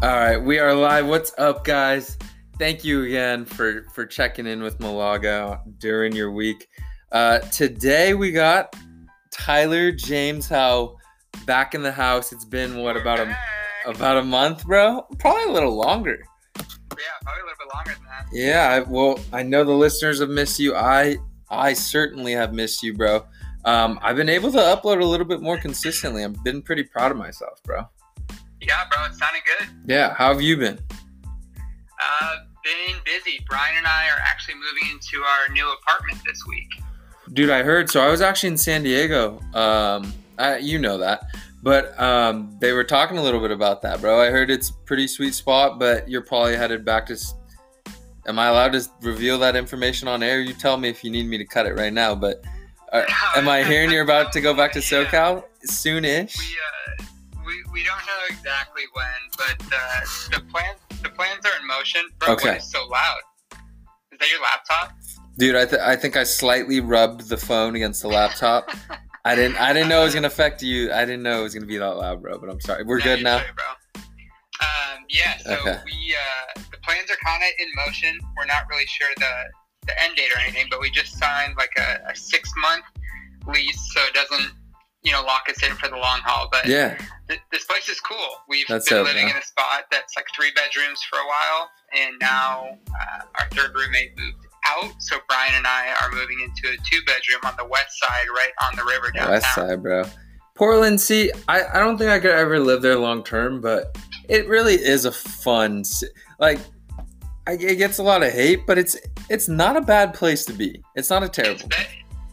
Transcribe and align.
All 0.00 0.10
right, 0.10 0.36
we 0.36 0.60
are 0.60 0.72
live. 0.72 1.08
What's 1.08 1.32
up, 1.38 1.64
guys? 1.64 2.16
Thank 2.56 2.84
you 2.84 3.02
again 3.02 3.44
for 3.44 3.84
for 3.92 4.06
checking 4.06 4.46
in 4.46 4.62
with 4.62 4.78
Malaga 4.78 5.60
during 5.78 6.14
your 6.14 6.30
week. 6.30 6.68
Uh, 7.10 7.40
today 7.40 8.14
we 8.14 8.30
got 8.30 8.76
Tyler 9.32 9.90
James 9.90 10.48
Howe 10.48 10.96
back 11.46 11.74
in 11.74 11.82
the 11.82 11.90
house. 11.90 12.32
It's 12.32 12.44
been 12.44 12.78
what 12.78 12.96
about 12.96 13.18
a 13.18 13.36
about 13.86 14.18
a 14.18 14.22
month, 14.22 14.64
bro? 14.66 15.04
Probably 15.18 15.42
a 15.42 15.52
little 15.52 15.74
longer. 15.74 16.22
Yeah, 16.56 16.64
probably 17.22 17.42
a 17.42 17.44
little 17.44 17.58
bit 17.58 17.74
longer 17.74 17.94
than 17.94 18.04
that. 18.04 18.26
Yeah, 18.32 18.68
I, 18.70 18.88
well, 18.88 19.18
I 19.32 19.42
know 19.42 19.64
the 19.64 19.72
listeners 19.72 20.20
have 20.20 20.30
missed 20.30 20.60
you. 20.60 20.76
I 20.76 21.16
I 21.50 21.72
certainly 21.72 22.34
have 22.34 22.54
missed 22.54 22.84
you, 22.84 22.94
bro. 22.94 23.24
Um, 23.64 23.98
I've 24.00 24.14
been 24.14 24.28
able 24.28 24.52
to 24.52 24.58
upload 24.58 25.02
a 25.02 25.04
little 25.04 25.26
bit 25.26 25.42
more 25.42 25.58
consistently. 25.58 26.22
I've 26.22 26.44
been 26.44 26.62
pretty 26.62 26.84
proud 26.84 27.10
of 27.10 27.16
myself, 27.16 27.60
bro. 27.64 27.88
Yeah, 28.60 28.84
bro, 28.90 29.04
it 29.04 29.14
sounded 29.14 29.42
good. 29.44 29.68
Yeah, 29.86 30.14
how 30.14 30.32
have 30.32 30.42
you 30.42 30.56
been? 30.56 30.78
Uh, 32.00 32.36
been 32.64 32.96
busy. 33.04 33.44
Brian 33.48 33.76
and 33.78 33.86
I 33.86 34.06
are 34.08 34.20
actually 34.24 34.54
moving 34.54 34.92
into 34.92 35.22
our 35.22 35.52
new 35.52 35.70
apartment 35.72 36.18
this 36.26 36.44
week. 36.46 36.68
Dude, 37.32 37.50
I 37.50 37.62
heard. 37.62 37.90
So 37.90 38.00
I 38.00 38.10
was 38.10 38.20
actually 38.20 38.50
in 38.50 38.56
San 38.56 38.82
Diego. 38.82 39.40
Um, 39.54 40.12
I, 40.38 40.58
you 40.58 40.78
know 40.78 40.98
that, 40.98 41.22
but 41.62 41.98
um, 42.00 42.56
they 42.60 42.72
were 42.72 42.84
talking 42.84 43.18
a 43.18 43.22
little 43.22 43.40
bit 43.40 43.50
about 43.50 43.82
that, 43.82 44.00
bro. 44.00 44.20
I 44.20 44.30
heard 44.30 44.50
it's 44.50 44.70
a 44.70 44.74
pretty 44.84 45.06
sweet 45.06 45.34
spot, 45.34 45.78
but 45.78 46.08
you're 46.08 46.22
probably 46.22 46.56
headed 46.56 46.84
back 46.84 47.06
to. 47.06 47.18
Am 48.26 48.38
I 48.38 48.48
allowed 48.48 48.72
to 48.72 48.86
reveal 49.00 49.38
that 49.38 49.56
information 49.56 50.06
on 50.06 50.22
air? 50.22 50.40
You 50.40 50.52
tell 50.52 50.76
me 50.76 50.88
if 50.88 51.02
you 51.02 51.10
need 51.10 51.26
me 51.26 51.38
to 51.38 51.44
cut 51.44 51.66
it 51.66 51.74
right 51.74 51.92
now. 51.92 52.14
But 52.14 52.44
uh, 52.92 53.04
am 53.36 53.48
I 53.48 53.64
hearing 53.64 53.90
you're 53.90 54.02
about 54.02 54.32
to 54.32 54.40
go 54.40 54.54
back 54.54 54.72
to. 54.72 54.78
SoCal 54.88 55.44
soon-ish? 55.64 56.36
We 56.38 56.44
uh, 56.44 57.04
we, 57.78 57.84
don't 57.84 58.04
know 58.06 58.22
exactly 58.28 58.82
when, 58.92 59.06
but 59.36 59.66
uh, 59.72 60.00
the 60.32 60.40
plans 60.50 60.78
the 61.02 61.08
plans 61.10 61.44
are 61.46 61.60
in 61.60 61.66
motion. 61.66 62.02
Bro, 62.18 62.32
Okay. 62.34 62.50
why 62.50 62.56
is 62.56 62.70
so 62.70 62.86
loud? 62.86 63.18
Is 64.12 64.18
that 64.18 64.28
your 64.30 64.40
laptop? 64.42 64.92
Dude, 65.38 65.54
I, 65.54 65.64
th- 65.64 65.80
I 65.80 65.94
think 65.94 66.16
I 66.16 66.24
slightly 66.24 66.80
rubbed 66.80 67.28
the 67.28 67.36
phone 67.36 67.76
against 67.76 68.02
the 68.02 68.08
laptop. 68.08 68.68
I 69.24 69.34
didn't 69.36 69.56
I 69.60 69.72
didn't 69.72 69.88
know 69.88 70.00
it 70.00 70.04
was 70.04 70.14
gonna 70.14 70.26
affect 70.26 70.62
you. 70.62 70.92
I 70.92 71.04
didn't 71.04 71.22
know 71.22 71.40
it 71.40 71.42
was 71.44 71.54
gonna 71.54 71.66
be 71.66 71.78
that 71.78 71.86
loud, 71.96 72.22
bro. 72.22 72.38
But 72.38 72.50
I'm 72.50 72.60
sorry. 72.60 72.82
We're 72.84 72.98
No, 72.98 73.04
good 73.04 73.22
now. 73.22 73.38
sorry, 73.38 73.50
bro. 73.54 74.02
Um, 74.60 75.04
yeah, 75.08 75.36
so 75.38 75.52
Okay. 75.54 75.78
we 75.84 76.16
uh, 76.16 76.62
the 76.72 76.78
plans 76.78 77.08
are 77.10 77.16
kind 77.24 77.42
of 77.42 77.48
in 77.60 77.68
motion. 77.86 78.18
We're 78.36 78.46
not 78.46 78.62
really 78.68 78.86
sure 78.86 79.08
the 79.18 79.32
the 79.86 80.02
end 80.02 80.16
date 80.16 80.30
or 80.34 80.40
anything, 80.40 80.66
but 80.70 80.80
we 80.80 80.90
just 80.90 81.16
signed 81.16 81.54
like 81.56 81.70
a, 81.78 82.10
a 82.10 82.16
six 82.16 82.50
month 82.60 82.84
lease, 83.46 83.80
so 83.94 84.00
it 84.02 84.14
doesn't 84.14 84.50
you 85.02 85.12
know 85.12 85.22
lock 85.22 85.44
us 85.48 85.62
in 85.62 85.74
for 85.76 85.88
the 85.88 85.96
long 85.96 86.20
haul. 86.24 86.48
But 86.50 86.66
Yeah. 86.66 86.98
th- 87.28 87.40
this 87.52 87.64
place 87.64 87.88
is 87.88 88.00
cool. 88.00 88.28
We've 88.48 88.66
been 88.66 88.80
living 89.04 89.28
in 89.28 89.36
a 89.36 89.42
spot 89.42 89.84
that's 89.90 90.14
like 90.16 90.26
three 90.34 90.50
bedrooms 90.52 91.00
for 91.08 91.18
a 91.18 91.26
while, 91.26 91.70
and 91.96 92.14
now 92.20 92.78
uh, 93.00 93.22
our 93.40 93.48
third 93.52 93.74
roommate 93.74 94.18
moved 94.18 94.36
out. 94.66 94.92
So 94.98 95.16
Brian 95.28 95.54
and 95.54 95.66
I 95.66 95.94
are 96.02 96.10
moving 96.10 96.40
into 96.40 96.68
a 96.74 96.76
two 96.90 97.00
bedroom 97.06 97.40
on 97.44 97.54
the 97.56 97.64
west 97.64 97.98
side, 98.00 98.26
right 98.34 98.52
on 98.68 98.76
the 98.76 98.84
river 98.84 99.10
downtown. 99.12 99.30
West 99.32 99.54
side, 99.54 99.82
bro. 99.82 100.04
Portland, 100.54 101.00
see, 101.00 101.30
I, 101.46 101.62
I 101.74 101.78
don't 101.78 101.96
think 101.98 102.10
I 102.10 102.18
could 102.18 102.32
ever 102.32 102.58
live 102.58 102.82
there 102.82 102.96
long 102.98 103.22
term, 103.22 103.60
but 103.60 103.96
it 104.28 104.48
really 104.48 104.74
is 104.74 105.04
a 105.04 105.12
fun, 105.12 105.84
like, 106.40 106.58
I, 107.46 107.52
it 107.52 107.76
gets 107.76 107.98
a 107.98 108.02
lot 108.02 108.24
of 108.24 108.32
hate, 108.32 108.66
but 108.66 108.76
it's 108.76 108.96
it's 109.30 109.48
not 109.48 109.76
a 109.76 109.80
bad 109.80 110.12
place 110.14 110.44
to 110.46 110.52
be. 110.52 110.82
It's 110.96 111.08
not 111.10 111.22
a 111.22 111.26
It's 111.26 111.36
terrible. 111.36 111.68
be- 111.68 111.76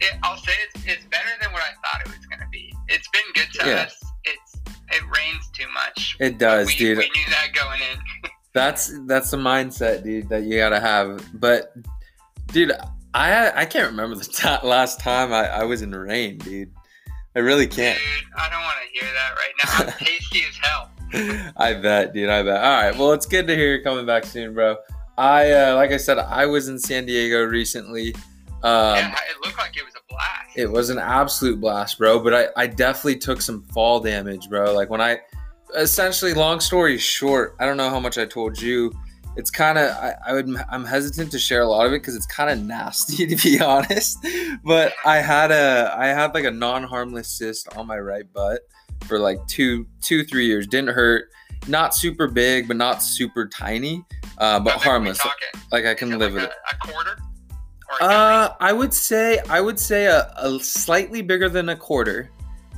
it, 0.02 0.12
I'll 0.24 0.36
say 0.38 0.52
it's, 0.74 0.86
it's 0.88 1.06
better 1.06 1.30
than 1.40 1.54
what 1.54 1.62
I 1.62 1.72
thought 1.88 2.02
it 2.02 2.08
was 2.08 2.26
going 2.26 2.40
to 2.42 2.45
be. 2.45 2.45
It's 2.88 3.08
been 3.10 3.22
good 3.34 3.48
to 3.60 3.70
Yeah. 3.70 3.76
us. 3.84 4.04
It's 4.24 4.56
it 4.92 5.02
rains 5.04 5.50
too 5.54 5.66
much. 5.74 6.16
It 6.20 6.38
does, 6.38 6.68
we, 6.68 6.76
dude. 6.78 6.98
We 7.00 7.06
knew 7.16 7.30
that 7.30 7.48
going 7.54 7.80
in. 7.82 8.30
That's 8.54 8.94
that's 9.06 9.32
the 9.32 9.38
mindset, 9.38 10.04
dude, 10.06 10.30
that 10.30 10.44
you 10.44 10.58
gotta 10.58 10.80
have. 10.80 11.22
But, 11.34 11.74
dude, 12.48 12.72
I 13.14 13.52
I 13.52 13.66
can't 13.66 13.88
remember 13.90 14.16
the 14.16 14.24
ti 14.24 14.66
last 14.66 14.98
time 15.02 15.34
I, 15.34 15.48
I 15.50 15.64
was 15.64 15.82
in 15.82 15.92
the 15.92 16.00
rain, 16.00 16.38
dude. 16.38 16.72
I 17.36 17.40
really 17.40 17.68
can't. 17.68 17.98
Dude, 18.00 18.24
I 18.38 18.50
don't 18.50 18.62
want 18.62 18.76
to 18.82 18.98
hear 18.98 19.12
that 19.14 19.36
right 19.36 19.54
now. 19.62 19.92
I'm 19.92 20.00
tasty 20.06 20.44
as 20.48 20.58
hell. 20.62 21.52
I 21.58 21.74
bet, 21.74 22.14
dude. 22.14 22.30
I 22.30 22.44
bet. 22.44 22.64
All 22.64 22.82
right. 22.82 22.98
Well, 22.98 23.12
it's 23.12 23.26
good 23.26 23.46
to 23.48 23.56
hear 23.56 23.76
you 23.76 23.84
coming 23.84 24.06
back 24.06 24.24
soon, 24.26 24.54
bro. 24.54 24.78
I, 25.18 25.52
uh, 25.52 25.76
like 25.76 25.92
I 25.92 25.98
said, 25.98 26.18
I 26.18 26.46
was 26.46 26.70
in 26.70 26.80
San 26.80 27.06
Diego 27.06 27.44
recently. 27.44 28.16
Um, 28.64 28.96
yeah, 28.96 29.16
it 29.30 29.46
looked 29.46 29.58
like 29.58 29.76
it 29.76 29.84
was 29.84 29.95
blast. 30.16 30.58
It 30.58 30.72
was 30.72 30.90
an 30.90 31.00
absolute 31.00 31.60
blast, 31.60 31.98
bro. 31.98 32.20
But 32.20 32.34
I, 32.34 32.48
I 32.64 32.68
definitely 32.68 33.18
took 33.18 33.42
some 33.42 33.64
fall 33.66 34.00
damage, 34.00 34.50
bro. 34.50 34.74
Like 34.74 34.90
when 34.90 35.02
I, 35.02 35.20
essentially, 35.76 36.34
long 36.34 36.60
story 36.60 36.98
short, 36.98 37.56
I 37.60 37.66
don't 37.66 37.78
know 37.78 37.90
how 37.90 38.00
much 38.00 38.18
I 38.18 38.26
told 38.26 38.62
you. 38.62 38.92
It's 39.38 39.52
kind 39.52 39.78
of 39.78 39.92
I, 39.92 40.16
I 40.28 40.34
would 40.34 40.50
I'm 40.70 40.86
hesitant 40.86 41.30
to 41.32 41.40
share 41.40 41.62
a 41.62 41.68
lot 41.68 41.86
of 41.86 41.92
it 41.92 42.02
because 42.02 42.16
it's 42.16 42.26
kind 42.26 42.50
of 42.50 42.66
nasty 42.66 43.28
to 43.36 43.36
be 43.36 43.60
honest. 43.60 44.26
But 44.64 44.94
I 45.06 45.18
had 45.18 45.52
a 45.52 45.94
I 45.98 46.08
had 46.08 46.34
like 46.34 46.46
a 46.46 46.52
non 46.52 46.84
harmless 46.84 47.28
cyst 47.28 47.68
on 47.76 47.86
my 47.86 48.00
right 48.00 48.32
butt 48.32 48.62
for 49.08 49.20
like 49.20 49.46
two 49.48 49.86
two 50.02 50.24
three 50.24 50.46
years. 50.46 50.68
Didn't 50.68 50.96
hurt. 50.96 51.30
Not 51.68 51.96
super 51.96 52.28
big, 52.28 52.68
but 52.68 52.78
not 52.78 53.02
super 53.02 53.48
tiny. 53.48 54.06
Uh, 54.38 54.60
but 54.60 54.74
How 54.74 54.78
big 54.78 54.88
are 54.88 55.00
we 55.00 55.06
harmless. 55.06 55.28
Like 55.72 55.86
I 55.86 55.94
can 55.94 56.18
live 56.18 56.34
like 56.34 56.44
with 56.44 56.44
a, 56.44 56.48
it. 56.48 56.54
A 56.72 56.88
quarter? 56.88 57.18
Uh, 58.02 58.50
I 58.60 58.74
would 58.74 58.94
say 58.94 59.40
I 59.50 59.62
would 59.62 59.80
say 59.80 60.06
a, 60.06 60.32
a 60.38 60.60
slightly 60.60 61.22
bigger 61.22 61.50
than 61.50 61.70
a 61.70 61.76
quarter, 61.76 62.32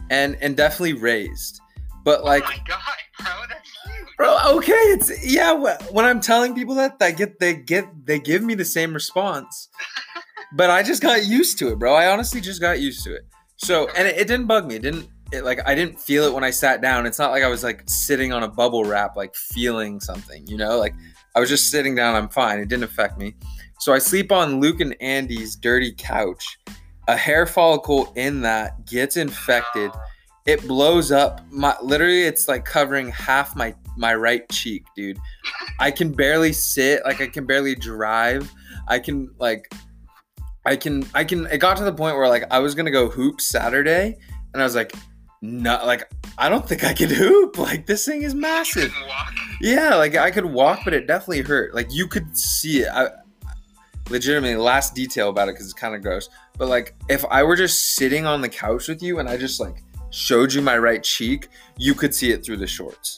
and 0.09 0.37
and 0.41 0.55
definitely 0.55 0.93
raised. 0.93 1.61
But 2.03 2.23
like, 2.23 2.43
oh 2.45 2.49
my 2.49 2.63
god, 2.67 2.79
bro, 3.19 3.27
that's 3.49 3.69
huge. 3.85 4.15
bro, 4.17 4.37
okay, 4.57 4.73
it's 4.73 5.25
yeah. 5.25 5.53
When 5.91 6.05
I'm 6.05 6.19
telling 6.21 6.55
people 6.55 6.75
that, 6.75 6.99
they 6.99 7.13
get 7.13 7.39
they 7.39 7.55
get 7.55 7.87
they 8.05 8.19
give 8.19 8.43
me 8.43 8.55
the 8.55 8.65
same 8.65 8.93
response. 8.93 9.69
But 10.53 10.69
I 10.69 10.81
just 10.81 11.01
got 11.01 11.25
used 11.25 11.59
to 11.59 11.69
it, 11.69 11.79
bro. 11.79 11.93
I 11.93 12.07
honestly 12.07 12.39
just 12.39 12.61
got 12.61 12.79
used 12.79 13.03
to 13.03 13.13
it. 13.13 13.25
So 13.57 13.89
and 13.97 14.07
it, 14.07 14.17
it 14.17 14.27
didn't 14.27 14.47
bug 14.47 14.65
me. 14.65 14.75
It 14.75 14.81
didn't. 14.81 15.09
It, 15.33 15.43
like 15.43 15.59
I 15.67 15.75
didn't 15.75 15.99
feel 15.99 16.23
it 16.23 16.33
when 16.33 16.43
I 16.43 16.51
sat 16.51 16.81
down. 16.81 17.05
It's 17.05 17.19
not 17.19 17.31
like 17.31 17.43
I 17.43 17.47
was 17.47 17.63
like 17.63 17.83
sitting 17.85 18.31
on 18.31 18.43
a 18.43 18.47
bubble 18.47 18.85
wrap, 18.85 19.17
like 19.17 19.35
feeling 19.35 19.99
something. 19.99 20.47
You 20.47 20.57
know, 20.57 20.77
like 20.77 20.95
I 21.35 21.39
was 21.39 21.49
just 21.49 21.69
sitting 21.69 21.95
down. 21.95 22.15
I'm 22.15 22.29
fine. 22.29 22.59
It 22.59 22.69
didn't 22.69 22.85
affect 22.85 23.17
me. 23.17 23.35
So 23.79 23.93
I 23.93 23.99
sleep 23.99 24.31
on 24.31 24.59
Luke 24.59 24.79
and 24.79 24.95
Andy's 25.01 25.55
dirty 25.55 25.93
couch. 25.97 26.57
A 27.07 27.15
hair 27.15 27.45
follicle 27.45 28.11
in 28.15 28.41
that 28.41 28.85
gets 28.85 29.17
infected. 29.17 29.91
It 30.45 30.67
blows 30.67 31.11
up. 31.11 31.41
My 31.51 31.75
literally, 31.81 32.23
it's 32.23 32.47
like 32.47 32.65
covering 32.65 33.09
half 33.09 33.55
my 33.55 33.75
my 33.97 34.13
right 34.15 34.47
cheek, 34.49 34.85
dude. 34.95 35.17
I 35.79 35.91
can 35.91 36.11
barely 36.11 36.53
sit. 36.53 37.03
Like 37.05 37.21
I 37.21 37.27
can 37.27 37.45
barely 37.45 37.75
drive. 37.75 38.51
I 38.87 38.99
can 38.99 39.29
like. 39.39 39.71
I 40.65 40.75
can. 40.75 41.05
I 41.13 41.23
can. 41.23 41.45
It 41.47 41.59
got 41.59 41.77
to 41.77 41.83
the 41.83 41.93
point 41.93 42.17
where 42.17 42.27
like 42.27 42.43
I 42.51 42.59
was 42.59 42.75
gonna 42.75 42.91
go 42.91 43.09
hoop 43.09 43.41
Saturday, 43.41 44.17
and 44.53 44.61
I 44.61 44.65
was 44.65 44.75
like, 44.75 44.93
no, 45.41 45.79
like 45.85 46.11
I 46.37 46.49
don't 46.49 46.67
think 46.67 46.83
I 46.83 46.93
could 46.93 47.11
hoop. 47.11 47.57
Like 47.57 47.85
this 47.85 48.05
thing 48.05 48.23
is 48.23 48.33
massive. 48.33 48.93
Yeah, 49.61 49.95
like 49.95 50.15
I 50.15 50.31
could 50.31 50.45
walk, 50.45 50.81
but 50.83 50.93
it 50.93 51.07
definitely 51.07 51.41
hurt. 51.41 51.73
Like 51.73 51.87
you 51.91 52.07
could 52.07 52.37
see 52.37 52.81
it. 52.81 52.89
I, 52.89 53.09
legitimately, 54.09 54.55
last 54.55 54.95
detail 54.95 55.29
about 55.29 55.49
it 55.49 55.53
because 55.53 55.65
it's 55.65 55.73
kind 55.73 55.95
of 55.95 56.01
gross. 56.01 56.29
But 56.57 56.67
like, 56.67 56.95
if 57.09 57.25
I 57.25 57.43
were 57.43 57.55
just 57.55 57.95
sitting 57.95 58.25
on 58.25 58.41
the 58.41 58.49
couch 58.49 58.87
with 58.87 59.01
you 59.01 59.19
and 59.19 59.29
I 59.29 59.37
just 59.37 59.59
like 59.59 59.83
showed 60.09 60.53
you 60.53 60.61
my 60.61 60.77
right 60.77 61.03
cheek, 61.03 61.49
you 61.77 61.93
could 61.93 62.13
see 62.13 62.31
it 62.31 62.45
through 62.45 62.57
the 62.57 62.67
shorts. 62.67 63.17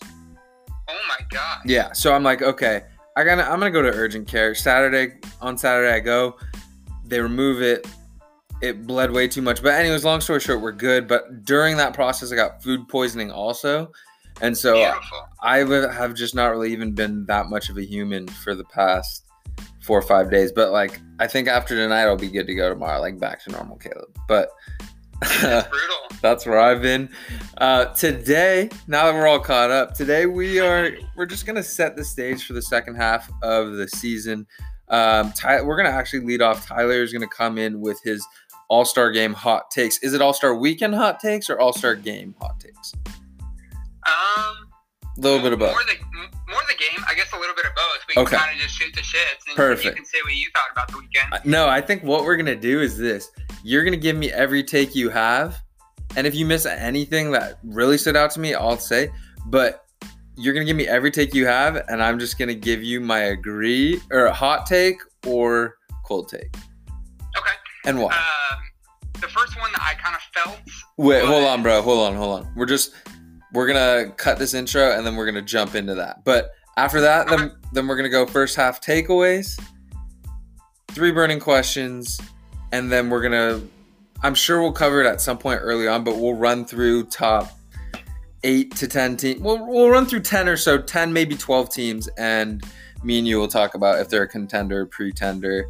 Oh 0.90 1.00
my 1.08 1.26
god. 1.30 1.60
Yeah. 1.66 1.92
So 1.94 2.14
I'm 2.14 2.24
like, 2.24 2.42
okay, 2.42 2.84
I 3.16 3.24
gotta, 3.24 3.44
I'm 3.44 3.60
gonna 3.60 3.72
go 3.72 3.82
to 3.82 3.90
urgent 3.90 4.28
care 4.28 4.56
Saturday. 4.56 5.20
On 5.42 5.58
Saturday, 5.58 5.94
I 5.94 6.00
go. 6.00 6.38
They 7.06 7.20
remove 7.20 7.62
it. 7.62 7.88
It 8.62 8.86
bled 8.86 9.12
way 9.12 9.28
too 9.28 9.42
much. 9.42 9.64
But 9.64 9.76
anyways, 9.76 10.04
long 10.04 10.22
story 10.22 10.40
short, 10.40 10.62
we're 10.62 10.72
good. 10.72 11.08
But 11.08 11.46
during 11.46 11.78
that 11.78 11.94
process, 11.94 12.32
I 12.32 12.36
got 12.36 12.62
food 12.62 12.88
poisoning 12.90 13.32
also, 13.32 13.92
and 14.42 14.58
so. 14.58 14.74
Beautiful. 14.76 15.28
I 15.42 15.60
have 15.94 16.16
just 16.16 16.36
not 16.36 16.48
really 16.48 16.74
even 16.74 16.92
been 16.92 17.26
that 17.28 17.46
much 17.48 17.70
of 17.70 17.78
a 17.78 17.82
human 17.82 18.28
for 18.28 18.56
the 18.56 18.66
past 18.66 19.29
four 19.82 19.98
or 19.98 20.02
five 20.04 20.30
days. 20.30 20.52
But 20.52 20.72
like, 20.72 21.00
I 21.20 21.28
think 21.28 21.48
after 21.48 21.76
tonight, 21.76 22.04
I'll 22.04 22.18
be 22.18 22.30
good 22.30 22.48
to 22.48 22.56
go 22.56 22.70
tomorrow, 22.70 23.00
like 23.00 23.20
back 23.20 23.44
to 23.46 23.52
normal, 23.52 23.78
Caleb. 23.78 24.10
But 24.28 24.50
That's 25.22 25.68
brutal. 25.70 25.98
that's 26.22 26.46
where 26.46 26.60
I've 26.60 26.82
been. 26.82 27.10
Uh, 27.58 27.86
today, 27.94 28.70
now 28.88 29.06
that 29.06 29.14
we're 29.14 29.28
all 29.28 29.40
caught 29.40 29.70
up, 29.72 29.94
today 29.94 30.26
we 30.26 30.60
are 30.60 30.92
we're 31.18 31.26
just 31.26 31.46
gonna 31.46 31.64
set 31.64 31.96
the 31.98 32.06
stage 32.06 32.46
for 32.46 32.54
the 32.54 32.62
second 32.62 32.96
half 32.96 33.30
of 33.44 33.74
the 33.74 33.88
season. 33.90 34.48
Um, 34.88 35.32
Ty, 35.34 35.62
we're 35.62 35.76
gonna 35.78 35.90
actually 35.90 36.22
lead 36.26 36.42
off. 36.42 36.66
Tyler 36.66 37.04
is 37.04 37.12
gonna 37.12 37.28
come 37.28 37.58
in 37.58 37.82
with 37.82 38.02
his 38.02 38.26
All 38.70 38.86
Star 38.86 39.12
Game 39.12 39.34
hot 39.34 39.70
takes. 39.72 39.98
Is 40.00 40.14
it 40.14 40.22
All 40.22 40.34
Star 40.34 40.56
Weekend 40.56 40.96
hot 40.96 41.20
takes 41.20 41.50
or 41.50 41.60
All 41.60 41.74
Star 41.74 41.96
Game 41.96 42.34
hot 42.40 42.60
takes? 42.62 42.94
Um, 44.08 44.69
A 45.20 45.22
little 45.22 45.42
bit 45.42 45.52
of 45.54 45.60
both. 45.60 45.72
More 45.72 45.84
the 45.84 46.52
more 46.52 46.62
the 46.68 46.76
game. 46.76 47.04
I 47.08 47.14
guess 47.14 47.32
a 47.34 47.38
little 47.38 47.54
bit 47.56 47.66
of 47.66 47.76
both. 47.76 47.98
We 48.08 48.14
can 48.16 48.24
Okay. 48.24 48.38
kind 48.38 48.56
of 48.56 48.62
just 48.62 48.74
shoot 48.76 48.94
the 48.96 49.02
shits. 49.02 49.46
And 49.48 49.56
Perfect. 49.56 49.86
You 49.86 49.92
can 49.92 50.06
say 50.06 50.18
what 50.24 50.34
you 50.34 50.48
thought 50.56 50.72
about 50.72 50.88
the 50.90 50.98
weekend. 50.98 51.46
No, 51.46 51.68
I 51.68 51.82
think 51.82 52.04
what 52.04 52.24
we're 52.24 52.38
gonna 52.38 52.56
do 52.56 52.82
is 52.82 52.98
this. 52.98 53.30
You're 53.64 53.84
gonna 53.84 53.98
give 53.98 54.16
me 54.16 54.32
every 54.32 54.64
take 54.64 54.96
you 54.96 55.10
have, 55.10 55.62
and 56.16 56.26
if 56.26 56.34
you 56.34 56.46
miss 56.46 56.66
anything 56.66 57.32
that 57.32 57.60
really 57.64 57.98
stood 57.98 58.16
out 58.16 58.32
to 58.32 58.40
me, 58.40 58.54
I'll 58.56 58.78
say. 58.78 59.12
But 59.48 59.86
you're 60.38 60.54
gonna 60.54 60.66
give 60.66 60.78
me 60.78 60.88
every 60.88 61.12
take 61.12 61.34
you 61.34 61.46
have, 61.46 61.76
and 61.90 62.02
I'm 62.02 62.18
just 62.18 62.40
gonna 62.40 62.54
give 62.54 62.82
you 62.82 63.02
my 63.02 63.20
agree 63.20 64.02
or 64.12 64.26
a 64.26 64.34
hot 64.34 64.66
take 64.66 64.98
or 65.28 65.76
cold 66.06 66.30
take. 66.30 66.56
Okay. 67.38 67.52
And 67.86 68.02
why? 68.02 68.14
Um, 68.14 68.60
the 69.22 69.28
first 69.28 69.60
one 69.60 69.72
that 69.74 69.82
I 69.82 69.94
kind 70.02 70.16
of 70.16 70.22
felt. 70.44 70.60
Wait, 70.98 71.24
hold 71.26 71.44
on, 71.46 71.62
bro. 71.62 71.82
Hold 71.82 72.08
on, 72.08 72.16
hold 72.16 72.40
on. 72.40 72.54
We're 72.56 72.66
just 72.66 72.94
we're 73.54 73.68
gonna 73.68 74.12
cut 74.18 74.38
this 74.40 74.54
intro 74.54 74.92
and 74.92 75.06
then 75.06 75.16
we're 75.16 75.26
gonna 75.26 75.42
jump 75.42 75.76
into 75.76 75.96
that. 75.96 76.24
But 76.24 76.52
after 76.78 77.02
that, 77.02 77.28
then 77.28 77.52
then 77.74 77.88
we're 77.88 77.96
gonna 77.98 78.10
go 78.10 78.26
first 78.26 78.56
half 78.56 78.82
takeaways, 78.82 79.60
three 80.90 81.12
burning 81.12 81.40
questions, 81.40 82.20
and 82.72 82.92
then 82.92 83.10
we're 83.10 83.22
gonna. 83.22 83.62
I'm 84.22 84.36
sure 84.36 84.62
we'll 84.62 84.74
cover 84.74 85.02
it 85.02 85.08
at 85.08 85.22
some 85.22 85.38
point 85.38 85.62
early 85.64 85.88
on, 85.88 86.04
but 86.04 86.18
we'll 86.18 86.36
run 86.36 86.66
through 86.66 87.06
top 87.06 87.58
eight 88.44 88.76
to 88.78 88.88
ten 88.88 89.18
teams. 89.18 89.42
We'll 89.42 89.66
we'll 89.66 89.90
run 89.90 90.06
through 90.06 90.22
ten 90.22 90.48
or 90.48 90.58
so, 90.58 90.78
ten 90.78 91.12
maybe 91.12 91.36
twelve 91.36 91.70
teams, 91.70 92.08
and 92.18 92.64
me 93.04 93.20
and 93.20 93.28
you 93.28 93.38
will 93.38 93.48
talk 93.48 93.76
about 93.76 94.00
if 94.00 94.10
they're 94.10 94.24
a 94.24 94.28
contender, 94.28 94.86
pretender. 94.86 95.68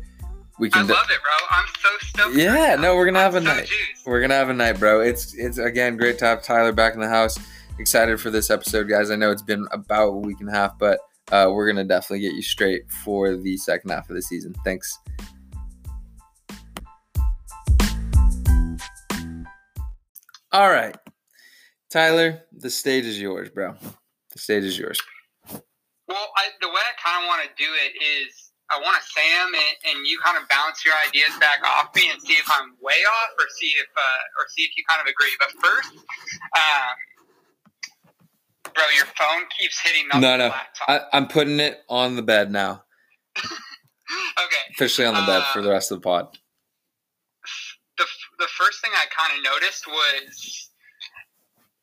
We 0.60 0.70
can. 0.70 0.86
I 0.92 0.94
love 0.94 1.10
it, 1.10 1.20
bro. 1.22 1.48
I'm 1.52 1.66
so 1.80 1.90
stoked. 2.08 2.36
Yeah, 2.36 2.72
right 2.72 2.80
no, 2.80 2.96
we're 2.96 3.06
gonna 3.06 3.20
now. 3.20 3.24
have 3.24 3.36
a 3.36 3.38
I'm 3.38 3.46
so 3.46 3.54
night. 3.54 3.68
juiced. 3.68 4.06
We're 4.06 4.20
gonna 4.22 4.34
have 4.36 4.50
a 4.50 4.54
night, 4.54 4.78
bro. 4.80 5.00
It's 5.00 5.34
it's 5.36 5.58
again 5.58 5.96
great 5.96 6.18
to 6.20 6.26
have 6.26 6.44
Tyler 6.44 6.74
back 6.74 6.94
in 6.96 7.00
the 7.00 7.08
house. 7.08 7.38
Excited 7.80 8.20
for 8.20 8.30
this 8.30 8.50
episode, 8.50 8.90
guys. 8.90 9.10
I 9.10 9.16
know 9.16 9.32
it's 9.32 9.42
been 9.42 9.66
about 9.72 10.10
a 10.10 10.12
week 10.12 10.42
and 10.42 10.50
a 10.50 10.52
half, 10.52 10.78
but 10.78 11.00
uh, 11.32 11.50
we're 11.50 11.66
gonna 11.66 11.86
definitely 11.86 12.20
get 12.20 12.34
you 12.34 12.42
straight 12.42 12.92
for 12.92 13.38
the 13.38 13.56
second 13.56 13.90
half 13.90 14.10
of 14.10 14.18
the 14.18 14.22
season. 14.22 14.54
Thanks. 14.66 15.00
All 20.52 20.70
right, 20.70 20.98
Tyler, 21.90 22.42
the 22.52 22.70
stage 22.70 23.06
is 23.06 23.20
yours, 23.20 23.50
bro. 23.50 23.76
The 24.34 24.40
stage 24.40 24.66
is 24.66 24.78
yours. 24.78 25.00
Well, 25.48 26.28
I, 26.36 26.50
the 26.60 26.68
way 26.68 26.82
I 26.84 26.94
kind 27.02 27.24
of 27.24 27.28
want 27.28 27.44
to 27.44 27.50
do 27.56 27.70
it 27.86 27.96
is 28.04 28.52
I 28.70 28.78
want 28.82 29.02
to 29.02 29.10
them 29.16 29.56
and, 29.56 29.76
and 29.96 30.06
you 30.06 30.20
kind 30.20 30.36
of 30.38 30.44
bounce 30.50 30.84
your 30.84 30.94
ideas 31.08 31.32
back 31.40 31.64
off 31.64 31.96
me 31.96 32.12
and 32.12 32.22
see 32.22 32.34
if 32.34 32.46
I'm 32.60 32.76
way 32.82 33.00
off 33.08 33.32
or 33.40 33.48
see 33.56 33.72
if 33.80 33.88
uh, 33.96 34.38
or 34.38 34.46
see 34.52 34.64
if 34.68 34.76
you 34.76 34.84
kind 34.90 35.00
of 35.00 35.08
agree. 35.08 35.32
But 35.40 35.56
first, 35.64 35.96
um, 35.96 36.92
bro, 38.74 38.84
your 38.96 39.06
phone 39.06 39.46
keeps 39.58 39.80
hitting 39.82 40.08
the 40.12 40.20
No, 40.20 40.38
no, 40.38 40.48
laptop. 40.48 40.90
I, 40.90 41.02
I'm 41.18 41.28
putting 41.28 41.60
it 41.60 41.80
on 41.90 42.16
the 42.16 42.22
bed 42.22 42.52
now, 42.52 42.84
okay. 43.38 43.50
officially 44.72 45.08
on 45.08 45.14
the 45.16 45.22
bed 45.26 45.44
for 45.54 45.62
the 45.62 45.70
rest 45.70 45.92
of 45.92 45.98
the 46.00 46.04
pod. 46.04 46.38
the, 47.98 48.06
the 48.40 48.48
first 48.58 48.82
thing 48.82 48.92
I 48.94 49.06
kind 49.16 49.38
of 49.38 49.44
noticed 49.44 49.88
was 49.88 50.70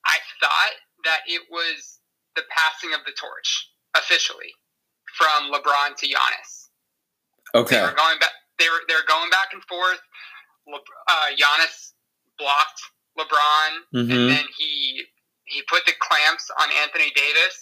I 0.06 0.18
thought 0.40 0.74
that 1.04 1.20
it 1.26 1.42
was 1.50 2.00
the 2.36 2.42
passing 2.50 2.94
of 2.94 3.00
the 3.06 3.12
torch 3.12 3.70
officially 3.96 4.52
from 5.16 5.50
LeBron 5.52 5.96
to 5.96 6.06
Giannis. 6.06 6.68
Okay. 7.54 7.76
They 7.76 7.82
were 7.82 7.94
going 7.96 8.18
back. 8.18 8.30
They 8.58 8.68
were 8.68 8.80
they 8.88 8.94
were 8.94 9.06
going 9.08 9.30
back 9.30 9.48
and 9.52 9.62
forth. 9.64 10.00
Le, 10.68 10.78
uh, 10.78 11.26
Giannis 11.38 11.92
blocked 12.38 12.80
LeBron, 13.18 13.70
and 13.94 14.10
hmm 14.10 14.28
then 14.28 14.44
he 14.58 15.02
he 15.46 15.62
put 15.70 15.86
the 15.86 15.94
clamps 15.98 16.50
on 16.62 16.68
Anthony 16.82 17.10
Davis, 17.14 17.56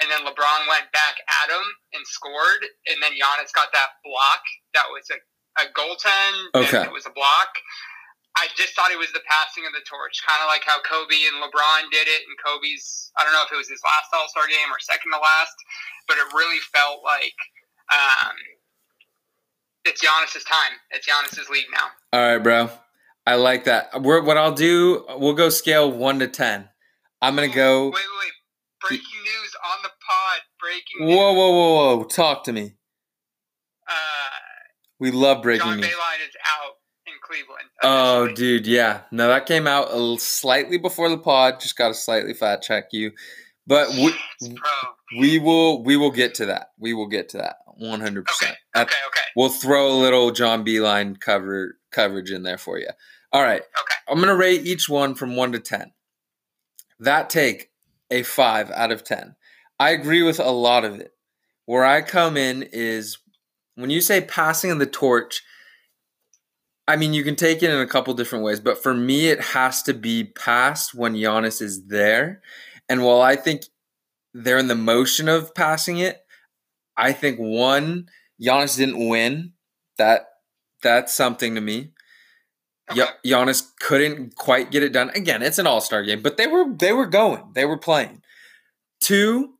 and 0.00 0.10
then 0.10 0.22
LeBron 0.22 0.60
went 0.68 0.90
back 0.92 1.16
at 1.44 1.50
him 1.50 1.64
and 1.94 2.02
scored, 2.06 2.62
and 2.90 2.96
then 3.02 3.12
Giannis 3.18 3.52
got 3.54 3.68
that 3.74 3.98
block 4.04 4.42
that 4.74 4.86
was 4.90 5.06
a, 5.10 5.18
a 5.62 5.66
goaltend, 5.72 6.52
Okay. 6.66 6.82
it 6.84 6.92
was 6.92 7.06
a 7.06 7.14
block. 7.14 7.50
I 8.36 8.48
just 8.54 8.76
thought 8.76 8.92
it 8.92 9.00
was 9.00 9.08
the 9.16 9.24
passing 9.24 9.64
of 9.64 9.72
the 9.72 9.80
torch, 9.88 10.20
kind 10.28 10.44
of 10.44 10.48
like 10.52 10.60
how 10.68 10.76
Kobe 10.84 11.16
and 11.32 11.40
LeBron 11.40 11.88
did 11.90 12.04
it, 12.06 12.28
and 12.28 12.36
Kobe's 12.36 13.10
I 13.16 13.24
don't 13.24 13.32
know 13.32 13.42
if 13.48 13.52
it 13.52 13.56
was 13.56 13.68
his 13.72 13.80
last 13.80 14.12
All 14.12 14.28
Star 14.28 14.44
game 14.46 14.68
or 14.68 14.76
second 14.78 15.10
to 15.12 15.18
last, 15.18 15.56
but 16.06 16.18
it 16.20 16.28
really 16.36 16.60
felt 16.60 17.00
like 17.02 17.32
um, 17.88 18.36
it's 19.84 20.04
Giannis's 20.04 20.44
time. 20.44 20.76
It's 20.90 21.08
Giannis's 21.08 21.48
league 21.48 21.66
now. 21.72 21.88
All 22.12 22.20
right, 22.20 22.38
bro. 22.42 22.70
I 23.26 23.34
like 23.36 23.64
that. 23.64 24.02
We're, 24.02 24.22
what 24.22 24.36
I'll 24.36 24.52
do, 24.54 25.04
we'll 25.16 25.32
go 25.34 25.48
scale 25.48 25.90
one 25.90 26.18
to 26.20 26.28
ten. 26.28 26.68
I'm 27.22 27.34
gonna 27.34 27.48
go. 27.48 27.86
Wait, 27.86 27.94
wait, 27.94 28.02
wait! 28.20 28.32
Breaking 28.88 29.22
news 29.22 29.56
on 29.72 29.82
the 29.82 29.88
pod. 29.88 30.40
Breaking 30.60 31.06
news. 31.06 31.16
Whoa, 31.16 31.32
whoa, 31.32 31.50
whoa, 31.50 31.96
whoa! 31.96 32.04
Talk 32.04 32.44
to 32.44 32.52
me. 32.52 32.74
Uh, 33.88 33.92
We 35.00 35.10
love 35.10 35.42
breaking 35.42 35.66
news. 35.66 35.74
John 35.76 35.80
news. 35.80 35.90
Beilein 35.90 36.28
is 36.28 36.36
out 36.44 36.72
in 37.06 37.12
Cleveland. 37.22 37.68
Oh, 37.82 38.28
dude, 38.34 38.66
yeah. 38.66 39.02
No, 39.10 39.28
that 39.28 39.46
came 39.46 39.66
out 39.66 39.88
a 39.92 40.18
slightly 40.18 40.78
before 40.78 41.08
the 41.08 41.18
pod. 41.18 41.60
Just 41.60 41.76
got 41.76 41.88
to 41.88 41.94
slightly 41.94 42.34
fact 42.34 42.64
check 42.64 42.86
you, 42.92 43.12
but 43.66 43.90
we 43.90 44.14
Yes, 44.40 44.52
we 45.18 45.38
will 45.38 45.82
we 45.84 45.96
will 45.96 46.10
get 46.10 46.34
to 46.36 46.46
that. 46.46 46.70
We 46.78 46.92
will 46.94 47.06
get 47.08 47.28
to 47.30 47.38
that 47.38 47.56
100. 47.66 48.20
Okay, 48.20 48.26
percent 48.26 48.56
okay, 48.76 48.82
okay, 48.82 49.20
We'll 49.36 49.48
throw 49.50 49.88
a 49.88 49.96
little 50.00 50.30
John 50.32 50.64
Beilein 50.64 51.20
cover 51.20 51.78
coverage 51.92 52.30
in 52.30 52.42
there 52.42 52.58
for 52.58 52.78
you. 52.78 52.88
All 53.32 53.42
right. 53.42 53.60
okay. 53.60 53.94
I'm 54.08 54.18
gonna 54.20 54.36
rate 54.36 54.66
each 54.66 54.88
one 54.88 55.14
from 55.14 55.36
one 55.36 55.52
to 55.52 55.60
ten. 55.60 55.92
That 56.98 57.30
take 57.30 57.70
a 58.10 58.22
five 58.22 58.70
out 58.70 58.92
of 58.92 59.04
ten. 59.04 59.36
I 59.78 59.90
agree 59.90 60.22
with 60.22 60.40
a 60.40 60.50
lot 60.50 60.84
of 60.84 60.98
it. 61.00 61.12
Where 61.66 61.84
I 61.84 62.00
come 62.02 62.36
in 62.36 62.62
is 62.72 63.18
when 63.74 63.90
you 63.90 64.00
say 64.00 64.20
passing 64.20 64.76
the 64.78 64.86
torch. 64.86 65.42
I 66.88 66.94
mean, 66.94 67.12
you 67.12 67.24
can 67.24 67.34
take 67.34 67.64
it 67.64 67.70
in 67.70 67.80
a 67.80 67.86
couple 67.86 68.14
different 68.14 68.44
ways, 68.44 68.60
but 68.60 68.80
for 68.80 68.94
me, 68.94 69.28
it 69.28 69.40
has 69.40 69.82
to 69.82 69.92
be 69.92 70.22
passed 70.22 70.94
when 70.94 71.14
Giannis 71.14 71.60
is 71.60 71.86
there. 71.86 72.40
And 72.88 73.02
while 73.02 73.20
I 73.20 73.34
think 73.34 73.64
they're 74.32 74.58
in 74.58 74.68
the 74.68 74.76
motion 74.76 75.28
of 75.28 75.52
passing 75.52 75.98
it, 75.98 76.24
I 76.96 77.12
think 77.12 77.38
one 77.38 78.08
Giannis 78.40 78.76
didn't 78.76 79.08
win. 79.08 79.52
That 79.98 80.28
that's 80.82 81.12
something 81.12 81.54
to 81.56 81.60
me. 81.60 81.90
Okay. 82.90 83.00
Ja- 83.24 83.44
Giannis 83.44 83.70
couldn't 83.80 84.36
quite 84.36 84.70
get 84.70 84.82
it 84.82 84.92
done. 84.92 85.10
Again, 85.10 85.42
it's 85.42 85.58
an 85.58 85.66
all-star 85.66 86.04
game, 86.04 86.22
but 86.22 86.36
they 86.36 86.46
were 86.46 86.66
they 86.72 86.92
were 86.92 87.06
going. 87.06 87.50
They 87.54 87.64
were 87.64 87.78
playing. 87.78 88.22
Two, 89.00 89.54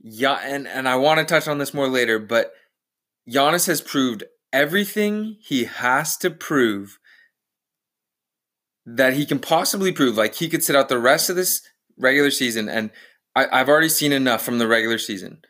yeah, 0.00 0.40
and, 0.42 0.66
and 0.66 0.88
I 0.88 0.96
want 0.96 1.18
to 1.18 1.24
touch 1.24 1.48
on 1.48 1.58
this 1.58 1.74
more 1.74 1.88
later, 1.88 2.18
but 2.18 2.52
Giannis 3.28 3.66
has 3.66 3.80
proved 3.80 4.24
everything 4.52 5.36
he 5.40 5.64
has 5.64 6.16
to 6.18 6.30
prove 6.30 6.98
that 8.84 9.14
he 9.14 9.24
can 9.24 9.38
possibly 9.38 9.92
prove. 9.92 10.16
Like 10.16 10.34
he 10.34 10.48
could 10.48 10.64
sit 10.64 10.76
out 10.76 10.88
the 10.88 10.98
rest 10.98 11.30
of 11.30 11.36
this 11.36 11.62
regular 11.96 12.30
season, 12.30 12.68
and 12.68 12.90
I, 13.36 13.46
I've 13.52 13.68
already 13.68 13.88
seen 13.88 14.12
enough 14.12 14.42
from 14.42 14.58
the 14.58 14.66
regular 14.66 14.98
season. 14.98 15.42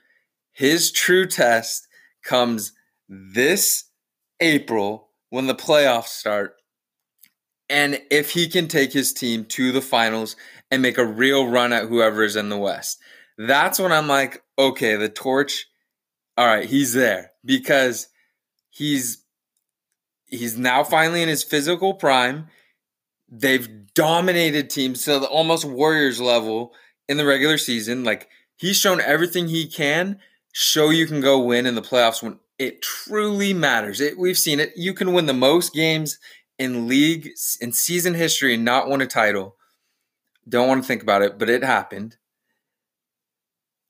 His 0.52 0.92
true 0.92 1.26
test 1.26 1.86
comes 2.24 2.72
this 3.08 3.84
April 4.40 5.08
when 5.30 5.46
the 5.46 5.54
playoffs 5.54 6.08
start. 6.08 6.54
And 7.70 8.02
if 8.10 8.32
he 8.32 8.48
can 8.48 8.66
take 8.66 8.92
his 8.92 9.12
team 9.12 9.44
to 9.46 9.70
the 9.70 9.80
finals 9.80 10.34
and 10.70 10.82
make 10.82 10.98
a 10.98 11.06
real 11.06 11.46
run 11.46 11.72
at 11.72 11.86
whoever 11.86 12.24
is 12.24 12.34
in 12.34 12.48
the 12.48 12.58
West, 12.58 12.98
that's 13.38 13.78
when 13.78 13.92
I'm 13.92 14.08
like, 14.08 14.42
okay, 14.58 14.96
the 14.96 15.08
torch, 15.08 15.66
all 16.36 16.46
right, 16.46 16.68
he's 16.68 16.92
there 16.92 17.30
because 17.44 18.08
he's 18.68 19.24
he's 20.26 20.58
now 20.58 20.82
finally 20.82 21.22
in 21.22 21.28
his 21.28 21.44
physical 21.44 21.94
prime. 21.94 22.48
They've 23.28 23.68
dominated 23.94 24.68
teams 24.68 25.04
to 25.04 25.20
the 25.20 25.26
almost 25.26 25.64
Warriors 25.64 26.20
level 26.20 26.74
in 27.08 27.16
the 27.16 27.24
regular 27.24 27.56
season. 27.56 28.02
Like 28.02 28.28
he's 28.56 28.76
shown 28.76 29.00
everything 29.00 29.46
he 29.46 29.68
can 29.68 30.18
show 30.52 30.90
you 30.90 31.06
can 31.06 31.20
go 31.20 31.38
win 31.38 31.66
in 31.66 31.76
the 31.76 31.82
playoffs 31.82 32.22
when 32.22 32.40
it 32.58 32.82
truly 32.82 33.54
matters. 33.54 34.00
It, 34.00 34.18
we've 34.18 34.36
seen 34.36 34.58
it. 34.58 34.72
You 34.76 34.92
can 34.92 35.12
win 35.12 35.26
the 35.26 35.32
most 35.32 35.72
games 35.72 36.18
in 36.60 36.86
league 36.86 37.30
in 37.60 37.72
season 37.72 38.12
history 38.12 38.54
and 38.54 38.64
not 38.64 38.88
won 38.88 39.00
a 39.00 39.06
title. 39.06 39.56
Don't 40.46 40.68
want 40.68 40.82
to 40.82 40.86
think 40.86 41.02
about 41.02 41.22
it, 41.22 41.38
but 41.38 41.48
it 41.48 41.64
happened. 41.64 42.18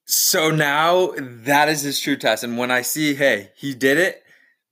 So 0.06 0.50
now 0.50 1.12
that 1.18 1.68
is 1.68 1.82
his 1.82 2.00
true 2.00 2.16
test. 2.16 2.44
And 2.44 2.56
when 2.56 2.70
I 2.70 2.82
see, 2.82 3.14
hey, 3.14 3.50
he 3.56 3.74
did 3.74 3.98
it, 3.98 4.22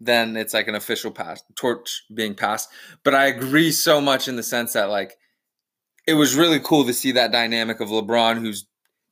then 0.00 0.36
it's 0.36 0.54
like 0.54 0.68
an 0.68 0.76
official 0.76 1.10
pass, 1.10 1.42
torch 1.56 2.04
being 2.14 2.34
passed. 2.34 2.70
But 3.02 3.16
I 3.16 3.26
agree 3.26 3.72
so 3.72 4.00
much 4.00 4.28
in 4.28 4.36
the 4.36 4.44
sense 4.44 4.74
that 4.74 4.90
like 4.90 5.16
it 6.06 6.14
was 6.14 6.36
really 6.36 6.60
cool 6.60 6.84
to 6.84 6.94
see 6.94 7.12
that 7.12 7.32
dynamic 7.32 7.80
of 7.80 7.88
LeBron, 7.88 8.38
who's 8.38 8.66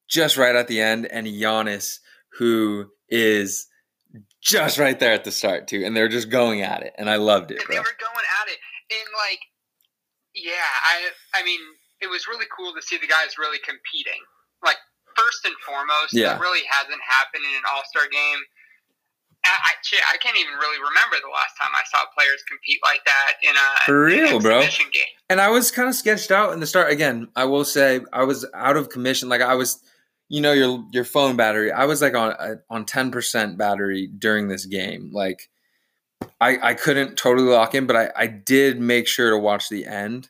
just 0.08 0.36
right 0.36 0.54
at 0.54 0.68
the 0.68 0.80
end, 0.80 1.06
and 1.06 1.26
Giannis, 1.26 1.98
who 2.38 2.86
is 3.08 3.66
just 4.40 4.78
right 4.78 4.98
there 5.00 5.12
at 5.12 5.24
the 5.24 5.32
start 5.32 5.66
too, 5.66 5.84
and 5.84 5.96
they're 5.96 6.08
just 6.08 6.30
going 6.30 6.62
at 6.62 6.82
it, 6.82 6.94
and 6.96 7.10
I 7.10 7.16
loved 7.16 7.50
it, 7.50 7.58
bro. 7.66 7.74
they 7.74 7.80
were 7.80 7.84
going 7.98 8.26
at 8.42 8.48
it, 8.48 8.58
and 8.90 9.08
like, 9.16 9.40
yeah, 10.34 10.68
I, 10.86 11.10
I 11.34 11.42
mean, 11.44 11.60
it 12.00 12.08
was 12.08 12.26
really 12.28 12.46
cool 12.54 12.74
to 12.74 12.82
see 12.82 12.98
the 12.98 13.06
guys 13.06 13.38
really 13.38 13.58
competing. 13.64 14.20
Like 14.64 14.76
first 15.16 15.44
and 15.44 15.54
foremost, 15.64 16.12
Yeah. 16.12 16.34
that 16.36 16.40
really 16.40 16.62
hasn't 16.68 17.00
happened 17.06 17.44
in 17.44 17.56
an 17.56 17.64
All 17.72 17.82
Star 17.88 18.04
game. 18.10 18.40
I, 19.44 19.48
I, 19.48 19.70
shit, 19.84 20.00
I 20.12 20.16
can't 20.18 20.36
even 20.36 20.54
really 20.54 20.78
remember 20.78 21.16
the 21.22 21.30
last 21.32 21.54
time 21.60 21.70
I 21.72 21.82
saw 21.86 21.98
players 22.18 22.42
compete 22.48 22.80
like 22.84 23.04
that 23.04 23.32
in 23.42 23.54
a 23.54 23.68
For 23.86 24.04
real, 24.04 24.40
bro. 24.40 24.60
game. 24.60 25.14
And 25.30 25.40
I 25.40 25.50
was 25.50 25.70
kind 25.70 25.88
of 25.88 25.94
sketched 25.94 26.30
out 26.32 26.52
in 26.52 26.60
the 26.60 26.66
start. 26.66 26.90
Again, 26.90 27.28
I 27.36 27.44
will 27.44 27.64
say 27.64 28.00
I 28.12 28.24
was 28.24 28.44
out 28.54 28.76
of 28.76 28.88
commission. 28.88 29.28
Like 29.28 29.42
I 29.42 29.54
was, 29.54 29.80
you 30.28 30.40
know 30.40 30.52
your 30.52 30.84
your 30.90 31.04
phone 31.04 31.36
battery. 31.36 31.70
I 31.70 31.84
was 31.84 32.02
like 32.02 32.16
on 32.16 32.32
uh, 32.32 32.56
on 32.68 32.84
ten 32.86 33.12
percent 33.12 33.56
battery 33.56 34.08
during 34.08 34.48
this 34.48 34.66
game. 34.66 35.10
Like 35.12 35.48
I 36.40 36.58
I 36.70 36.74
couldn't 36.74 37.16
totally 37.16 37.48
lock 37.48 37.74
in, 37.74 37.86
but 37.86 37.96
I 37.96 38.10
I 38.16 38.26
did 38.26 38.80
make 38.80 39.06
sure 39.06 39.30
to 39.30 39.38
watch 39.38 39.68
the 39.68 39.86
end. 39.86 40.28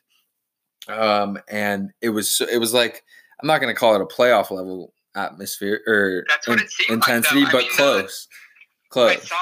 Um, 0.87 1.37
and 1.49 1.91
it 2.01 2.09
was 2.09 2.41
it 2.51 2.59
was 2.59 2.73
like 2.73 3.03
I'm 3.41 3.47
not 3.47 3.59
going 3.59 3.73
to 3.73 3.79
call 3.79 3.95
it 3.95 4.01
a 4.01 4.05
playoff 4.05 4.51
level 4.51 4.93
atmosphere 5.15 5.81
or 5.87 6.23
it 6.47 6.71
intensity, 6.89 7.41
like, 7.43 7.51
but 7.51 7.61
mean, 7.63 7.69
the- 7.71 7.75
close, 7.75 8.27
close. 8.89 9.11
I 9.11 9.19
saw 9.19 9.35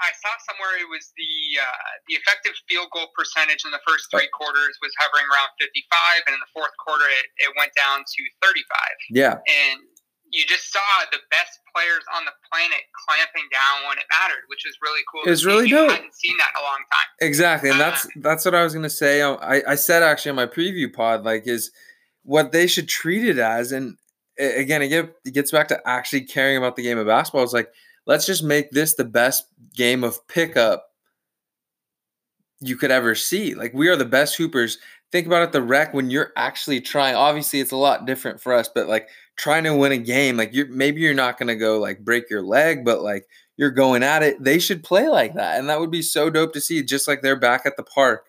I 0.00 0.10
saw 0.14 0.32
somewhere 0.46 0.78
it 0.78 0.88
was 0.88 1.12
the 1.18 1.60
uh, 1.60 1.90
the 2.08 2.14
effective 2.14 2.54
field 2.68 2.88
goal 2.94 3.10
percentage 3.18 3.64
in 3.66 3.70
the 3.70 3.82
first 3.86 4.08
three 4.10 4.30
quarters 4.32 4.78
was 4.80 4.92
hovering 4.98 5.26
around 5.26 5.50
55, 5.58 6.22
and 6.26 6.34
in 6.34 6.40
the 6.40 6.52
fourth 6.54 6.72
quarter 6.78 7.04
it, 7.04 7.26
it 7.42 7.50
went 7.58 7.74
down 7.74 8.06
to 8.06 8.20
35. 8.40 8.64
yeah, 9.10 9.42
And 9.44 9.82
you 10.30 10.44
just 10.46 10.72
saw 10.72 10.80
the 11.10 11.18
best 11.30 11.60
players 11.74 12.04
on 12.16 12.24
the 12.24 12.32
planet 12.50 12.82
clamping 13.06 13.48
down 13.52 13.88
when 13.88 13.98
it 13.98 14.04
mattered, 14.10 14.44
which 14.48 14.64
was 14.66 14.76
really 14.82 15.00
cool. 15.10 15.22
It 15.24 15.30
was 15.30 15.42
to 15.42 15.48
really 15.48 15.68
dope. 15.68 15.90
hadn't 15.90 16.14
seen 16.14 16.36
that 16.38 16.50
in 16.54 16.60
a 16.60 16.64
long 16.64 16.82
time. 16.92 17.08
exactly, 17.20 17.70
and 17.70 17.80
that's 17.80 18.06
that's 18.16 18.44
what 18.44 18.54
I 18.54 18.62
was 18.62 18.74
gonna 18.74 18.90
say. 18.90 19.22
Um, 19.22 19.38
I 19.40 19.62
I 19.66 19.74
said 19.74 20.02
actually 20.02 20.30
on 20.30 20.36
my 20.36 20.46
preview 20.46 20.92
pod, 20.92 21.24
like, 21.24 21.46
is 21.46 21.70
what 22.24 22.52
they 22.52 22.66
should 22.66 22.88
treat 22.88 23.26
it 23.26 23.38
as, 23.38 23.72
and 23.72 23.96
again, 24.38 24.82
it, 24.82 24.88
get, 24.88 25.14
it 25.24 25.34
gets 25.34 25.50
back 25.50 25.68
to 25.68 25.80
actually 25.86 26.22
caring 26.22 26.56
about 26.56 26.76
the 26.76 26.82
game 26.82 26.98
of 26.98 27.06
basketball. 27.06 27.42
It's 27.42 27.52
like 27.52 27.72
let's 28.06 28.26
just 28.26 28.42
make 28.42 28.70
this 28.70 28.94
the 28.94 29.04
best 29.04 29.46
game 29.74 30.02
of 30.02 30.26
pickup 30.28 30.86
you 32.60 32.76
could 32.76 32.90
ever 32.90 33.14
see. 33.14 33.54
Like 33.54 33.72
we 33.72 33.88
are 33.88 33.96
the 33.96 34.04
best 34.04 34.36
hoopers. 34.36 34.78
Think 35.10 35.26
about 35.26 35.42
it, 35.42 35.52
the 35.52 35.62
rec 35.62 35.94
when 35.94 36.10
you're 36.10 36.32
actually 36.36 36.80
trying. 36.80 37.14
Obviously, 37.14 37.60
it's 37.60 37.72
a 37.72 37.76
lot 37.76 38.06
different 38.06 38.40
for 38.40 38.52
us, 38.52 38.68
but 38.68 38.88
like 38.88 39.08
trying 39.38 39.64
to 39.64 39.74
win 39.74 39.92
a 39.92 39.96
game, 39.98 40.36
like 40.36 40.52
you're 40.52 40.68
maybe 40.68 41.00
you're 41.00 41.14
not 41.14 41.38
gonna 41.38 41.56
go 41.56 41.78
like 41.78 42.00
break 42.04 42.28
your 42.28 42.42
leg, 42.42 42.84
but 42.84 43.00
like 43.00 43.26
you're 43.56 43.70
going 43.70 44.02
at 44.02 44.22
it. 44.22 44.42
They 44.44 44.58
should 44.58 44.84
play 44.84 45.08
like 45.08 45.34
that, 45.34 45.58
and 45.58 45.68
that 45.70 45.80
would 45.80 45.90
be 45.90 46.02
so 46.02 46.28
dope 46.28 46.52
to 46.52 46.60
see. 46.60 46.82
Just 46.82 47.08
like 47.08 47.22
they're 47.22 47.38
back 47.38 47.64
at 47.64 47.76
the 47.76 47.82
park 47.82 48.26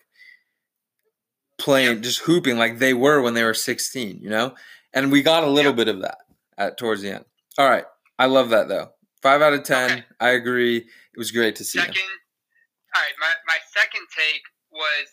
playing, 1.58 2.02
just 2.02 2.20
hooping 2.20 2.56
like 2.58 2.78
they 2.78 2.94
were 2.94 3.20
when 3.20 3.34
they 3.34 3.44
were 3.44 3.54
16. 3.54 4.20
You 4.22 4.30
know, 4.30 4.54
and 4.92 5.12
we 5.12 5.22
got 5.22 5.44
a 5.44 5.48
little 5.50 5.72
Yep. 5.72 5.76
bit 5.76 5.88
of 5.88 6.00
that 6.02 6.18
at 6.56 6.78
towards 6.78 7.02
the 7.02 7.10
end. 7.14 7.24
All 7.58 7.68
right, 7.68 7.84
I 8.18 8.26
love 8.26 8.50
that 8.50 8.68
though. 8.68 8.90
Five 9.22 9.42
out 9.42 9.52
of 9.52 9.64
ten. 9.64 9.90
Okay. 9.90 10.04
I 10.20 10.30
agree. 10.30 10.78
It 10.78 11.18
was 11.18 11.30
great 11.30 11.56
to 11.56 11.64
see. 11.64 11.78
Second, 11.78 11.96
all 12.94 13.02
right. 13.02 13.12
My, 13.20 13.32
my 13.46 13.58
second 13.76 14.06
take 14.16 14.42
was, 14.72 15.06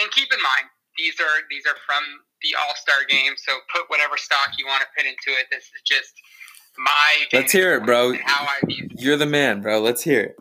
and 0.00 0.10
keep 0.10 0.32
in 0.32 0.42
mind 0.42 0.68
these 0.98 1.18
are 1.20 1.42
these 1.50 1.64
are 1.66 1.76
from 1.86 2.02
the 2.44 2.54
All 2.60 2.74
Star 2.76 3.04
game, 3.08 3.32
so 3.36 3.52
put 3.72 3.88
whatever 3.88 4.16
stock 4.16 4.52
you 4.58 4.66
want 4.66 4.82
to 4.82 4.88
put 4.96 5.08
into 5.08 5.32
it. 5.40 5.46
This 5.50 5.64
is 5.64 5.82
just 5.84 6.12
my. 6.78 7.24
Let's 7.32 7.52
hear 7.52 7.74
it, 7.74 7.84
bro. 7.84 8.14
How 8.24 8.44
I 8.44 8.60
view. 8.66 8.88
You're 8.96 9.16
the 9.16 9.26
man, 9.26 9.62
bro. 9.62 9.80
Let's 9.80 10.02
hear 10.02 10.20
it. 10.20 10.36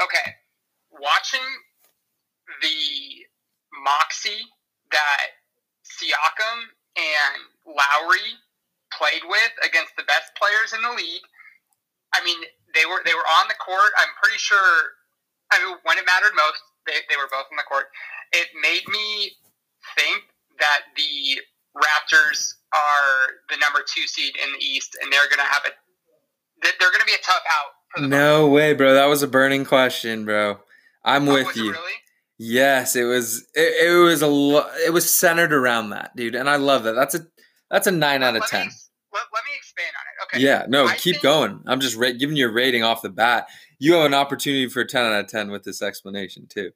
Okay, 0.00 0.32
watching 0.92 1.44
the 2.62 3.26
moxie 3.82 4.46
that 4.92 5.26
Siakam 5.84 6.70
and 6.96 7.40
Lowry 7.66 8.38
played 8.92 9.24
with 9.28 9.52
against 9.64 9.96
the 9.96 10.04
best 10.04 10.32
players 10.38 10.72
in 10.72 10.82
the 10.82 10.94
league. 10.94 11.24
I 12.14 12.24
mean, 12.24 12.38
they 12.74 12.86
were 12.86 13.02
they 13.04 13.14
were 13.14 13.28
on 13.40 13.48
the 13.48 13.58
court. 13.58 13.92
I'm 13.98 14.12
pretty 14.22 14.38
sure. 14.38 14.94
I 15.52 15.62
mean, 15.62 15.76
when 15.84 15.98
it 15.98 16.04
mattered 16.06 16.34
most, 16.34 16.58
they, 16.86 17.06
they 17.08 17.16
were 17.16 17.30
both 17.30 17.46
on 17.50 17.56
the 17.56 17.66
court. 17.68 17.86
It 18.32 18.48
made 18.60 18.82
me 18.88 19.32
think 19.94 20.26
that 20.58 20.80
the 20.96 21.40
Raptors 21.76 22.54
are 22.74 23.34
the 23.50 23.56
number 23.58 23.80
two 23.86 24.06
seed 24.06 24.34
in 24.42 24.52
the 24.52 24.64
East, 24.64 24.96
and 25.02 25.12
they're 25.12 25.28
going 25.28 25.38
to 25.46 25.52
have 25.52 25.62
a 25.66 25.70
they're 26.62 26.90
going 26.90 27.00
to 27.00 27.06
be 27.06 27.12
a 27.12 27.22
tough 27.24 27.42
out. 27.46 27.72
For 27.94 28.00
the 28.02 28.08
No 28.08 28.48
way, 28.48 28.72
bro. 28.72 28.94
That 28.94 29.06
was 29.06 29.22
a 29.22 29.28
burning 29.28 29.64
question, 29.66 30.24
bro. 30.24 30.58
I'm 31.04 31.28
Oh, 31.28 31.34
with 31.34 31.46
was 31.48 31.56
it 31.56 31.60
you. 31.64 31.72
Really? 31.72 31.92
Yes, 32.38 32.96
it 32.96 33.04
was. 33.04 33.46
It, 33.54 33.86
it 33.88 33.94
was 33.98 34.22
a. 34.22 34.26
lo- 34.26 34.68
It 34.84 34.92
was 34.92 35.14
centered 35.14 35.52
around 35.52 35.90
that, 35.90 36.14
dude, 36.16 36.34
and 36.34 36.48
I 36.50 36.56
love 36.56 36.84
that. 36.84 36.92
That's 36.94 37.14
a. 37.14 37.26
That's 37.70 37.86
a 37.86 37.90
nine 37.90 38.22
out 38.22 38.36
of 38.36 38.40
Let 38.40 38.50
ten. 38.50 38.66
ex- 38.66 38.90
Let, 39.12 39.22
let 39.34 39.44
me 39.44 39.50
expand 39.56 39.88
on 39.98 40.02
it. 40.30 40.36
Okay. 40.36 40.44
Yeah, 40.46 40.64
no, 40.68 40.86
I 40.86 40.94
keep 40.96 41.14
think- 41.16 41.22
going. 41.22 41.60
I'm 41.66 41.80
just 41.80 41.96
ra- 41.96 42.10
giving 42.18 42.36
you 42.36 42.48
a 42.48 42.52
rating 42.52 42.82
off 42.82 43.02
the 43.02 43.08
bat. 43.10 43.48
You 43.78 43.94
have 43.94 44.06
an 44.06 44.14
opportunity 44.14 44.68
for 44.68 44.80
a 44.80 44.86
ten 44.86 45.04
out 45.04 45.20
of 45.20 45.28
ten 45.28 45.50
with 45.50 45.62
this 45.64 45.82
explanation 45.82 46.46
too. 46.46 46.70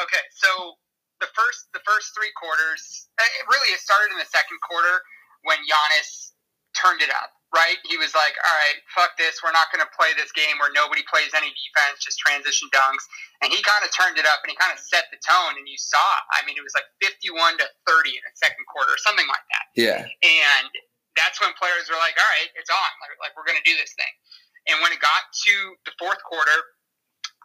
Okay, 0.00 0.18
so 0.34 0.74
the 1.22 1.30
first 1.32 1.70
the 1.70 1.82
first 1.86 2.10
three 2.12 2.34
quarters, 2.34 3.08
eh, 3.22 3.40
it 3.40 3.46
really 3.46 3.70
it 3.70 3.78
started 3.78 4.10
in 4.10 4.18
the 4.18 4.28
second 4.28 4.58
quarter 4.60 5.00
when 5.46 5.62
Giannis 5.64 6.34
turned 6.74 7.00
it 7.00 7.14
up. 7.14 7.30
Right, 7.52 7.76
he 7.84 8.00
was 8.00 8.16
like, 8.16 8.32
"All 8.40 8.56
right, 8.64 8.80
fuck 8.96 9.12
this. 9.20 9.44
We're 9.44 9.52
not 9.52 9.68
going 9.68 9.84
to 9.84 9.92
play 9.92 10.16
this 10.16 10.32
game 10.32 10.56
where 10.56 10.72
nobody 10.72 11.04
plays 11.04 11.36
any 11.36 11.52
defense, 11.52 12.00
just 12.00 12.16
transition 12.16 12.64
dunks." 12.72 13.04
And 13.44 13.52
he 13.52 13.60
kind 13.60 13.84
of 13.84 13.92
turned 13.92 14.16
it 14.16 14.24
up 14.24 14.40
and 14.40 14.48
he 14.48 14.56
kind 14.56 14.72
of 14.72 14.80
set 14.80 15.12
the 15.12 15.20
tone. 15.20 15.60
And 15.60 15.68
you 15.68 15.76
saw, 15.76 16.00
I 16.32 16.40
mean, 16.48 16.56
it 16.56 16.64
was 16.64 16.72
like 16.72 16.88
fifty-one 17.04 17.60
to 17.60 17.68
thirty 17.84 18.16
in 18.16 18.24
the 18.24 18.32
second 18.40 18.64
quarter, 18.72 18.96
or 18.96 19.00
something 19.04 19.28
like 19.28 19.44
that. 19.52 19.64
Yeah, 19.76 20.00
And 20.24 20.72
that's 21.12 21.44
when 21.44 21.52
players 21.60 21.92
were 21.92 22.00
like, 22.00 22.16
all 22.16 22.30
right, 22.40 22.48
it's 22.56 22.72
on. 22.72 22.92
Like, 23.04 23.20
like 23.20 23.32
we're 23.36 23.44
going 23.44 23.60
to 23.60 23.68
do 23.68 23.76
this 23.76 23.92
thing. 24.00 24.12
And 24.72 24.80
when 24.80 24.88
it 24.96 25.00
got 25.04 25.28
to 25.28 25.54
the 25.84 25.92
fourth 26.00 26.24
quarter, 26.24 26.56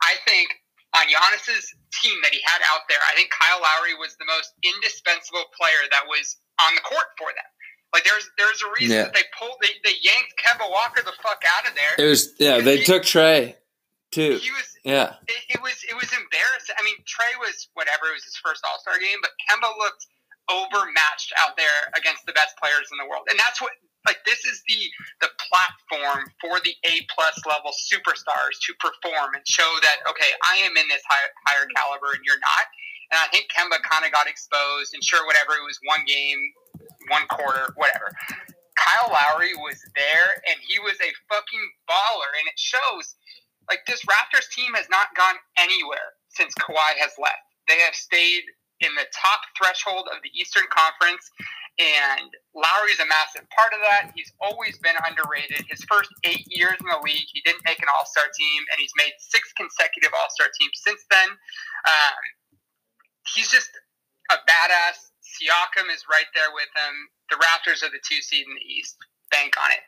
I 0.08 0.16
think 0.24 0.56
on 0.96 1.04
Giannis's 1.08 1.74
team 1.92 2.16
that 2.24 2.32
he 2.32 2.40
had 2.48 2.62
out 2.72 2.88
there, 2.88 3.00
I 3.10 3.16
think 3.16 3.30
Kyle 3.34 3.60
Lowry 3.60 3.94
was 4.00 4.16
the 4.18 4.26
most 4.26 4.54
indispensable 4.64 5.46
player 5.56 5.84
that 5.92 6.08
was 6.08 6.38
on 6.64 6.76
the 6.76 6.82
court 6.82 7.12
for 7.18 7.28
them. 7.36 7.50
Like 7.94 8.04
there's 8.04 8.28
there's 8.38 8.62
a 8.64 8.70
reason 8.80 8.96
Yeah. 8.98 9.04
that 9.10 9.14
they 9.16 9.24
pulled 9.38 9.58
they, 9.64 9.72
they 9.84 9.96
yanked 10.04 10.36
Kemba 10.40 10.68
Walker 10.70 11.02
the 11.04 11.16
fuck 11.24 11.40
out 11.48 11.68
of 11.68 11.74
there. 11.76 11.96
it 12.00 12.10
was. 12.10 12.34
Yeah, 12.40 12.60
they 12.60 12.84
took 12.84 13.04
Trey 13.04 13.56
too. 14.12 14.38
He 14.44 14.52
was 14.52 14.68
Yeah, 14.84 15.16
it, 15.28 15.56
it 15.58 15.62
was 15.64 15.76
it 15.88 15.96
was 15.96 16.12
embarrassing. 16.12 16.76
I 16.78 16.84
mean, 16.84 17.00
Trey 17.08 17.32
was 17.40 17.68
whatever. 17.80 18.12
It 18.12 18.20
was 18.20 18.28
his 18.28 18.36
first 18.44 18.64
All 18.68 18.80
Star 18.84 19.00
game, 19.00 19.20
but 19.24 19.32
Kemba 19.48 19.72
looked 19.80 20.04
overmatched 20.52 21.34
out 21.40 21.56
there 21.58 21.92
against 21.96 22.26
the 22.26 22.34
best 22.34 22.56
players 22.58 22.88
in 22.92 22.98
the 22.98 23.08
world, 23.08 23.28
and 23.30 23.40
that's 23.40 23.62
what 23.62 23.72
like 24.08 24.24
this 24.24 24.40
is 24.48 24.64
the 24.66 24.80
the 25.22 25.32
platform 25.36 26.32
for 26.40 26.64
the 26.64 26.74
A 26.88 27.04
plus 27.12 27.36
level 27.44 27.76
superstars 27.76 28.56
to 28.64 28.72
perform 28.80 29.36
and 29.36 29.44
show 29.44 29.68
that 29.84 30.00
okay, 30.10 30.32
I 30.48 30.64
am 30.64 30.74
in 30.80 30.88
this 30.88 31.04
higher 31.06 31.32
higher 31.46 31.68
caliber 31.76 32.16
and 32.16 32.24
you're 32.24 32.40
not. 32.40 32.66
And 33.12 33.20
I 33.24 33.28
think 33.32 33.48
Kemba 33.52 33.80
kind 33.88 34.04
of 34.04 34.12
got 34.12 34.28
exposed, 34.28 34.92
and 34.92 35.00
sure, 35.00 35.24
whatever 35.28 35.56
it 35.56 35.64
was, 35.64 35.80
one 35.88 36.04
game, 36.04 36.40
one 37.08 37.24
quarter, 37.32 37.72
whatever. 37.80 38.12
Kyle 38.76 39.10
Lowry 39.10 39.56
was 39.64 39.80
there, 39.96 40.44
and 40.44 40.60
he 40.60 40.78
was 40.80 41.00
a 41.00 41.12
fucking 41.32 41.66
baller, 41.88 42.32
and 42.36 42.52
it 42.52 42.60
shows 42.60 43.16
like 43.70 43.84
this 43.88 44.04
Raptors 44.06 44.48
team 44.52 44.74
has 44.76 44.88
not 44.90 45.08
gone 45.16 45.36
anywhere 45.58 46.16
since 46.30 46.54
Kawhi 46.56 46.96
has 47.00 47.12
left. 47.20 47.44
They 47.68 47.80
have 47.84 47.96
stayed 47.96 48.44
in 48.80 48.94
the 48.96 49.08
top 49.12 49.42
threshold 49.58 50.08
of 50.14 50.22
the 50.24 50.32
Eastern 50.38 50.64
Conference, 50.70 51.30
and 51.78 52.34
Lowry's 52.58 52.98
a 52.98 53.06
massive 53.06 53.46
part 53.54 53.70
of 53.74 53.82
that. 53.86 54.10
He's 54.18 54.34
always 54.42 54.78
been 54.82 54.98
underrated. 55.06 55.62
His 55.70 55.86
first 55.86 56.10
eight 56.26 56.46
years 56.50 56.74
in 56.82 56.90
the 56.90 57.02
league, 57.06 57.30
he 57.30 57.42
didn't 57.46 57.62
make 57.66 57.78
an 57.80 57.90
All 57.94 58.06
Star 58.06 58.26
team, 58.34 58.62
and 58.74 58.82
he's 58.82 58.94
made 58.98 59.14
six 59.22 59.54
consecutive 59.54 60.10
All 60.14 60.30
Star 60.34 60.48
teams 60.58 60.78
since 60.82 61.06
then. 61.10 61.30
Um, 61.86 62.22
he's 63.34 63.50
just 63.50 63.70
a 64.32 64.42
badass. 64.50 65.14
Siakam 65.22 65.94
is 65.94 66.02
right 66.10 66.28
there 66.34 66.50
with 66.54 66.70
him. 66.74 66.94
The 67.30 67.38
Raptors 67.38 67.86
are 67.86 67.92
the 67.92 68.02
two 68.02 68.22
seed 68.22 68.46
in 68.48 68.54
the 68.54 68.66
East. 68.66 68.98
Bank 69.30 69.54
on 69.62 69.72
it. 69.72 69.84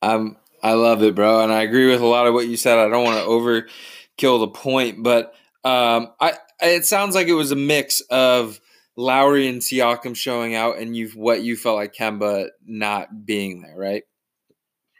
I'm. 0.00 0.36
I 0.62 0.72
love 0.72 1.02
it, 1.02 1.14
bro, 1.14 1.42
and 1.42 1.52
I 1.52 1.60
agree 1.60 1.90
with 1.90 2.00
a 2.00 2.06
lot 2.06 2.26
of 2.26 2.32
what 2.32 2.48
you 2.48 2.56
said. 2.56 2.78
I 2.78 2.88
don't 2.88 3.04
want 3.04 3.18
to 3.18 3.28
overkill 3.28 4.40
the 4.40 4.48
point, 4.48 5.02
but 5.02 5.34
um, 5.64 6.12
I. 6.20 6.34
It 6.62 6.86
sounds 6.86 7.14
like 7.14 7.26
it 7.26 7.34
was 7.34 7.50
a 7.50 7.56
mix 7.56 8.00
of 8.02 8.60
Lowry 8.96 9.48
and 9.48 9.60
Siakam 9.60 10.16
showing 10.16 10.54
out, 10.54 10.78
and 10.78 10.96
you've 10.96 11.16
what 11.16 11.42
you 11.42 11.56
felt 11.56 11.76
like 11.76 11.94
Kemba 11.94 12.48
not 12.64 13.26
being 13.26 13.60
there, 13.62 13.76
right? 13.76 14.02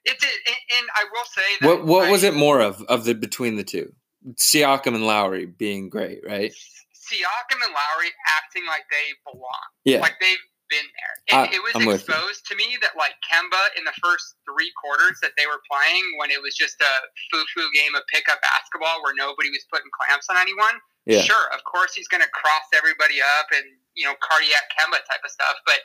It 0.04 0.18
did, 0.20 0.30
and, 0.46 0.56
and 0.78 0.86
I 0.96 1.04
will 1.12 1.24
say 1.24 1.42
that. 1.60 1.66
What 1.68 1.86
what 1.86 2.10
was 2.10 2.22
it 2.24 2.34
more 2.34 2.60
of 2.60 2.82
of 2.88 3.04
the 3.04 3.14
between 3.14 3.56
the 3.56 3.64
two? 3.64 3.92
Siakam 4.36 4.94
and 4.94 5.06
Lowry 5.06 5.46
being 5.46 5.88
great, 5.88 6.20
right? 6.26 6.50
Siakam 6.96 7.60
and 7.60 7.72
Lowry 7.72 8.10
acting 8.40 8.64
like 8.66 8.84
they 8.90 9.12
belong, 9.30 9.68
Yeah, 9.84 10.00
like 10.00 10.16
they've 10.20 10.40
been 10.72 10.88
there. 10.96 11.14
And 11.28 11.50
I- 11.50 11.54
it 11.54 11.62
was 11.62 11.72
I'm 11.76 11.84
exposed 11.92 12.46
to 12.48 12.56
me 12.56 12.76
that 12.80 12.96
like 12.96 13.12
Kemba 13.20 13.76
in 13.78 13.84
the 13.84 13.92
first 14.02 14.34
three 14.48 14.72
quarters 14.80 15.20
that 15.20 15.32
they 15.36 15.44
were 15.46 15.60
playing 15.70 16.02
when 16.18 16.30
it 16.32 16.40
was 16.40 16.56
just 16.56 16.80
a 16.80 16.92
foo-foo 17.30 17.68
game 17.76 17.94
of 17.94 18.02
pickup 18.08 18.40
basketball 18.40 19.04
where 19.04 19.12
nobody 19.14 19.50
was 19.52 19.64
putting 19.70 19.92
clamps 19.92 20.26
on 20.32 20.36
anyone. 20.40 20.80
yeah, 21.04 21.20
Sure, 21.20 21.46
of 21.52 21.62
course 21.68 21.92
he's 21.94 22.08
going 22.08 22.22
to 22.24 22.32
cross 22.32 22.64
everybody 22.72 23.20
up 23.20 23.46
and 23.52 23.64
you 23.96 24.04
know 24.04 24.14
cardiac 24.20 24.64
Kemba 24.78 24.98
type 25.08 25.20
of 25.24 25.30
stuff, 25.30 25.54
but 25.66 25.80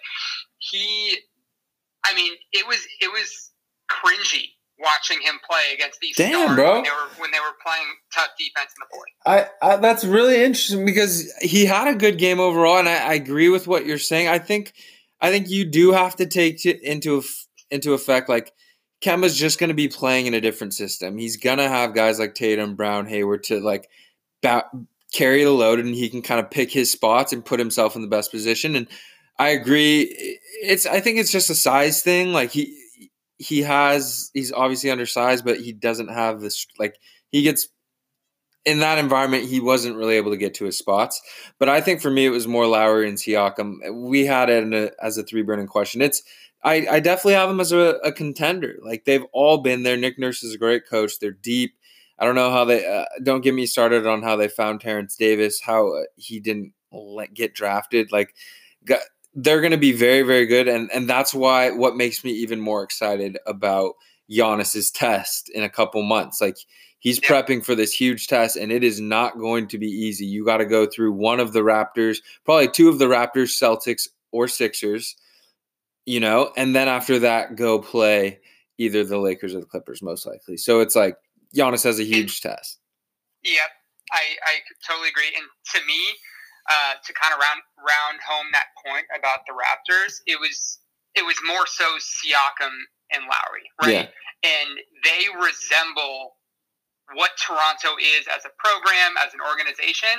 he, 0.60 1.18
I 2.06 2.13
mean, 2.16 2.34
it 2.54 2.68
was 2.68 2.86
it 3.01 3.12
was 3.12 3.51
cringy 3.89 4.46
watching 4.80 5.22
him 5.22 5.36
play 5.50 5.74
against 5.74 6.00
these 6.00 6.16
Damn, 6.16 6.56
bro. 6.56 6.75
when 6.75 6.84
they 6.84 6.89
were 6.89 7.10
when 7.18 7.32
they 7.32 7.39
were 7.39 7.56
playing 7.63 7.88
tough 8.13 8.30
defense 8.38 8.74
in 8.78 8.80
the 8.80 8.88
fourth. 8.92 9.50
I, 9.62 9.74
I 9.74 9.75
that's 9.78 10.06
really 10.06 10.44
interesting 10.44 10.86
because 10.86 11.32
he 11.42 11.66
had 11.66 11.88
a 11.88 11.96
good 11.98 12.18
game 12.18 12.39
overall, 12.39 12.78
and 12.78 12.89
I, 12.89 13.10
I 13.10 13.13
agree 13.13 13.50
with 13.50 13.68
what 13.68 13.86
you're 13.86 13.98
saying. 13.98 14.28
I 14.28 14.39
think 14.39 14.74
I 15.22 15.32
think 15.32 15.50
you 15.50 15.66
do 15.66 15.92
have 15.92 16.16
to 16.18 16.25
take 16.25 16.66
it 16.66 16.82
into 16.82 17.24
into 17.72 17.94
effect, 17.94 18.30
like 18.30 18.54
Kemba's 19.01 19.38
just 19.38 19.60
going 19.60 19.70
to 19.70 19.75
be 19.75 19.88
playing 19.88 20.25
in 20.25 20.34
a 20.34 20.42
different 20.42 20.74
system. 20.74 21.18
He's 21.18 21.38
going 21.38 21.58
to 21.58 21.70
have 21.70 21.94
guys 21.94 22.20
like 22.20 22.36
Tatum, 22.36 22.75
Brown, 22.75 23.06
Hayward 23.06 23.44
to 23.46 23.60
like 23.60 23.89
ba- 24.42 24.70
carry 25.12 25.44
the 25.44 25.51
load, 25.51 25.80
and 25.80 25.96
he 25.96 26.10
can 26.10 26.22
kind 26.22 26.39
of 26.39 26.51
pick 26.51 26.72
his 26.72 26.92
spots 26.92 27.34
and 27.34 27.46
put 27.46 27.60
himself 27.60 27.96
in 27.96 28.01
the 28.01 28.08
best 28.08 28.32
position. 28.32 28.75
And 28.75 28.88
I 29.38 29.50
agree. 29.50 30.38
It's 30.62 30.86
I 30.86 31.00
think 31.00 31.18
it's 31.18 31.32
just 31.32 31.50
a 31.50 31.56
size 31.56 32.01
thing. 32.01 32.34
Like 32.34 32.51
he 32.51 32.78
he 33.38 33.62
has 33.62 34.32
he's 34.34 34.51
obviously 34.51 34.92
undersized, 34.92 35.46
but 35.46 35.60
he 35.60 35.72
doesn't 35.72 36.10
have 36.10 36.42
this 36.42 36.68
like 36.78 36.98
he 37.32 37.42
gets 37.44 37.70
in 38.66 38.80
that 38.80 38.98
environment, 38.98 39.46
he 39.46 39.60
wasn't 39.60 39.96
really 39.96 40.16
able 40.16 40.32
to 40.32 40.38
get 40.38 40.54
to 40.56 40.66
his 40.66 40.78
spots. 40.78 41.22
But 41.58 41.70
I 41.70 41.82
think 41.82 42.01
for 42.01 42.12
me, 42.12 42.25
it 42.25 42.30
was 42.30 42.48
more 42.48 42.68
Lowry 42.68 43.08
and 43.08 43.18
Siakam. 43.18 43.78
We 43.94 44.25
had 44.25 44.50
it 44.50 44.74
a, 44.74 44.92
as 45.04 45.18
a 45.18 45.24
three 45.24 45.42
burning 45.42 45.68
question. 45.68 46.01
It's 46.01 46.22
I, 46.63 46.86
I 46.89 47.00
definitely 47.00 47.36
have 47.36 47.48
them 47.48 47.62
as 47.62 47.72
a, 47.72 47.98
a, 48.04 48.12
contender. 48.12 48.75
Like 48.84 49.06
they've 49.06 49.25
all 49.32 49.60
been 49.60 49.84
there. 49.84 49.96
Nick 49.96 50.20
Nurse 50.20 50.44
is 50.44 50.54
a 50.54 50.58
great 50.58 50.86
coach. 50.88 51.20
They're 51.20 51.32
deep. 51.32 51.75
I 52.20 52.26
don't 52.26 52.36
know 52.36 52.52
how 52.52 52.66
they. 52.66 52.86
Uh, 52.86 53.06
don't 53.24 53.42
get 53.42 53.54
me 53.54 53.66
started 53.66 54.06
on 54.06 54.22
how 54.22 54.36
they 54.36 54.50
found 54.50 54.82
Terrence 54.82 55.16
Davis. 55.16 55.62
How 55.62 55.96
uh, 55.96 56.04
he 56.18 56.40
didn't 56.40 56.74
let, 56.92 57.34
get 57.34 57.56
drafted. 57.56 58.12
Like 58.12 58.36
got, 58.86 59.00
they're 59.34 59.62
going 59.62 59.72
to 59.72 59.78
be 59.78 59.94
very 59.94 60.24
very 60.24 60.46
good, 60.46 60.68
and 60.68 60.92
and 60.94 61.10
that's 61.10 61.34
why 61.34 61.72
what 61.72 61.96
makes 61.96 62.24
me 62.24 62.32
even 62.32 62.60
more 62.60 62.84
excited 62.84 63.38
about 63.48 63.94
Giannis's 64.30 64.92
test 64.92 65.50
in 65.50 65.64
a 65.64 65.70
couple 65.70 66.04
months. 66.04 66.42
Like 66.42 66.58
he's 67.00 67.20
yeah. 67.22 67.30
prepping 67.30 67.64
for 67.64 67.74
this 67.74 67.94
huge 67.94 68.28
test, 68.28 68.58
and 68.58 68.72
it 68.72 68.84
is 68.84 69.00
not 69.00 69.38
going 69.38 69.68
to 69.70 69.78
be 69.78 69.88
easy. 69.88 70.26
You 70.26 70.46
got 70.46 70.58
to 70.58 70.66
go 70.66 70.86
through 70.86 71.14
one 71.14 71.40
of 71.40 71.54
the 71.54 71.62
Raptors, 71.62 72.18
probably 72.44 72.68
two 72.68 72.90
of 72.90 73.00
the 73.00 73.06
Raptors, 73.06 73.58
Celtics, 73.58 74.10
or 74.32 74.48
Sixers, 74.48 75.16
you 76.06 76.20
know, 76.20 76.52
and 76.58 76.76
then 76.76 76.88
after 76.88 77.20
that, 77.20 77.56
go 77.56 77.80
play 77.80 78.40
either 78.78 79.04
the 79.04 79.20
Lakers 79.20 79.54
or 79.54 79.60
the 79.60 79.66
Clippers, 79.66 80.02
most 80.02 80.26
likely. 80.26 80.58
So 80.58 80.80
it's 80.80 80.96
like 80.96 81.16
Giannis 81.56 81.84
has 81.84 82.00
a 82.00 82.03
huge 82.03 82.41
test. 82.41 82.79
Yep, 83.44 83.72
I, 84.12 84.24
I 84.46 84.53
totally 84.88 85.10
agree. 85.10 85.32
And 85.36 85.46
to 85.75 85.79
me, 85.88 86.01
uh, 86.70 86.94
to 87.01 87.12
kind 87.13 87.34
of 87.34 87.39
round 87.39 87.62
round 87.82 88.18
home 88.22 88.46
that 88.53 88.70
point 88.86 89.06
about 89.18 89.41
the 89.50 89.53
Raptors, 89.58 90.22
it 90.27 90.39
was 90.39 90.79
it 91.15 91.25
was 91.25 91.38
more 91.48 91.65
so 91.65 91.98
Siakam 91.98 92.75
and 93.10 93.25
Lowry, 93.25 93.65
right? 93.82 94.06
Yeah. 94.06 94.46
And 94.46 94.70
they 95.03 95.27
resemble 95.34 96.38
what 97.18 97.34
Toronto 97.41 97.98
is 97.98 98.29
as 98.29 98.46
a 98.46 98.53
program, 98.62 99.18
as 99.18 99.34
an 99.34 99.41
organization. 99.41 100.13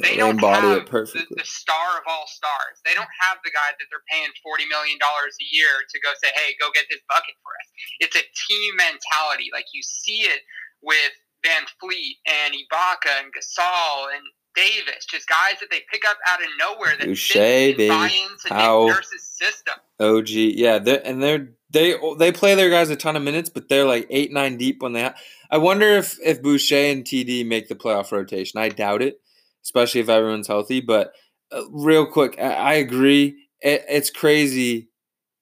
They, 0.00 0.16
don't 0.16 0.40
embody 0.40 0.72
have 0.72 0.82
it 0.82 0.88
perfectly. 0.88 1.28
The, 1.28 1.44
the, 1.44 1.48
star 1.48 2.00
of 2.00 2.08
all 2.08 2.24
stars. 2.24 2.80
They 2.80 2.96
don't 2.96 3.12
have 3.28 3.36
the 3.44 3.52
guy 3.52 3.76
that 3.76 3.86
they're 3.92 4.08
paying 4.08 4.32
forty 4.40 4.64
million 4.64 4.96
dollars 4.96 5.36
a 5.36 5.46
year 5.52 5.84
to 5.84 5.96
go 6.00 6.16
say, 6.16 6.32
"Hey, 6.32 6.56
go 6.56 6.72
get 6.72 6.88
this 6.88 7.04
bucket 7.12 7.36
for 7.44 7.52
us." 7.52 7.68
It's 8.00 8.16
a 8.16 8.24
team 8.24 8.70
mentality. 8.80 9.52
Like 9.52 9.68
you 9.76 9.84
see 9.84 10.24
it 10.24 10.40
with 10.82 11.12
Van 11.44 11.64
Fleet 11.80 12.16
and 12.26 12.54
Ibaka 12.54 13.22
and 13.22 13.32
Gasol 13.32 14.14
and 14.14 14.22
Davis, 14.54 15.06
just 15.06 15.28
guys 15.28 15.58
that 15.60 15.70
they 15.70 15.80
pick 15.90 16.02
up 16.08 16.18
out 16.28 16.40
of 16.40 16.48
nowhere 16.58 16.94
that 16.98 17.06
Boucher, 17.06 17.38
fit 17.38 17.80
into 17.80 18.48
How, 18.48 18.86
Nurse's 18.86 19.22
system. 19.22 19.74
OG, 19.98 20.28
yeah, 20.28 20.78
they're, 20.78 21.00
and 21.06 21.22
they're 21.22 21.48
they 21.70 21.94
they 22.18 22.32
play 22.32 22.54
their 22.54 22.70
guys 22.70 22.90
a 22.90 22.96
ton 22.96 23.16
of 23.16 23.22
minutes, 23.22 23.48
but 23.48 23.68
they're 23.68 23.86
like 23.86 24.06
eight 24.10 24.32
nine 24.32 24.56
deep 24.56 24.82
when 24.82 24.92
they. 24.92 25.00
Have. 25.00 25.16
I 25.50 25.58
wonder 25.58 25.88
if 25.88 26.18
if 26.22 26.42
Boucher 26.42 26.76
and 26.76 27.04
TD 27.04 27.46
make 27.46 27.68
the 27.68 27.74
playoff 27.74 28.12
rotation. 28.12 28.60
I 28.60 28.68
doubt 28.68 29.02
it, 29.02 29.20
especially 29.64 30.02
if 30.02 30.08
everyone's 30.08 30.48
healthy. 30.48 30.80
But 30.80 31.12
uh, 31.50 31.62
real 31.70 32.06
quick, 32.06 32.36
I, 32.38 32.52
I 32.52 32.72
agree. 32.74 33.46
It, 33.60 33.84
it's 33.88 34.10
crazy. 34.10 34.90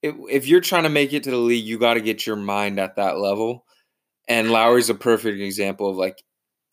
It, 0.03 0.15
if 0.31 0.47
you're 0.47 0.61
trying 0.61 0.85
to 0.85 0.89
make 0.89 1.13
it 1.13 1.25
to 1.25 1.31
the 1.31 1.37
league, 1.37 1.65
you 1.65 1.79
got 1.79 1.95
to 1.95 2.01
get 2.01 2.27
your 2.27 2.37
mind 2.37 2.79
at 2.79 2.97
that 2.97 3.19
level. 3.19 3.65
And 4.31 4.51
Lowry's 4.51 4.89
a 4.89 4.95
perfect 4.95 5.41
example 5.41 5.91
of 5.91 5.97
like, 5.97 6.23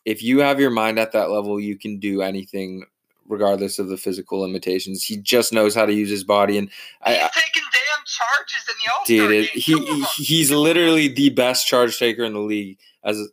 if 0.06 0.24
you 0.24 0.40
have 0.40 0.60
your 0.60 0.70
mind 0.70 1.00
at 1.00 1.12
that 1.12 1.32
level, 1.32 1.60
you 1.60 1.78
can 1.78 2.00
do 2.00 2.22
anything 2.22 2.86
regardless 3.28 3.80
of 3.80 3.90
the 3.90 3.98
physical 3.98 4.40
limitations. 4.40 5.04
He 5.04 5.18
just 5.18 5.52
knows 5.52 5.76
how 5.76 5.86
to 5.86 5.92
use 5.92 6.10
his 6.10 6.24
body, 6.24 6.58
and 6.58 6.70
he's 7.06 7.18
I, 7.18 7.30
taking 7.34 7.64
damn 7.74 8.06
charges 8.06 8.64
in 8.70 8.76
the 8.80 8.92
All 8.94 9.06
Star 9.06 9.28
game. 9.30 10.06
He, 10.16 10.24
he's 10.24 10.52
literally 10.52 11.10
the 11.10 11.32
best 11.32 11.68
charge 11.68 11.98
taker 12.00 12.24
in 12.24 12.34
the 12.34 12.40
league 12.40 12.78
as 13.04 13.20
a, 13.20 13.26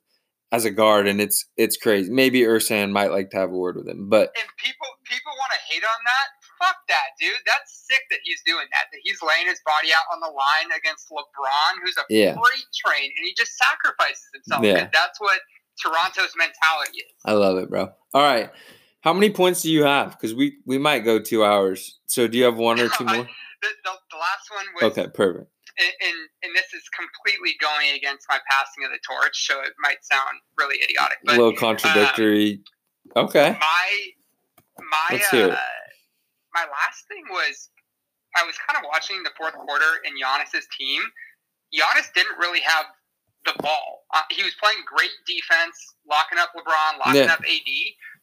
as 0.50 0.64
a 0.64 0.70
guard, 0.70 1.06
and 1.06 1.20
it's 1.20 1.46
it's 1.56 1.76
crazy. 1.76 2.10
Maybe 2.10 2.40
Ersan 2.40 2.92
might 2.92 3.12
like 3.12 3.30
to 3.30 3.36
have 3.36 3.50
a 3.50 3.56
word 3.56 3.76
with 3.76 3.86
him, 3.86 4.08
but 4.08 4.34
and 4.40 4.48
people 4.56 4.88
people 5.04 5.32
want 5.38 5.52
to 5.52 5.58
hate 5.72 5.84
on 5.84 6.04
that. 6.04 6.26
Fuck 6.58 6.76
that, 6.88 7.14
dude. 7.20 7.32
That's 7.46 7.83
sick 7.94 8.02
that 8.10 8.18
he's 8.26 8.42
doing 8.42 8.66
that. 8.74 8.90
That 8.90 9.00
he's 9.02 9.22
laying 9.22 9.46
his 9.46 9.62
body 9.62 9.94
out 9.94 10.06
on 10.10 10.18
the 10.18 10.32
line 10.34 10.74
against 10.74 11.06
LeBron, 11.10 11.72
who's 11.82 11.96
a 11.98 12.04
yeah. 12.10 12.34
freight 12.34 12.68
train, 12.74 13.14
and 13.14 13.22
he 13.22 13.34
just 13.38 13.54
sacrifices 13.54 14.26
himself. 14.34 14.66
Yeah. 14.66 14.90
That's 14.92 15.20
what 15.20 15.38
Toronto's 15.78 16.34
mentality 16.36 16.98
is. 16.98 17.14
I 17.24 17.32
love 17.32 17.58
it, 17.58 17.70
bro. 17.70 17.92
All 18.12 18.22
right. 18.22 18.50
How 19.00 19.12
many 19.12 19.30
points 19.30 19.62
do 19.62 19.70
you 19.70 19.84
have? 19.84 20.12
Because 20.12 20.34
we 20.34 20.58
we 20.66 20.78
might 20.78 21.00
go 21.00 21.20
two 21.20 21.44
hours. 21.44 22.00
So 22.06 22.26
do 22.26 22.38
you 22.38 22.44
have 22.44 22.56
one 22.56 22.80
or 22.80 22.88
two 22.98 23.04
more? 23.04 23.28
the, 23.64 23.68
the, 23.84 23.90
the, 24.10 24.16
last 24.16 24.48
one 24.50 24.64
was 24.74 24.92
okay. 24.92 25.10
Perfect. 25.12 25.50
And, 25.76 25.92
and, 26.06 26.18
and 26.44 26.54
this 26.54 26.72
is 26.72 26.84
completely 26.94 27.56
going 27.60 27.96
against 27.96 28.26
my 28.28 28.38
passing 28.48 28.84
of 28.84 28.92
the 28.92 29.00
torch, 29.02 29.46
so 29.46 29.60
it 29.60 29.72
might 29.80 30.04
sound 30.04 30.38
really 30.56 30.78
idiotic. 30.82 31.18
But, 31.24 31.34
a 31.34 31.38
little 31.38 31.56
contradictory. 31.56 32.62
Um, 33.16 33.26
okay. 33.26 33.56
My 33.60 33.88
my 34.78 35.20
uh, 35.32 35.56
my 36.54 36.62
last 36.62 37.08
thing 37.08 37.24
was 37.30 37.70
I 38.36 38.44
was 38.44 38.56
kind 38.58 38.78
of 38.78 38.84
watching 38.90 39.22
the 39.22 39.30
fourth 39.36 39.54
quarter 39.54 40.02
in 40.04 40.14
Giannis's 40.18 40.66
team. 40.76 41.02
Giannis 41.74 42.12
didn't 42.14 42.38
really 42.38 42.60
have 42.60 42.86
the 43.44 43.54
ball. 43.60 44.04
Uh, 44.14 44.22
he 44.30 44.42
was 44.42 44.54
playing 44.62 44.78
great 44.86 45.12
defense, 45.26 45.76
locking 46.08 46.38
up 46.38 46.50
LeBron, 46.56 46.98
locking 46.98 47.28
yeah. 47.28 47.34
up 47.34 47.40
AD, 47.40 47.70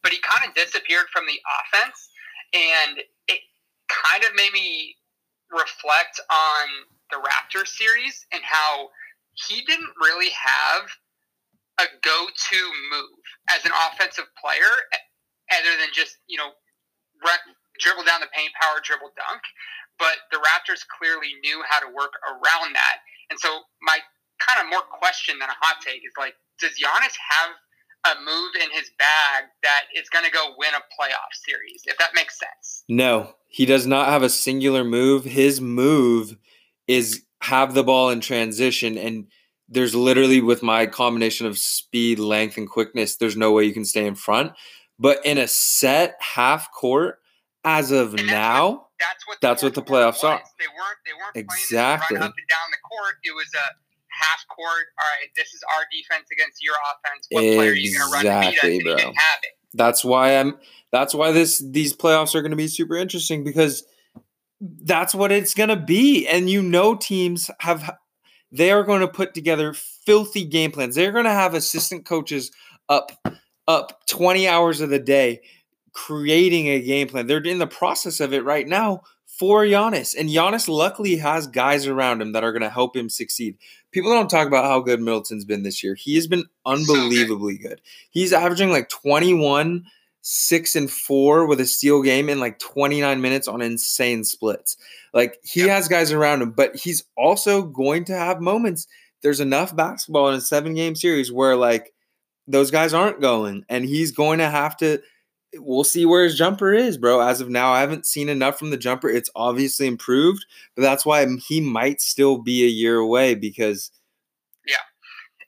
but 0.02 0.12
he 0.12 0.18
kind 0.20 0.48
of 0.48 0.54
disappeared 0.54 1.06
from 1.12 1.24
the 1.26 1.38
offense, 1.60 2.10
and 2.52 2.98
it 3.28 3.40
kind 3.88 4.24
of 4.24 4.34
made 4.34 4.52
me 4.52 4.96
reflect 5.50 6.20
on 6.30 6.64
the 7.10 7.20
Raptors 7.20 7.68
series 7.68 8.26
and 8.32 8.42
how 8.42 8.88
he 9.34 9.62
didn't 9.62 9.92
really 10.00 10.30
have 10.32 10.88
a 11.80 11.84
go-to 12.02 12.62
move 12.92 13.20
as 13.50 13.64
an 13.64 13.72
offensive 13.88 14.28
player, 14.40 14.72
other 15.52 15.76
than 15.80 15.88
just 15.92 16.18
you 16.26 16.36
know 16.36 16.50
dribble 17.78 18.04
down 18.04 18.20
the 18.20 18.30
paint, 18.34 18.52
power 18.60 18.80
dribble, 18.82 19.12
dunk. 19.16 19.42
But 19.98 20.26
the 20.30 20.38
Raptors 20.38 20.82
clearly 20.98 21.34
knew 21.42 21.62
how 21.68 21.80
to 21.80 21.86
work 21.86 22.12
around 22.26 22.74
that, 22.74 22.98
and 23.30 23.38
so 23.38 23.62
my 23.82 23.98
kind 24.40 24.64
of 24.64 24.70
more 24.70 24.82
question 24.82 25.38
than 25.38 25.48
a 25.48 25.58
hot 25.60 25.80
take 25.80 26.02
is 26.04 26.12
like, 26.18 26.34
does 26.58 26.72
Giannis 26.72 27.14
have 27.14 27.54
a 28.04 28.20
move 28.20 28.50
in 28.56 28.70
his 28.72 28.90
bag 28.98 29.44
that 29.62 29.82
is 29.94 30.08
going 30.08 30.24
to 30.24 30.30
go 30.30 30.54
win 30.58 30.70
a 30.74 30.80
playoff 31.00 31.32
series, 31.46 31.82
if 31.86 31.96
that 31.98 32.10
makes 32.14 32.38
sense. 32.38 32.84
No, 32.88 33.34
he 33.48 33.64
does 33.64 33.86
not 33.86 34.08
have 34.08 34.22
a 34.22 34.28
singular 34.28 34.82
move. 34.82 35.24
His 35.24 35.60
move 35.60 36.36
is 36.88 37.22
have 37.42 37.74
the 37.74 37.84
ball 37.84 38.10
in 38.10 38.20
transition 38.20 38.98
and 38.98 39.26
there's 39.68 39.94
literally 39.94 40.40
with 40.40 40.62
my 40.62 40.86
combination 40.86 41.46
of 41.46 41.58
speed, 41.58 42.18
length 42.18 42.58
and 42.58 42.68
quickness, 42.68 43.16
there's 43.16 43.36
no 43.36 43.52
way 43.52 43.64
you 43.64 43.72
can 43.72 43.86
stay 43.86 44.06
in 44.06 44.14
front. 44.14 44.52
But 44.98 45.24
in 45.24 45.38
a 45.38 45.48
set 45.48 46.16
half 46.20 46.70
court 46.72 47.20
as 47.64 47.90
of 47.90 48.12
now, 48.12 48.88
that's 49.02 49.26
what 49.26 49.40
the, 49.40 49.46
that's 49.46 49.62
what 49.62 49.74
the 49.74 49.82
playoffs 49.82 50.22
was. 50.22 50.38
are. 50.38 50.42
They 50.58 50.70
weren't 50.70 51.00
they 51.04 51.12
weren't 51.12 51.36
exactly. 51.36 52.16
up 52.16 52.30
and 52.30 52.48
down 52.48 52.68
the 52.70 52.82
court. 52.86 53.18
It 53.24 53.34
was 53.34 53.50
a 53.54 53.66
half 54.14 54.46
court. 54.48 54.94
All 54.98 55.10
right, 55.18 55.30
this 55.34 55.52
is 55.52 55.62
our 55.74 55.84
defense 55.90 56.28
against 56.30 56.62
your 56.62 56.74
offense. 56.94 57.26
What 57.30 57.42
exactly, 57.42 57.56
player 57.56 57.72
are 57.72 57.74
you 57.74 57.98
going 57.98 58.08
to 58.08 58.14
run 58.14 58.24
to 58.24 58.50
beat 58.50 58.58
us? 58.58 58.64
And 58.64 58.82
bro. 58.82 58.96
didn't 58.96 59.18
have 59.18 59.40
it. 59.42 59.52
That's 59.74 60.04
why 60.04 60.38
I'm. 60.38 60.54
That's 60.92 61.14
why 61.14 61.32
this 61.32 61.58
these 61.58 61.96
playoffs 61.96 62.34
are 62.34 62.42
going 62.42 62.52
to 62.52 62.56
be 62.56 62.68
super 62.68 62.96
interesting 62.96 63.42
because 63.42 63.84
that's 64.60 65.14
what 65.14 65.32
it's 65.32 65.54
going 65.54 65.70
to 65.70 65.76
be. 65.76 66.28
And 66.28 66.48
you 66.48 66.62
know, 66.62 66.94
teams 66.94 67.50
have 67.60 67.96
they 68.52 68.70
are 68.70 68.84
going 68.84 69.00
to 69.00 69.08
put 69.08 69.34
together 69.34 69.72
filthy 69.72 70.44
game 70.44 70.70
plans. 70.70 70.94
They're 70.94 71.12
going 71.12 71.24
to 71.24 71.30
have 71.30 71.54
assistant 71.54 72.04
coaches 72.04 72.52
up 72.88 73.12
up 73.66 74.06
20 74.06 74.48
hours 74.48 74.80
of 74.80 74.90
the 74.90 74.98
day 74.98 75.40
creating 75.92 76.68
a 76.68 76.80
game 76.80 77.08
plan. 77.08 77.26
They're 77.26 77.42
in 77.42 77.58
the 77.58 77.66
process 77.66 78.20
of 78.20 78.32
it 78.32 78.44
right 78.44 78.66
now 78.66 79.02
for 79.26 79.64
Giannis. 79.64 80.14
And 80.16 80.28
Giannis 80.28 80.68
luckily 80.68 81.16
has 81.16 81.46
guys 81.46 81.86
around 81.86 82.22
him 82.22 82.32
that 82.32 82.44
are 82.44 82.52
going 82.52 82.62
to 82.62 82.70
help 82.70 82.96
him 82.96 83.08
succeed. 83.08 83.56
People 83.90 84.10
don't 84.10 84.30
talk 84.30 84.46
about 84.46 84.66
how 84.66 84.80
good 84.80 85.00
Middleton's 85.00 85.44
been 85.44 85.62
this 85.62 85.82
year. 85.82 85.94
He 85.94 86.14
has 86.14 86.26
been 86.26 86.44
unbelievably 86.66 87.58
good. 87.58 87.80
He's 88.10 88.32
averaging 88.32 88.70
like 88.70 88.88
21, 88.88 89.84
6 90.20 90.76
and 90.76 90.90
4 90.90 91.46
with 91.46 91.60
a 91.60 91.66
steal 91.66 92.02
game 92.02 92.28
in 92.28 92.40
like 92.40 92.58
29 92.58 93.20
minutes 93.20 93.48
on 93.48 93.62
insane 93.62 94.24
splits. 94.24 94.76
Like 95.12 95.38
he 95.42 95.62
has 95.62 95.88
guys 95.88 96.12
around 96.12 96.42
him, 96.42 96.52
but 96.52 96.76
he's 96.76 97.04
also 97.16 97.62
going 97.62 98.04
to 98.06 98.16
have 98.16 98.40
moments. 98.40 98.86
There's 99.22 99.40
enough 99.40 99.74
basketball 99.74 100.28
in 100.28 100.34
a 100.34 100.40
seven 100.40 100.74
game 100.74 100.94
series 100.94 101.32
where 101.32 101.56
like 101.56 101.92
those 102.46 102.70
guys 102.70 102.92
aren't 102.92 103.20
going 103.20 103.64
and 103.68 103.84
he's 103.84 104.12
going 104.12 104.38
to 104.38 104.48
have 104.48 104.76
to 104.78 105.00
we'll 105.56 105.84
see 105.84 106.06
where 106.06 106.24
his 106.24 106.36
jumper 106.36 106.72
is, 106.72 106.96
bro. 106.96 107.20
As 107.20 107.40
of 107.40 107.48
now, 107.48 107.72
I 107.72 107.80
haven't 107.80 108.06
seen 108.06 108.28
enough 108.28 108.58
from 108.58 108.70
the 108.70 108.76
jumper. 108.76 109.08
It's 109.08 109.30
obviously 109.34 109.86
improved, 109.86 110.44
but 110.74 110.82
that's 110.82 111.04
why 111.04 111.26
he 111.46 111.60
might 111.60 112.00
still 112.00 112.38
be 112.38 112.64
a 112.64 112.68
year 112.68 112.96
away 112.96 113.34
because 113.34 113.90
yeah, 114.66 114.76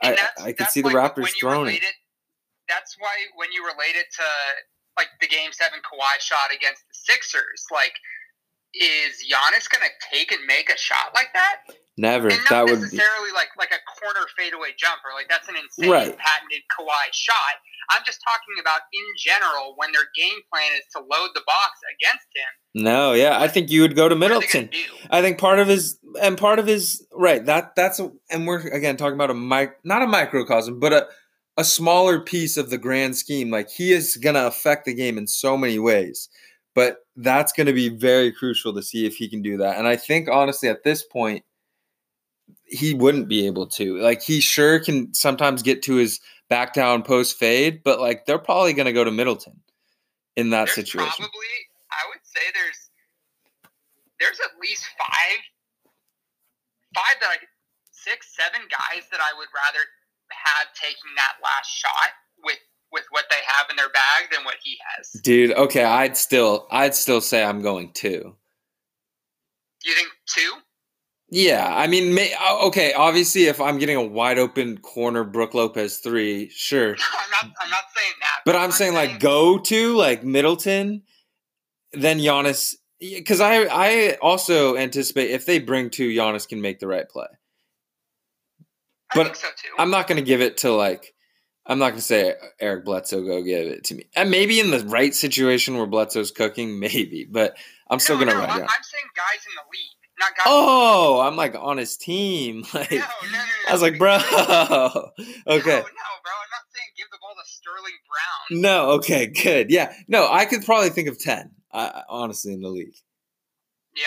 I, 0.03 0.49
I 0.49 0.53
could 0.53 0.69
see 0.69 0.83
the 0.83 0.91
Raptors 0.91 1.31
throwing 1.39 1.77
it. 1.77 1.83
That's 2.69 2.97
why 2.99 3.15
when 3.37 3.53
you 3.53 3.63
relate 3.65 3.97
it 3.97 4.07
to 4.17 4.23
like 4.97 5.09
the 5.21 5.29
Game 5.29 5.53
Seven 5.53 5.81
Kawhi 5.81 6.21
shot 6.21 6.55
against 6.55 6.83
the 6.89 6.95
Sixers, 6.95 7.65
like 7.73 7.95
is 8.75 9.23
Giannis 9.23 9.71
going 9.71 9.87
to 9.87 10.09
take 10.11 10.33
and 10.33 10.45
make 10.47 10.71
a 10.71 10.77
shot 10.77 11.13
like 11.15 11.33
that? 11.33 11.75
Never. 11.97 12.29
And 12.29 12.39
not 12.39 12.51
that 12.51 12.65
would 12.67 12.77
be 12.91 12.97
necessarily 12.97 13.31
like 13.35 13.49
like 13.57 13.71
a 13.71 13.79
corner 14.01 14.27
fadeaway 14.37 14.71
jumper. 14.77 15.15
Like 15.15 15.29
that's 15.29 15.49
an 15.49 15.55
insane 15.57 15.91
Right. 15.91 16.17
patented 16.19 16.63
Kawhi 16.77 17.07
shot. 17.13 17.55
I'm 17.91 18.03
just 18.05 18.19
talking 18.25 18.57
about 18.61 18.81
in 18.93 19.05
general 19.19 19.75
when 19.77 19.93
their 19.93 20.09
game 20.17 20.41
plan 20.53 20.73
is 20.77 20.85
to 20.97 21.01
load 21.01 21.31
the 21.35 21.43
box 21.47 21.79
against 21.95 22.27
him. 22.35 22.83
no. 22.83 23.13
Yeah, 23.13 23.39
I 23.41 23.47
think 23.49 23.71
you 23.71 23.83
would 23.83 23.95
go 23.95 24.09
to 24.09 24.15
What 24.17 24.31
are 24.33 24.41
they 24.41 24.47
Middleton. 24.47 24.71
I 25.11 25.23
think 25.23 25.39
part 25.39 25.59
of 25.61 25.69
his 25.69 25.99
and 26.21 26.37
part 26.37 26.59
of 26.59 26.67
his 26.67 27.07
right 27.13 27.45
that 27.47 27.77
that's 27.77 28.01
a, 28.01 28.11
and 28.31 28.47
we're 28.47 28.67
again 28.69 28.97
talking 28.97 29.15
about 29.15 29.31
a 29.31 29.35
mic 29.35 29.77
not 29.85 30.03
a 30.03 30.07
microcosm 30.07 30.81
but 30.81 30.93
a 30.93 31.07
a 31.57 31.63
smaller 31.65 32.19
piece 32.19 32.57
of 32.57 32.71
the 32.71 32.79
grand 32.79 33.17
scheme. 33.17 33.51
Like 33.51 33.71
he 33.71 33.93
is 33.93 34.17
gonna 34.17 34.47
affect 34.47 34.87
the 34.87 34.95
game 34.95 35.17
in 35.17 35.29
so 35.29 35.57
many 35.57 35.79
ways, 35.79 36.29
but 36.75 36.97
that's 37.15 37.53
gonna 37.53 37.73
be 37.73 37.89
very 37.89 38.33
crucial 38.33 38.75
to 38.75 38.83
see 38.83 39.07
if 39.07 39.15
he 39.15 39.29
can 39.29 39.43
do 39.43 39.59
that. 39.59 39.77
And 39.79 39.87
I 39.87 39.95
think 39.95 40.29
honestly 40.29 40.69
at 40.69 40.83
this 40.83 41.05
point 41.05 41.45
he 42.67 42.95
wouldn't 42.95 43.29
be 43.29 43.47
able 43.47 43.67
to. 43.69 43.99
Like 43.99 44.23
he 44.23 44.41
sure 44.41 44.81
can 44.81 45.13
sometimes 45.15 45.63
get 45.63 45.83
to 45.85 45.95
his 45.95 46.21
back 46.49 46.75
down 46.75 47.03
post 47.03 47.37
fade, 47.39 47.83
but 47.85 48.01
like 48.01 48.27
they're 48.27 48.39
probably 48.39 48.73
gonna 48.73 48.93
go 48.93 49.05
to 49.05 49.11
Middleton 49.11 49.61
in 50.37 50.51
that 50.51 50.67
There's 50.67 50.75
situation. 50.75 51.13
probably 51.17 51.55
I 51.93 52.09
would 52.09 52.25
say 52.25 52.41
there's 52.55 52.91
there's 54.21 54.41
at 54.41 54.59
least 54.61 54.85
five 54.99 55.39
five 56.95 57.21
that 57.21 57.31
I 57.31 57.37
six, 58.05 58.37
seven 58.37 58.61
guys 58.69 59.09
that 59.11 59.21
I 59.21 59.37
would 59.37 59.49
rather 59.55 59.81
have 60.31 60.69
taking 60.75 61.11
that 61.17 61.35
last 61.43 61.69
shot 61.69 62.13
with 62.45 62.59
with 62.93 63.05
what 63.11 63.25
they 63.31 63.43
have 63.47 63.67
in 63.71 63.77
their 63.77 63.89
bag 63.89 64.31
than 64.31 64.45
what 64.45 64.57
he 64.63 64.77
has. 64.95 65.21
Dude, 65.23 65.53
okay, 65.53 65.85
I'd 65.85 66.17
still 66.17 66.67
I'd 66.71 66.95
still 66.95 67.21
say 67.21 67.43
I'm 67.43 67.63
going 67.63 67.93
two. 67.93 68.37
You 69.85 69.95
think 69.95 70.09
two? 70.27 70.53
Yeah, 71.35 71.67
I 71.69 71.89
mean, 71.89 72.15
may, 72.15 72.33
uh, 72.33 72.67
okay. 72.67 72.93
Obviously, 72.93 73.47
if 73.47 73.61
I'm 73.61 73.79
getting 73.79 73.97
a 73.97 74.03
wide 74.05 74.39
open 74.39 74.79
corner, 74.79 75.25
Brook 75.25 75.53
Lopez 75.53 75.99
three, 75.99 76.49
sure. 76.51 76.91
I'm 76.91 77.31
not. 77.49 77.57
I'm 77.61 77.71
not 77.71 77.83
saying 77.93 78.13
that. 78.21 78.41
But 78.45 78.55
I'm 78.55 78.71
saying 78.71 78.95
like 78.95 79.19
go 79.19 79.59
to 79.59 79.97
like 79.97 80.23
Middleton, 80.23 81.03
then 81.93 82.21
Giannis, 82.21 82.77
because 83.01 83.41
I 83.41 83.65
I 83.65 84.17
also 84.23 84.77
anticipate 84.77 85.33
if 85.33 85.45
they 85.45 85.59
bring 85.59 85.91
two, 85.91 86.09
Giannis 86.09 86.47
can 86.47 86.61
make 86.61 86.79
the 86.79 86.87
right 86.87 87.09
play. 87.09 87.27
I 89.11 89.17
but 89.17 89.25
think 89.25 89.37
so 89.37 89.49
too. 89.49 89.75
I'm 89.77 89.91
not 89.91 90.07
gonna 90.07 90.23
give 90.23 90.41
it 90.41 90.59
to 90.59 90.71
like 90.71 91.15
I'm 91.67 91.81
not 91.81 91.91
gonna 91.91 92.01
say 92.01 92.35
Eric 92.61 92.85
Bledsoe 92.85 93.25
go 93.25 93.43
give 93.43 93.67
it 93.67 93.83
to 93.87 93.97
me. 93.97 94.05
And 94.15 94.31
maybe 94.31 94.61
in 94.61 94.71
the 94.71 94.85
right 94.87 95.13
situation 95.13 95.77
where 95.77 95.87
Bledsoe's 95.87 96.31
cooking, 96.31 96.79
maybe. 96.79 97.27
But 97.29 97.57
I'm 97.91 97.99
still 97.99 98.19
no, 98.19 98.27
gonna 98.27 98.39
no, 98.39 98.45
ride 98.45 98.51
I'm. 98.51 98.63
I'm 98.63 98.69
saying 98.83 99.05
guys 99.17 99.45
in 99.45 99.55
the 99.57 99.67
league, 99.73 100.04
not. 100.19 100.31
Oh, 100.47 101.21
I'm 101.21 101.37
like 101.37 101.55
on 101.55 101.77
his 101.77 101.97
team. 101.97 102.65
Like 102.75 102.91
no, 102.91 102.99
no, 102.99 103.05
no, 103.33 103.45
I 103.69 103.73
was 103.73 103.83
like, 103.83 103.99
bro. 103.99 104.15
Okay. 104.17 104.27
no, 104.27 105.55
bro. 105.57 105.57
I'm 105.57 106.51
not 106.51 106.65
saying 106.73 106.91
give 106.97 107.07
the 107.11 107.19
ball 107.21 107.35
to 107.35 107.47
Sterling 107.47 107.93
Brown. 108.09 108.61
No, 108.63 108.91
okay, 108.93 109.27
good. 109.27 109.71
Yeah. 109.71 109.93
No, 110.09 110.29
I 110.31 110.45
could 110.45 110.65
probably 110.65 110.91
think 110.91 111.09
of 111.09 111.19
10, 111.19 111.51
uh, 111.73 112.03
honestly, 112.09 112.53
in 112.53 112.61
the 112.61 112.69
league. 112.69 112.95
Yeah, 113.97 114.03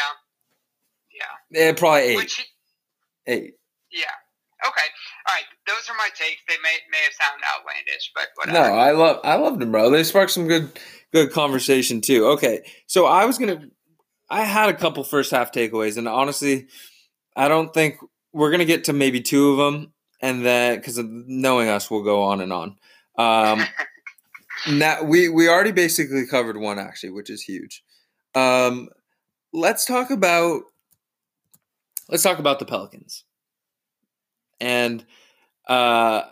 yeah. 1.13 1.60
Yeah, 1.65 1.74
probably 1.74 2.02
eight. 2.02 2.17
Which, 2.17 2.46
eight. 3.28 3.54
yeah. 3.91 4.06
Okay. 4.65 4.88
All 5.28 5.36
right. 5.36 5.43
Those 5.67 5.89
are 5.89 5.96
my 5.96 6.10
takes. 6.15 6.41
They 6.48 6.56
may 6.63 6.76
may 6.91 6.98
have 7.04 7.13
sounded 7.13 7.46
outlandish, 7.46 8.12
but 8.15 8.28
whatever. 8.36 8.70
No. 8.70 8.76
I 8.76 8.91
love 8.91 9.20
I 9.24 9.36
loved 9.36 9.60
them, 9.60 9.72
bro. 9.72 9.89
They 9.91 10.04
sparked 10.04 10.32
some 10.32 10.48
good 10.48 10.80
good 11.13 11.32
conversation 11.32 12.02
too. 12.02 12.26
Okay. 12.30 12.63
So 12.88 13.06
I 13.06 13.26
was 13.26 13.38
gonna 13.38 13.70
I 14.29 14.43
had 14.43 14.69
a 14.69 14.73
couple 14.73 15.03
first 15.03 15.31
half 15.31 15.51
takeaways, 15.51 15.97
and 15.97 16.07
honestly, 16.07 16.67
I 17.35 17.47
don't 17.47 17.73
think 17.73 17.97
we're 18.33 18.51
gonna 18.51 18.65
get 18.65 18.85
to 18.85 18.93
maybe 18.93 19.21
two 19.21 19.51
of 19.51 19.57
them, 19.57 19.93
and 20.21 20.45
then 20.45 20.77
because 20.77 20.99
knowing 21.03 21.69
us, 21.69 21.89
we'll 21.89 22.03
go 22.03 22.23
on 22.23 22.41
and 22.41 22.51
on. 22.51 22.75
Um, 23.17 23.63
now 24.71 25.03
we 25.03 25.29
we 25.29 25.47
already 25.47 25.71
basically 25.71 26.25
covered 26.25 26.57
one 26.57 26.79
actually, 26.79 27.11
which 27.11 27.29
is 27.29 27.41
huge. 27.41 27.83
Um, 28.35 28.89
let's 29.53 29.85
talk 29.85 30.09
about 30.11 30.63
let's 32.09 32.23
talk 32.23 32.39
about 32.39 32.59
the 32.59 32.65
Pelicans, 32.65 33.23
and 34.59 35.05
uh, 35.67 36.23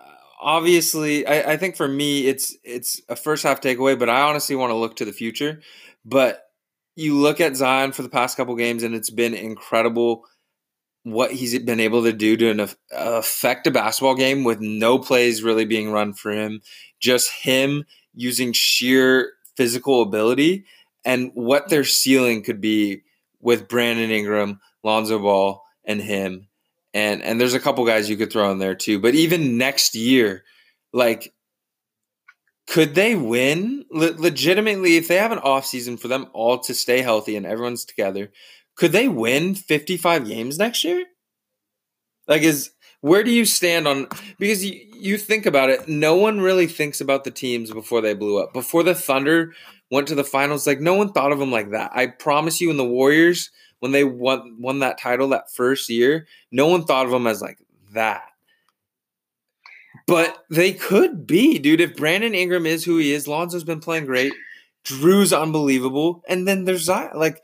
obviously, 0.41 1.25
I, 1.25 1.53
I 1.53 1.57
think 1.57 1.75
for 1.75 1.87
me, 1.87 2.27
it's 2.27 2.55
it's 2.63 3.01
a 3.09 3.15
first 3.15 3.43
half 3.43 3.61
takeaway, 3.61 3.97
but 3.97 4.09
I 4.09 4.21
honestly 4.21 4.55
want 4.55 4.71
to 4.71 4.75
look 4.75 4.95
to 4.97 5.05
the 5.05 5.13
future. 5.13 5.61
But 6.05 6.44
you 6.95 7.17
look 7.17 7.41
at 7.41 7.55
Zion 7.55 7.91
for 7.91 8.01
the 8.01 8.09
past 8.09 8.37
couple 8.37 8.55
games, 8.55 8.83
and 8.83 8.95
it's 8.95 9.09
been 9.09 9.33
incredible 9.33 10.25
what 11.03 11.31
he's 11.31 11.57
been 11.59 11.79
able 11.79 12.03
to 12.03 12.13
do 12.13 12.35
to 12.35 12.49
an, 12.49 12.59
aff- 12.61 12.77
affect 12.91 13.67
a 13.67 13.71
basketball 13.71 14.15
game 14.15 14.43
with 14.43 14.59
no 14.59 14.97
plays 14.97 15.43
really 15.43 15.65
being 15.65 15.91
run 15.91 16.13
for 16.13 16.31
him, 16.31 16.61
just 16.99 17.31
him 17.31 17.85
using 18.15 18.51
sheer 18.53 19.33
physical 19.55 20.01
ability 20.01 20.65
and 21.05 21.29
what 21.35 21.69
their 21.69 21.83
ceiling 21.83 22.41
could 22.41 22.59
be 22.59 23.03
with 23.39 23.67
Brandon 23.67 24.09
Ingram, 24.09 24.59
Lonzo 24.83 25.19
Ball, 25.19 25.63
and 25.85 26.01
him. 26.01 26.47
And 26.95 27.21
and 27.21 27.39
there's 27.39 27.53
a 27.53 27.59
couple 27.59 27.85
guys 27.85 28.09
you 28.09 28.17
could 28.17 28.31
throw 28.31 28.51
in 28.51 28.57
there 28.57 28.73
too. 28.73 28.99
But 28.99 29.13
even 29.13 29.59
next 29.59 29.93
year, 29.93 30.43
like 30.91 31.34
could 32.67 32.95
they 32.95 33.15
win? 33.15 33.85
Le- 33.91 34.15
legitimately 34.17 34.97
if 34.97 35.07
they 35.07 35.17
have 35.17 35.31
an 35.31 35.39
off 35.39 35.65
season 35.65 35.97
for 35.97 36.07
them 36.07 36.27
all 36.33 36.59
to 36.59 36.73
stay 36.73 37.01
healthy 37.01 37.35
and 37.35 37.45
everyone's 37.45 37.85
together 37.85 38.31
could 38.75 38.91
they 38.91 39.07
win 39.07 39.55
55 39.55 40.27
games 40.27 40.57
next 40.57 40.83
year? 40.83 41.05
Like 42.27 42.41
is 42.41 42.71
where 43.01 43.23
do 43.23 43.31
you 43.31 43.45
stand 43.45 43.87
on 43.87 44.07
because 44.39 44.65
you, 44.65 44.79
you 44.93 45.17
think 45.17 45.45
about 45.45 45.69
it 45.69 45.87
no 45.87 46.15
one 46.15 46.41
really 46.41 46.67
thinks 46.67 46.99
about 47.01 47.23
the 47.23 47.31
teams 47.31 47.71
before 47.71 48.01
they 48.01 48.13
blew 48.13 48.41
up. 48.41 48.53
Before 48.53 48.83
the 48.83 48.95
thunder 48.95 49.53
went 49.91 50.07
to 50.07 50.15
the 50.15 50.23
finals 50.23 50.67
like 50.67 50.79
no 50.79 50.95
one 50.95 51.11
thought 51.11 51.31
of 51.31 51.39
them 51.39 51.51
like 51.51 51.71
that. 51.71 51.91
I 51.93 52.07
promise 52.07 52.59
you 52.59 52.69
in 52.69 52.77
the 52.77 52.85
warriors 52.85 53.49
when 53.79 53.91
they 53.91 54.03
won 54.03 54.57
won 54.59 54.79
that 54.79 54.99
title 54.99 55.29
that 55.29 55.51
first 55.51 55.89
year 55.89 56.27
no 56.51 56.67
one 56.67 56.83
thought 56.83 57.05
of 57.05 57.11
them 57.11 57.27
as 57.27 57.41
like 57.41 57.59
that 57.93 58.23
but 60.07 60.43
they 60.49 60.73
could 60.73 61.25
be, 61.25 61.57
dude. 61.59 61.81
If 61.81 61.95
Brandon 61.95 62.35
Ingram 62.35 62.65
is 62.65 62.83
who 62.83 62.97
he 62.97 63.11
is, 63.11 63.27
Lonzo's 63.27 63.63
been 63.63 63.79
playing 63.79 64.05
great. 64.05 64.33
Jrue's 64.83 65.33
unbelievable, 65.33 66.23
and 66.27 66.47
then 66.47 66.65
there's 66.65 66.83
Zion. 66.83 67.11
Like, 67.15 67.41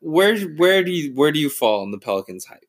where 0.00 0.38
where 0.40 0.82
do 0.82 0.90
you 0.90 1.14
where 1.14 1.32
do 1.32 1.38
you 1.38 1.48
fall 1.48 1.82
in 1.84 1.90
the 1.90 1.98
Pelicans 1.98 2.44
hype? 2.44 2.60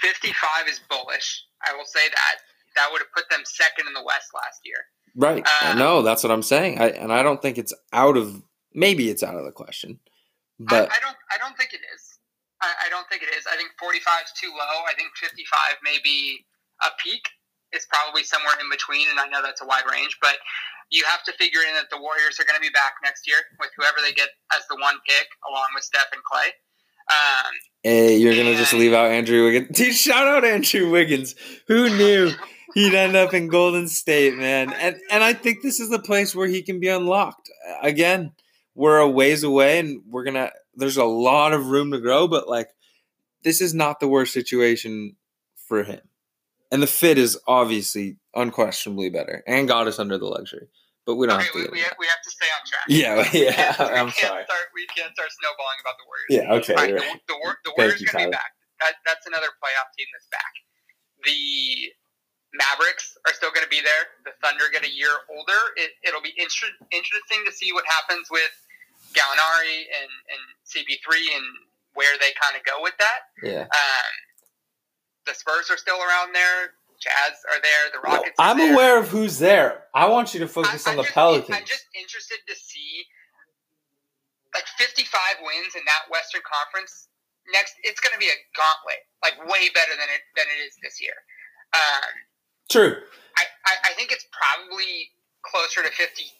55 0.00 0.68
is 0.68 0.80
bullish. 0.90 1.44
I 1.66 1.76
will 1.76 1.84
say 1.84 2.08
that. 2.08 2.34
That 2.76 2.88
would 2.92 3.00
have 3.00 3.12
put 3.12 3.28
them 3.30 3.40
second 3.44 3.86
in 3.86 3.94
the 3.94 4.02
West 4.02 4.28
last 4.34 4.60
year. 4.64 4.76
Right. 5.14 5.46
Uh, 5.62 5.74
no, 5.74 6.02
that's 6.02 6.22
what 6.22 6.30
I'm 6.30 6.42
saying. 6.42 6.78
I 6.78 6.88
and 6.90 7.12
I 7.12 7.22
don't 7.22 7.40
think 7.40 7.58
it's 7.58 7.74
out 7.92 8.16
of 8.16 8.42
maybe 8.74 9.08
it's 9.08 9.22
out 9.22 9.34
of 9.34 9.44
the 9.44 9.52
question, 9.52 9.98
but 10.58 10.90
I, 10.90 10.96
I 10.96 11.00
don't. 11.00 11.16
I 11.32 11.38
don't 11.38 11.56
think 11.56 11.72
it 11.72 11.80
is. 11.94 12.18
I, 12.62 12.72
I 12.86 12.88
don't 12.88 13.08
think 13.08 13.22
it 13.22 13.28
is. 13.36 13.44
I 13.50 13.56
think 13.56 13.70
45 13.78 14.00
is 14.24 14.32
too 14.40 14.48
low. 14.48 14.84
I 14.88 14.94
think 14.96 15.10
55 15.16 15.44
may 15.84 15.98
be 16.02 16.44
a 16.82 16.88
peak. 17.02 17.28
It's 17.72 17.86
probably 17.86 18.22
somewhere 18.22 18.54
in 18.60 18.70
between, 18.70 19.08
and 19.10 19.18
I 19.18 19.26
know 19.26 19.42
that's 19.42 19.60
a 19.60 19.66
wide 19.66 19.84
range, 19.90 20.16
but 20.22 20.38
you 20.90 21.04
have 21.10 21.22
to 21.24 21.32
figure 21.34 21.60
in 21.66 21.74
that 21.74 21.90
the 21.90 21.98
Warriors 21.98 22.38
are 22.38 22.46
going 22.46 22.56
to 22.56 22.62
be 22.62 22.70
back 22.70 22.94
next 23.02 23.26
year 23.26 23.38
with 23.58 23.70
whoever 23.76 23.98
they 24.02 24.14
get 24.14 24.30
as 24.54 24.62
the 24.70 24.78
one 24.78 24.94
pick, 25.06 25.26
along 25.50 25.66
with 25.74 25.82
Steph 25.82 26.12
and 26.12 26.22
Clay. 26.22 26.54
Um, 27.08 27.52
hey, 27.84 28.16
you're 28.16 28.34
gonna 28.34 28.56
just 28.56 28.72
leave 28.72 28.92
out 28.92 29.12
Andrew 29.12 29.44
Wiggins. 29.44 29.68
Dude, 29.78 29.94
shout 29.94 30.26
out 30.26 30.44
Andrew 30.44 30.90
Wiggins. 30.90 31.36
Who 31.68 31.88
knew 31.88 32.32
he'd 32.74 32.94
end 32.94 33.14
up 33.14 33.32
in 33.32 33.46
Golden 33.46 33.86
State, 33.86 34.36
man? 34.36 34.72
And 34.72 34.96
and 35.10 35.22
I 35.22 35.32
think 35.32 35.62
this 35.62 35.78
is 35.78 35.88
the 35.88 36.00
place 36.00 36.34
where 36.34 36.48
he 36.48 36.62
can 36.62 36.80
be 36.80 36.88
unlocked. 36.88 37.48
Again, 37.80 38.32
we're 38.74 38.98
a 38.98 39.08
ways 39.08 39.44
away, 39.44 39.78
and 39.78 40.02
we're 40.08 40.24
gonna. 40.24 40.50
There's 40.74 40.96
a 40.96 41.04
lot 41.04 41.52
of 41.52 41.68
room 41.68 41.92
to 41.92 42.00
grow, 42.00 42.26
but 42.26 42.48
like, 42.48 42.68
this 43.44 43.60
is 43.60 43.72
not 43.72 44.00
the 44.00 44.08
worst 44.08 44.32
situation 44.32 45.16
for 45.68 45.84
him. 45.84 46.00
And 46.72 46.82
the 46.82 46.86
fit 46.86 47.18
is 47.18 47.38
obviously 47.46 48.16
unquestionably 48.34 49.10
better, 49.10 49.42
and 49.46 49.68
got 49.68 49.86
us 49.86 49.98
under 49.98 50.18
the 50.18 50.26
luxury. 50.26 50.68
But 51.06 51.14
we 51.14 51.30
don't 51.30 51.38
okay, 51.38 51.46
have 51.46 51.54
to. 51.54 51.70
we, 51.70 51.78
we, 51.78 51.80
have, 51.86 51.94
we 52.02 52.06
have 52.10 52.18
to 52.18 52.30
stay 52.34 52.50
on 52.50 52.62
track. 52.66 52.86
Yeah, 52.90 53.22
yeah, 53.30 53.70
we 53.78 53.94
I'm 53.94 54.10
can't 54.10 54.26
sorry. 54.26 54.42
Start, 54.42 54.66
we 54.74 54.86
can't 54.90 55.14
start 55.14 55.30
snowballing 55.30 55.78
about 55.78 55.96
the 56.02 56.06
Warriors. 56.10 56.30
Yeah. 56.34 56.58
Okay. 56.58 56.74
Right, 56.74 56.90
you're 56.90 56.98
the, 56.98 57.06
right. 57.06 57.62
the, 57.62 57.70
the 57.70 57.72
Warriors 57.78 58.02
going 58.02 58.26
to 58.26 58.30
be 58.30 58.34
back. 58.34 58.50
That, 58.82 58.98
that's 59.06 59.24
another 59.30 59.54
playoff 59.62 59.94
team 59.94 60.10
that's 60.10 60.26
back. 60.34 60.50
The 61.22 61.94
Mavericks 62.58 63.14
are 63.22 63.34
still 63.38 63.54
going 63.54 63.62
to 63.62 63.70
be 63.70 63.80
there. 63.80 64.10
The 64.26 64.34
Thunder 64.42 64.66
get 64.74 64.82
a 64.82 64.90
year 64.90 65.14
older. 65.30 65.60
It, 65.78 65.94
it'll 66.02 66.24
be 66.24 66.34
inter- 66.34 66.74
interesting 66.90 67.46
to 67.46 67.52
see 67.54 67.70
what 67.70 67.86
happens 67.86 68.26
with 68.26 68.52
Gallinari 69.14 69.86
and, 69.86 70.10
and 70.34 70.42
CP3 70.66 71.06
and 71.38 71.46
where 71.94 72.18
they 72.18 72.34
kind 72.34 72.58
of 72.58 72.66
go 72.66 72.82
with 72.82 72.98
that. 72.98 73.30
Yeah. 73.46 73.70
Um, 73.70 74.12
the 75.26 75.34
Spurs 75.34 75.70
are 75.70 75.76
still 75.76 75.98
around 75.98 76.34
there. 76.34 76.72
Jazz 76.98 77.36
are 77.52 77.60
there. 77.60 77.82
The 77.92 78.00
Rockets. 78.00 78.34
are 78.38 78.54
there. 78.56 78.66
I'm 78.66 78.72
aware 78.74 78.98
of 78.98 79.08
who's 79.08 79.38
there. 79.38 79.84
I 79.94 80.08
want 80.08 80.32
you 80.32 80.40
to 80.40 80.46
I- 80.46 80.48
focus 80.48 80.86
I'm 80.86 80.92
on 80.92 80.96
the 80.96 81.02
just- 81.02 81.14
Pelicans. 81.14 81.56
I'm 81.58 81.66
just 81.66 81.84
interested 81.94 82.38
to 82.48 82.54
see 82.56 83.04
like 84.54 84.64
55 84.78 85.04
wins 85.44 85.74
in 85.76 85.82
that 85.84 86.08
Western 86.10 86.40
Conference. 86.48 87.08
Next, 87.52 87.74
it's 87.84 88.00
going 88.00 88.14
to 88.14 88.18
be 88.18 88.26
a 88.32 88.38
gauntlet, 88.56 89.04
like 89.22 89.36
way 89.46 89.68
better 89.70 89.92
than 89.94 90.08
it 90.10 90.22
than 90.34 90.46
it 90.50 90.58
is 90.66 90.74
this 90.82 90.98
year. 91.00 91.14
Um, 91.76 92.10
True. 92.70 92.96
I, 93.36 93.44
I, 93.68 93.72
I 93.90 93.94
think 93.94 94.10
it's 94.10 94.26
probably 94.34 95.12
closer 95.44 95.82
to 95.84 95.90
52, 95.94 96.32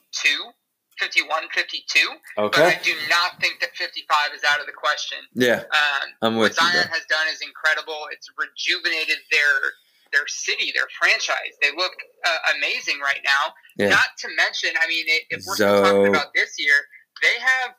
51, 0.99 1.29
52. 1.53 2.09
But 2.37 2.59
I 2.59 2.79
do 2.83 2.93
not 3.11 3.41
think 3.41 3.61
that 3.61 3.75
55 3.77 4.35
is 4.35 4.43
out 4.51 4.61
of 4.61 4.67
the 4.67 4.73
question. 4.73 5.19
Yeah, 5.35 5.63
Um, 5.71 6.09
I'm 6.23 6.37
what 6.37 6.51
with 6.51 6.61
you. 6.61 6.67
Zion 6.67 6.87
Bro. 6.89 6.95
has 6.95 7.05
done 7.09 7.27
is 7.33 7.41
incredible. 7.41 8.07
It's 8.13 8.29
rejuvenated 8.39 9.19
their 9.31 9.73
their 10.13 10.27
city, 10.29 10.73
their 10.75 10.87
franchise. 10.99 11.53
They 11.61 11.71
look 11.77 11.93
uh, 12.25 12.53
amazing 12.57 13.01
right 13.01 13.21
now. 13.25 13.53
Yeah. 13.77 13.91
Not 13.91 14.07
to 14.21 14.29
mention, 14.37 14.71
I 14.81 14.87
mean, 14.87 15.05
if 15.31 15.43
we're 15.47 15.57
still 15.57 15.83
talking 15.83 16.07
about 16.07 16.29
this 16.33 16.55
year, 16.59 16.75
they 17.23 17.41
have 17.41 17.75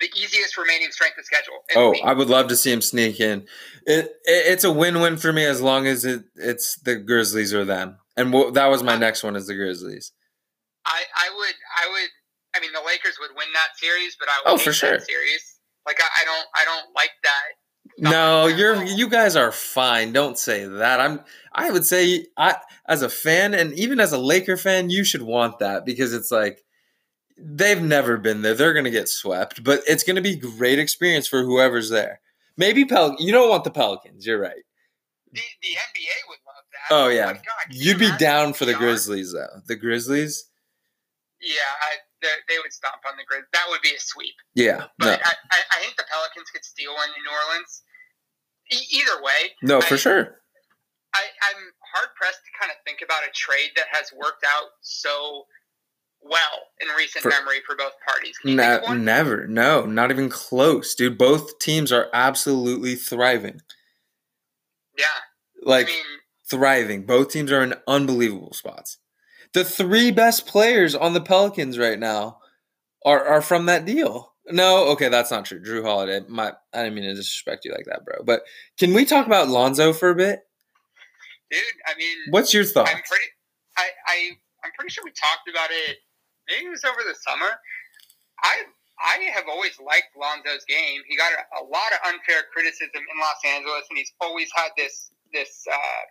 the 0.00 0.08
easiest 0.16 0.56
remaining 0.56 0.90
strength 0.90 1.18
of 1.18 1.24
schedule. 1.26 1.58
Oh. 1.76 1.94
I 2.02 2.14
would 2.14 2.28
love 2.30 2.48
to 2.48 2.56
see 2.56 2.72
him 2.72 2.80
sneak 2.80 3.20
in. 3.20 3.42
It, 3.86 4.06
it 4.06 4.12
it's 4.24 4.64
a 4.64 4.72
win-win 4.72 5.18
for 5.18 5.32
me 5.32 5.44
as 5.44 5.60
long 5.60 5.86
as 5.86 6.04
it 6.06 6.22
it's 6.36 6.76
the 6.80 6.96
Grizzlies 6.96 7.52
or 7.52 7.64
them. 7.66 7.98
And 8.16 8.32
wh- 8.34 8.52
that 8.54 8.66
was 8.68 8.82
my 8.82 8.96
next 8.96 9.22
one 9.22 9.36
is 9.36 9.46
the 9.46 9.54
Grizzlies. 9.54 10.12
I, 10.86 11.02
I 11.16 11.36
would, 11.36 11.54
I 11.84 11.90
would. 11.92 12.08
I 12.58 12.60
mean, 12.60 12.72
the 12.72 12.82
Lakers 12.84 13.16
would 13.20 13.30
win 13.36 13.46
that 13.54 13.76
series, 13.76 14.16
but 14.18 14.28
I 14.28 14.50
would 14.50 14.54
Oh, 14.54 14.58
for 14.58 14.72
sure. 14.72 14.98
that 14.98 15.06
series. 15.06 15.58
Like, 15.86 16.00
I, 16.00 16.22
I 16.22 16.24
don't, 16.24 16.46
I 16.56 16.64
don't 16.64 16.94
like 16.94 17.12
that. 17.22 17.42
No, 18.00 18.46
you're 18.46 18.84
you 18.84 19.08
guys 19.08 19.34
are 19.34 19.50
fine. 19.50 20.12
Don't 20.12 20.38
say 20.38 20.66
that. 20.66 21.00
I'm 21.00 21.20
I 21.52 21.70
would 21.70 21.84
say 21.86 22.26
I 22.36 22.56
as 22.86 23.02
a 23.02 23.08
fan 23.08 23.54
and 23.54 23.72
even 23.72 23.98
as 23.98 24.12
a 24.12 24.18
Laker 24.18 24.56
fan, 24.56 24.90
you 24.90 25.02
should 25.04 25.22
want 25.22 25.58
that 25.60 25.84
because 25.86 26.12
it's 26.12 26.30
like 26.30 26.62
they've 27.38 27.80
never 27.82 28.16
been 28.18 28.42
there. 28.42 28.54
They're 28.54 28.74
gonna 28.74 28.90
get 28.90 29.08
swept, 29.08 29.64
but 29.64 29.80
it's 29.88 30.04
gonna 30.04 30.20
be 30.20 30.36
great 30.36 30.78
experience 30.78 31.26
for 31.26 31.42
whoever's 31.42 31.88
there. 31.90 32.20
Maybe 32.56 32.84
Pel 32.84 33.16
you 33.18 33.32
don't 33.32 33.48
want 33.48 33.64
the 33.64 33.70
Pelicans, 33.70 34.26
you're 34.26 34.38
right. 34.40 34.62
The, 35.32 35.40
the 35.62 35.68
NBA 35.68 36.28
would 36.28 36.38
love 36.46 36.64
that. 36.72 36.94
Oh, 36.94 37.04
oh 37.04 37.08
my 37.08 37.14
yeah. 37.14 37.32
God, 37.32 37.42
you 37.70 37.90
You'd 37.90 37.98
be 37.98 38.12
down 38.18 38.52
for 38.52 38.64
the? 38.64 38.74
Grizzlies 38.74 39.32
though. 39.32 39.62
The 39.66 39.76
Grizzlies? 39.76 40.44
Yeah, 41.40 41.52
I, 41.80 41.94
they, 42.22 42.28
they 42.48 42.58
would 42.62 42.72
stomp 42.72 43.02
on 43.08 43.16
the 43.16 43.24
grid. 43.24 43.44
That 43.52 43.66
would 43.68 43.80
be 43.82 43.94
a 43.94 44.00
sweep. 44.00 44.34
Yeah. 44.54 44.78
No. 44.98 45.06
But 45.12 45.20
I, 45.24 45.32
I, 45.50 45.58
I 45.72 45.80
think 45.80 45.96
the 45.96 46.04
Pelicans 46.10 46.50
could 46.50 46.64
steal 46.64 46.94
one 46.94 47.08
in 47.16 47.22
New 47.22 47.30
Orleans. 47.30 47.82
E- 48.70 48.98
either 48.98 49.22
way, 49.22 49.52
No, 49.62 49.80
for 49.80 49.94
I- 49.94 49.98
sure. 49.98 50.40
I, 51.14 51.22
I'm 51.50 51.62
hard 51.94 52.08
pressed 52.16 52.40
to 52.44 52.50
kind 52.60 52.70
of 52.70 52.76
think 52.86 53.00
about 53.02 53.24
a 53.26 53.32
trade 53.32 53.70
that 53.76 53.86
has 53.92 54.12
worked 54.12 54.44
out 54.46 54.68
so 54.82 55.46
well 56.20 56.68
in 56.80 56.88
recent 56.96 57.22
For- 57.22 57.30
memory 57.30 57.60
for 57.66 57.76
both 57.76 57.92
parties. 58.06 58.36
Can 58.38 58.50
you 58.50 58.56
think 58.58 58.82
of 58.82 58.90
Ne- 58.96 59.02
never. 59.04 59.46
No, 59.46 59.86
not 59.86 60.10
even 60.10 60.28
close, 60.28 60.94
dude. 60.94 61.16
Both 61.16 61.58
teams 61.60 61.92
are 61.92 62.08
absolutely 62.12 62.94
thriving. 62.94 63.62
Yeah, 64.98 65.04
Like 65.62 65.86
I 65.86 65.90
mean, 65.92 66.04
thriving. 66.50 67.06
Both 67.06 67.30
teams 67.30 67.50
are 67.52 67.62
in 67.62 67.74
unbelievable 67.86 68.52
spots. 68.52 68.98
The 69.54 69.64
three 69.64 70.10
best 70.10 70.46
players 70.46 70.94
on 70.94 71.14
the 71.14 71.20
Pelicans 71.20 71.78
right 71.78 71.98
now 71.98 72.38
are 73.04 73.24
are 73.24 73.42
from 73.42 73.66
that 73.66 73.84
deal. 73.84 74.34
No, 74.50 74.88
okay, 74.88 75.08
that's 75.08 75.30
not 75.30 75.44
true. 75.44 75.62
Jrue 75.62 75.82
Holiday, 75.82 76.24
my 76.28 76.52
I 76.72 76.84
didn't 76.84 76.94
mean 76.94 77.04
to 77.04 77.14
disrespect 77.14 77.64
you 77.64 77.72
like 77.72 77.86
that, 77.86 78.04
bro. 78.04 78.22
But 78.24 78.42
can 78.78 78.94
we 78.94 79.04
talk 79.04 79.26
about 79.26 79.48
Lonzo 79.48 79.92
for 79.92 80.10
a 80.10 80.14
bit? 80.14 80.40
dude, 81.50 81.60
I 81.86 81.96
mean, 81.96 82.16
What's 82.30 82.52
your 82.52 82.64
thought? 82.64 82.88
I'm 82.88 83.02
pretty, 83.04 83.30
I, 83.76 83.88
I, 84.06 84.16
I'm 84.64 84.72
pretty 84.76 84.92
sure 84.92 85.04
we 85.04 85.12
talked 85.12 85.48
about 85.48 85.70
it. 85.70 85.98
Maybe 86.48 86.66
it 86.66 86.72
was 86.72 86.84
over 86.84 87.00
the 87.04 87.16
summer. 87.16 87.52
I, 88.44 88.68
I 89.00 89.30
have 89.32 89.44
always 89.48 89.78
liked 89.80 90.16
Lonzo's 90.16 90.64
game. 90.68 91.00
He 91.08 91.16
got 91.16 91.32
a, 91.32 91.62
a 91.62 91.64
lot 91.64 91.90
of 91.92 92.00
unfair 92.12 92.48
criticism 92.52 93.00
in 93.00 93.16
Los 93.20 93.40
Angeles, 93.44 93.84
and 93.90 93.98
he's 93.98 94.12
always 94.20 94.48
had 94.54 94.70
this, 94.76 95.10
this, 95.32 95.64
uh, 95.70 96.02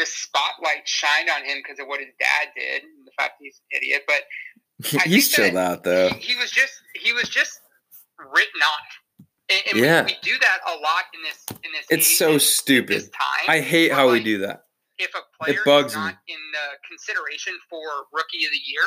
this 0.00 0.12
spotlight 0.12 0.82
shined 0.88 1.28
on 1.28 1.44
him 1.44 1.58
because 1.62 1.78
of 1.78 1.86
what 1.86 2.00
his 2.00 2.08
dad 2.18 2.48
did, 2.56 2.82
and 2.82 3.06
the 3.06 3.12
fact 3.16 3.34
that 3.38 3.44
he's 3.44 3.60
an 3.70 3.78
idiot. 3.78 4.02
But 4.08 4.22
I 5.00 5.04
He's 5.08 5.28
chilled 5.28 5.56
out 5.56 5.84
though. 5.84 6.08
he, 6.08 6.32
he 6.32 6.36
was 6.36 6.50
just, 6.50 6.72
he 6.94 7.12
was 7.12 7.28
just 7.28 7.60
written 8.18 8.60
off. 8.62 9.26
And, 9.50 9.60
and 9.70 9.84
Yeah. 9.84 10.00
we, 10.02 10.12
we 10.12 10.16
do 10.22 10.38
that 10.40 10.58
a 10.66 10.74
lot 10.80 11.04
in 11.14 11.20
this, 11.22 11.44
in 11.64 11.70
this. 11.72 11.86
It's 11.90 12.18
so 12.18 12.32
and 12.32 12.42
stupid. 12.42 13.02
time. 13.12 13.46
I 13.48 13.60
hate 13.60 13.92
how 13.92 14.10
we 14.10 14.22
do 14.22 14.38
that. 14.38 14.64
if 14.98 15.10
a 15.14 15.20
player 15.44 15.60
bugs 15.64 15.92
is 15.92 15.96
not 15.98 16.14
me. 16.14 16.34
in 16.34 16.40
the 16.52 16.78
consideration 16.88 17.52
for 17.68 17.80
rookie 18.12 18.44
of 18.46 18.52
the 18.52 18.60
year, 18.64 18.84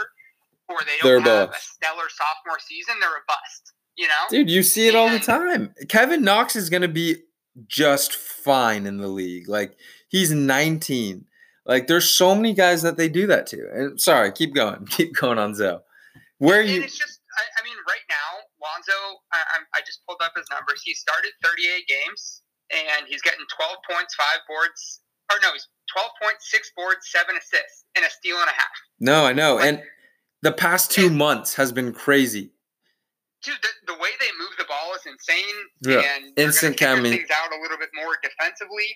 or 0.70 0.78
they 0.86 0.94
They're 1.04 1.20
don't 1.20 1.26
have 1.28 1.50
a 1.50 1.60
stellar 1.60 2.10
sophomore 2.10 2.60
season, 2.60 2.96
they're 3.00 3.10
a 3.10 3.22
bust. 3.28 3.74
You 3.96 4.08
know, 4.08 4.14
Dude, 4.30 4.50
you 4.50 4.64
see 4.64 4.88
it 4.88 4.96
all 4.96 5.10
the 5.10 5.20
time. 5.20 5.76
Kevin 5.90 6.24
Knox 6.24 6.56
is 6.56 6.72
going 6.72 6.82
to 6.82 6.88
be 6.88 7.18
just 7.68 8.16
fine 8.16 8.88
in 8.88 8.98
the 8.98 9.08
league. 9.08 9.48
Like 9.48 9.78
he's 10.14 10.32
19. 10.32 11.26
Like 11.66 11.88
there's 11.88 12.08
so 12.14 12.36
many 12.36 12.54
guys 12.54 12.82
that 12.84 12.96
they 12.96 13.10
do 13.10 13.26
that 13.28 13.48
to. 13.48 13.58
And 13.74 14.00
sorry, 14.00 14.32
keep 14.32 14.54
going. 14.54 14.86
Keep 14.92 15.16
going 15.16 15.40
on 15.40 15.56
Zo. 15.56 15.82
Where 16.38 16.62
and 16.62 16.70
you 16.70 16.84
it's 16.84 16.98
just, 16.98 17.20
I, 17.38 17.44
I 17.60 17.64
mean, 17.64 17.76
right 17.88 18.04
now, 18.10 18.44
Lonzo, 18.62 19.20
I, 19.32 19.40
I'm- 19.56 19.68
just 19.86 20.06
pulled 20.08 20.22
up 20.24 20.32
his 20.36 20.46
numbers. 20.52 20.82
He 20.84 20.94
started 20.94 21.32
38 21.44 21.88
games, 21.88 22.42
and 22.72 23.06
he's 23.08 23.22
getting 23.22 23.46
12 23.56 23.76
points, 23.90 24.16
five 24.16 24.40
boards, 24.48 25.02
or 25.32 25.38
no, 25.42 25.52
he's 25.52 25.68
12 25.92 26.10
points, 26.22 26.50
six 26.50 26.72
boards, 26.76 27.08
seven 27.12 27.36
assists, 27.36 27.84
and 27.96 28.06
a 28.06 28.10
steal 28.10 28.38
and 28.38 28.48
a 28.50 28.54
half. 28.54 28.72
No, 29.00 29.26
I 29.26 29.34
know. 29.34 29.60
And 29.60 29.82
the 30.42 30.52
past 30.54 30.92
2 30.92 31.10
months 31.10 31.56
has 31.56 31.72
been 31.74 31.92
crazy. 31.94 32.52
Dude, 33.44 33.56
the, 33.62 33.94
the 33.94 34.00
way 34.00 34.10
they 34.20 34.32
move 34.40 34.52
the 34.58 34.64
ball 34.66 34.96
is 34.96 35.02
insane. 35.06 35.56
Yeah, 35.82 36.02
And 36.16 36.32
instant 36.38 36.78
chemi. 36.78 37.10
things 37.12 37.30
out 37.30 37.52
a 37.52 37.62
little 37.62 37.78
bit 37.78 37.90
more 37.94 38.16
defensively. 38.24 38.88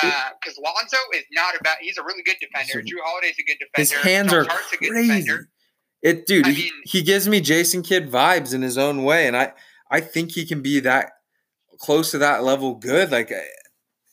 Because 0.00 0.58
Lonzo 0.58 0.96
is 1.14 1.24
not 1.32 1.54
about. 1.60 1.76
He's 1.80 1.98
a 1.98 2.02
really 2.02 2.22
good 2.22 2.36
defender. 2.40 2.82
Jrue 2.82 3.00
Holiday's 3.04 3.36
a 3.38 3.42
good 3.42 3.58
defender. 3.58 3.70
His 3.76 3.92
hands 3.92 4.30
Josh 4.32 4.46
are 4.46 4.50
Hart's 4.50 4.72
a 4.72 4.76
good 4.76 4.90
crazy. 4.90 5.32
It 6.02 6.26
dude, 6.26 6.46
I 6.46 6.50
he, 6.50 6.62
mean- 6.64 6.82
he 6.84 7.02
gives 7.02 7.28
me 7.28 7.40
Jason 7.40 7.82
Kidd 7.82 8.10
vibes 8.10 8.52
in 8.52 8.62
his 8.62 8.76
own 8.76 9.04
way 9.04 9.26
and 9.28 9.36
I 9.36 9.52
I 9.90 10.00
think 10.00 10.32
he 10.32 10.44
can 10.44 10.60
be 10.62 10.80
that 10.80 11.12
close 11.78 12.10
to 12.10 12.18
that 12.18 12.42
level 12.42 12.74
good. 12.74 13.12
Like 13.12 13.30
eh, 13.30 13.40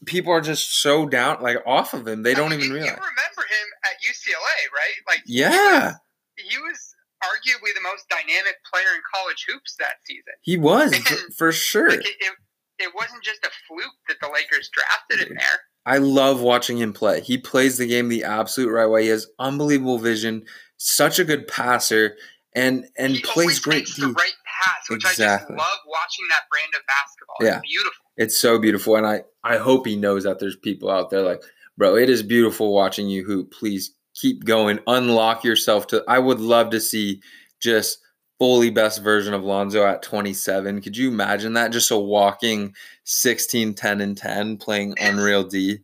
people 0.06 0.32
are 0.32 0.42
just 0.42 0.82
so 0.82 1.08
down 1.08 1.42
like 1.42 1.58
off 1.65 1.94
of 1.96 2.08
him. 2.08 2.22
They 2.24 2.34
don't 2.36 2.52
mean, 2.52 2.60
even 2.60 2.72
realize. 2.74 2.92
You 2.92 2.96
remember 2.96 3.42
him 3.42 3.68
at 3.86 3.92
UCLA, 4.08 4.72
right? 4.74 4.96
Like 5.08 5.22
he 5.26 5.39
Yeah. 5.39 5.86
was- 5.86 5.96
he 6.38 6.58
was 6.58 6.96
arguably 7.22 7.74
the 7.76 7.82
most 7.82 8.08
dynamic 8.08 8.56
player 8.72 8.96
in 8.96 9.02
college 9.13 9.46
hoops 9.50 9.76
that 9.80 9.96
season. 10.06 10.34
He 10.42 10.56
was 10.58 10.96
for, 10.96 11.18
for 11.38 11.52
sure. 11.52 11.89
Like 11.89 12.00
it, 12.00 12.15
it, 12.20 12.34
it 12.80 12.96
wasn't 12.96 13.24
just 13.24 13.44
a 13.44 13.50
fluke 13.68 13.92
that 14.08 14.18
the 14.22 14.30
Lakers 14.34 14.70
drafted 14.72 15.28
him 15.28 15.36
there. 15.38 15.60
I 15.89 15.97
love 15.97 16.39
watching 16.39 16.78
him 16.78 16.93
play. 16.93 17.21
He 17.21 17.39
plays 17.39 17.80
the 17.80 17.88
game 17.88 18.10
the 18.10 18.23
absolute 18.23 18.71
right 18.71 18.86
way. 18.86 19.04
He 19.04 19.10
has 19.10 19.25
unbelievable 19.39 19.97
vision, 19.97 20.45
such 20.78 21.17
a 21.17 21.25
good 21.25 21.47
passer, 21.47 22.15
and 22.54 22.86
and 22.95 23.13
he 23.13 23.21
plays 23.23 23.60
great 23.60 23.78
makes 23.78 23.95
the 23.95 24.10
right 24.10 24.34
pass, 24.63 24.88
which 24.88 25.04
I 25.04 25.10
just 25.10 25.49
love 25.49 25.80
watching 25.88 26.25
that 26.30 26.43
brand 26.52 26.75
of 26.75 26.82
basketball. 26.86 27.38
Yeah. 27.41 27.58
It's 27.58 27.67
beautiful. 27.67 28.06
It's 28.17 28.38
so 28.38 28.60
beautiful, 28.60 28.97
and 28.97 29.08
I 29.08 29.23
I 29.43 29.58
hope 29.58 29.88
he 29.88 29.95
knows 29.95 30.25
that 30.25 30.38
there's 30.38 30.56
people 30.56 30.91
out 30.91 31.10
there 31.10 31.23
like, 31.23 31.41
bro, 31.75 31.95
it 31.95 32.08
is 32.08 32.21
beautiful 32.21 32.71
watching 32.71 33.10
you 33.10 33.25
hoop. 33.25 33.52
Please 33.52 33.91
keep 34.13 34.45
going. 34.45 34.78
Unlock 34.86 35.43
yourself 35.43 35.88
to. 35.88 36.04
I 36.08 36.19
would 36.19 36.39
love 36.39 36.69
to 36.69 36.80
see 36.80 37.19
just 37.60 37.97
fully 38.39 38.69
best 38.69 39.04
version 39.04 39.34
of 39.34 39.43
Lonzo 39.43 39.86
at 39.86 40.02
27. 40.02 40.82
Could 40.82 40.97
you 40.97 41.10
imagine 41.10 41.54
that? 41.54 41.71
Just 41.71 41.91
a 41.91 41.97
walking 41.97 42.73
16, 43.04 43.73
10, 43.75 44.02
and 44.02 44.17
10 44.17 44.58
playing 44.58 44.95
Unreal 44.99 45.43
D. 45.43 45.80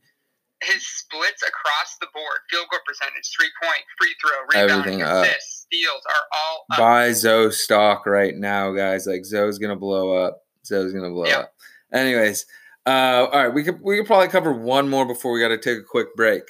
His 0.63 0.87
splits 0.87 1.43
across 1.43 1.97
the 1.99 2.07
board, 2.13 2.37
field 2.49 2.65
goal 2.71 2.79
percentage, 2.87 3.29
three 3.37 3.49
point, 3.61 3.83
free 3.99 4.15
throw, 4.21 4.61
rebounding, 4.61 5.01
Everything 5.01 5.01
up. 5.03 5.25
assists, 5.25 5.67
steals 5.69 6.01
are 6.07 6.23
all 6.33 6.65
up. 6.71 6.77
Buy 6.79 7.11
Zo 7.11 7.49
stock 7.49 8.05
right 8.05 8.33
now, 8.35 8.71
guys. 8.71 9.05
Like 9.05 9.25
Zo's 9.25 9.59
gonna 9.59 9.75
blow 9.75 10.13
up. 10.13 10.41
Zo's 10.65 10.93
gonna 10.93 11.09
blow 11.11 11.25
Yeah. 11.27 11.39
up. 11.39 11.53
Anyways, 11.93 12.45
uh, 12.87 13.27
all 13.31 13.43
right, 13.43 13.53
we 13.53 13.63
could 13.63 13.79
we 13.81 13.97
could 13.97 14.07
probably 14.07 14.29
cover 14.29 14.53
one 14.53 14.89
more 14.89 15.05
before 15.05 15.33
we 15.33 15.41
got 15.41 15.49
to 15.49 15.57
take 15.57 15.77
a 15.77 15.83
quick 15.83 16.15
break. 16.15 16.43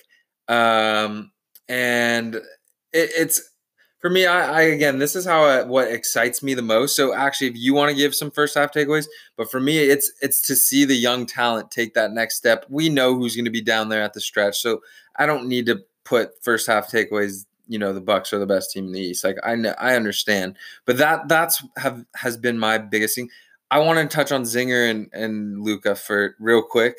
Um, 0.47 1.31
and 1.67 2.35
it, 2.35 2.41
it's 2.93 3.41
for 4.05 4.11
me. 4.11 4.27
I, 4.27 4.59
I 4.59 4.61
again, 4.61 4.99
this 4.99 5.15
is 5.15 5.25
how 5.25 5.45
I, 5.45 5.63
what 5.63 5.87
excites 5.87 6.43
me 6.43 6.53
the 6.53 6.61
most. 6.61 6.95
So 6.95 7.15
actually, 7.15 7.47
if 7.47 7.57
you 7.57 7.73
want 7.73 7.89
to 7.89 7.97
give 7.97 8.13
some 8.13 8.29
first 8.29 8.53
half 8.53 8.71
takeaways, 8.71 9.07
but 9.35 9.49
for 9.49 9.59
me, 9.59 9.79
it's 9.79 10.11
it's 10.21 10.41
to 10.41 10.55
see 10.55 10.85
the 10.85 10.93
young 10.93 11.25
talent 11.25 11.71
take 11.71 11.95
that 11.95 12.11
next 12.11 12.35
step. 12.35 12.67
We 12.69 12.87
know 12.87 13.15
who's 13.15 13.35
going 13.35 13.45
to 13.45 13.51
be 13.51 13.63
down 13.63 13.89
there 13.89 14.03
at 14.03 14.13
the 14.13 14.21
stretch, 14.21 14.59
so 14.59 14.83
I 15.15 15.25
don't 15.25 15.47
need 15.47 15.65
to 15.65 15.81
put 16.03 16.33
first 16.43 16.67
half 16.67 16.91
takeaways. 16.91 17.45
You 17.67 17.79
know, 17.79 17.93
the 17.93 17.99
Bucks 17.99 18.31
are 18.31 18.37
the 18.37 18.45
best 18.45 18.69
team 18.69 18.85
in 18.85 18.91
the 18.91 19.01
East. 19.01 19.23
Like 19.23 19.37
I 19.43 19.55
know, 19.55 19.73
I 19.79 19.95
understand, 19.95 20.55
but 20.85 20.99
that 20.99 21.27
that's 21.27 21.65
have 21.75 22.05
has 22.15 22.37
been 22.37 22.59
my 22.59 22.77
biggest 22.77 23.15
thing. 23.15 23.31
I 23.71 23.79
want 23.79 23.97
to 23.97 24.15
touch 24.15 24.31
on 24.31 24.43
Zinger 24.43 24.87
and 24.87 25.09
and 25.13 25.63
Luka 25.63 25.95
for 25.95 26.35
real 26.39 26.61
quick 26.61 26.97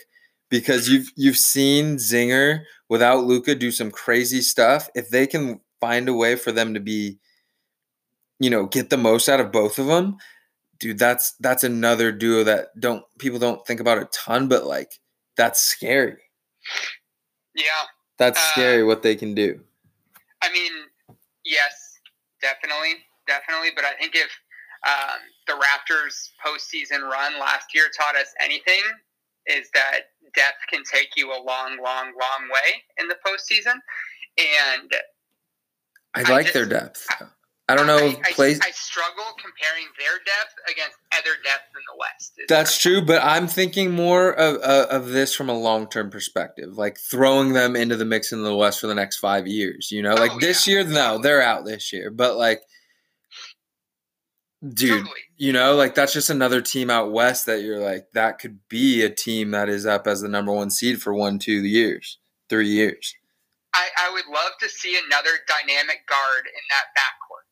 because 0.48 0.88
you've 0.88 1.12
you've 1.14 1.36
seen 1.36 1.98
Zinger 1.98 2.62
without 2.88 3.22
Luka 3.22 3.54
do 3.54 3.70
some 3.70 3.92
crazy 3.92 4.40
stuff. 4.40 4.88
If 4.96 5.10
they 5.10 5.28
can 5.28 5.60
find 5.80 6.08
a 6.08 6.14
way 6.14 6.36
for 6.36 6.52
them 6.52 6.74
to 6.74 6.80
be, 6.80 7.18
you 8.38 8.50
know, 8.50 8.66
get 8.66 8.90
the 8.90 8.96
most 8.96 9.28
out 9.28 9.40
of 9.40 9.52
both 9.52 9.78
of 9.78 9.86
them, 9.86 10.16
dude, 10.78 10.98
that's 10.98 11.32
that's 11.40 11.64
another 11.64 12.12
duo 12.12 12.44
that 12.44 12.78
don't 12.78 13.04
people 13.18 13.38
don't 13.38 13.66
think 13.66 13.80
about 13.80 13.98
a 13.98 14.06
ton, 14.06 14.48
but 14.48 14.66
like 14.66 14.92
that's 15.36 15.60
scary. 15.60 16.22
Yeah. 17.54 17.84
That's 18.18 18.38
Uh, 18.38 18.52
scary 18.52 18.84
what 18.84 19.02
they 19.02 19.14
can 19.16 19.34
do. 19.34 19.60
I 20.42 20.50
mean, 20.52 20.72
yes, 21.44 21.98
definitely, 22.40 22.94
definitely. 23.26 23.70
But 23.74 23.84
I 23.84 23.94
think 23.94 24.14
if 24.14 24.30
um, 24.86 25.20
the 25.46 25.54
Raptors' 25.54 26.30
postseason 26.44 27.02
run 27.02 27.38
last 27.38 27.74
year 27.74 27.88
taught 27.96 28.16
us 28.16 28.32
anything, 28.40 28.82
is 29.46 29.68
that 29.74 30.12
depth 30.34 30.58
can 30.70 30.82
take 30.84 31.10
you 31.16 31.30
a 31.32 31.40
long, 31.40 31.78
long, 31.82 32.06
long 32.06 32.48
way 32.50 32.82
in 32.98 33.08
the 33.08 33.16
postseason. 33.26 33.74
And 34.38 34.92
I 36.14 36.20
I 36.20 36.30
like 36.30 36.46
just- 36.46 36.54
their 36.54 36.66
depth. 36.66 37.06
I 37.68 37.74
don't 37.74 37.88
know 37.88 37.96
I, 37.98 38.16
I, 38.24 38.30
plays. 38.32 38.60
I 38.60 38.70
struggle 38.70 39.24
comparing 39.42 39.86
their 39.98 40.18
depth 40.24 40.54
against 40.70 40.96
other 41.18 41.32
depth 41.42 41.64
in 41.74 41.82
the 41.92 41.98
West. 41.98 42.32
That's 42.48 42.78
true, 42.80 43.04
but 43.04 43.20
I'm 43.24 43.48
thinking 43.48 43.90
more 43.90 44.30
of, 44.32 44.54
of 44.58 44.86
of 44.88 45.08
this 45.08 45.34
from 45.34 45.48
a 45.48 45.58
long 45.58 45.88
term 45.88 46.08
perspective, 46.10 46.78
like 46.78 46.96
throwing 46.96 47.54
them 47.54 47.74
into 47.74 47.96
the 47.96 48.04
mix 48.04 48.30
in 48.30 48.44
the 48.44 48.54
West 48.54 48.78
for 48.80 48.86
the 48.86 48.94
next 48.94 49.16
five 49.16 49.48
years. 49.48 49.90
You 49.90 50.02
know, 50.02 50.14
like 50.14 50.30
Oh, 50.34 50.38
this 50.38 50.68
yeah. 50.68 50.74
year, 50.74 50.84
no, 50.84 51.18
they're 51.18 51.42
out 51.42 51.64
this 51.64 51.92
year, 51.92 52.12
but 52.12 52.36
like, 52.36 52.60
dude, 54.62 54.90
Totally. 55.00 55.20
you 55.36 55.52
know, 55.52 55.74
like 55.74 55.96
that's 55.96 56.12
just 56.12 56.30
another 56.30 56.60
team 56.62 56.88
out 56.88 57.10
west 57.10 57.46
that 57.46 57.62
you're 57.62 57.80
like 57.80 58.06
that 58.14 58.38
could 58.38 58.60
be 58.68 59.02
a 59.02 59.10
team 59.10 59.50
that 59.50 59.68
is 59.68 59.86
up 59.86 60.06
as 60.06 60.20
the 60.20 60.28
number 60.28 60.52
one 60.52 60.70
seed 60.70 61.02
for 61.02 61.12
one, 61.12 61.40
two 61.40 61.64
years, 61.64 62.18
three 62.48 62.68
years. 62.68 63.14
I, 63.76 64.08
I 64.08 64.12
would 64.12 64.26
love 64.32 64.52
to 64.60 64.68
see 64.68 64.98
another 65.06 65.30
dynamic 65.46 66.06
guard 66.08 66.46
in 66.46 66.62
that 66.70 66.86
backcourt. 66.96 67.44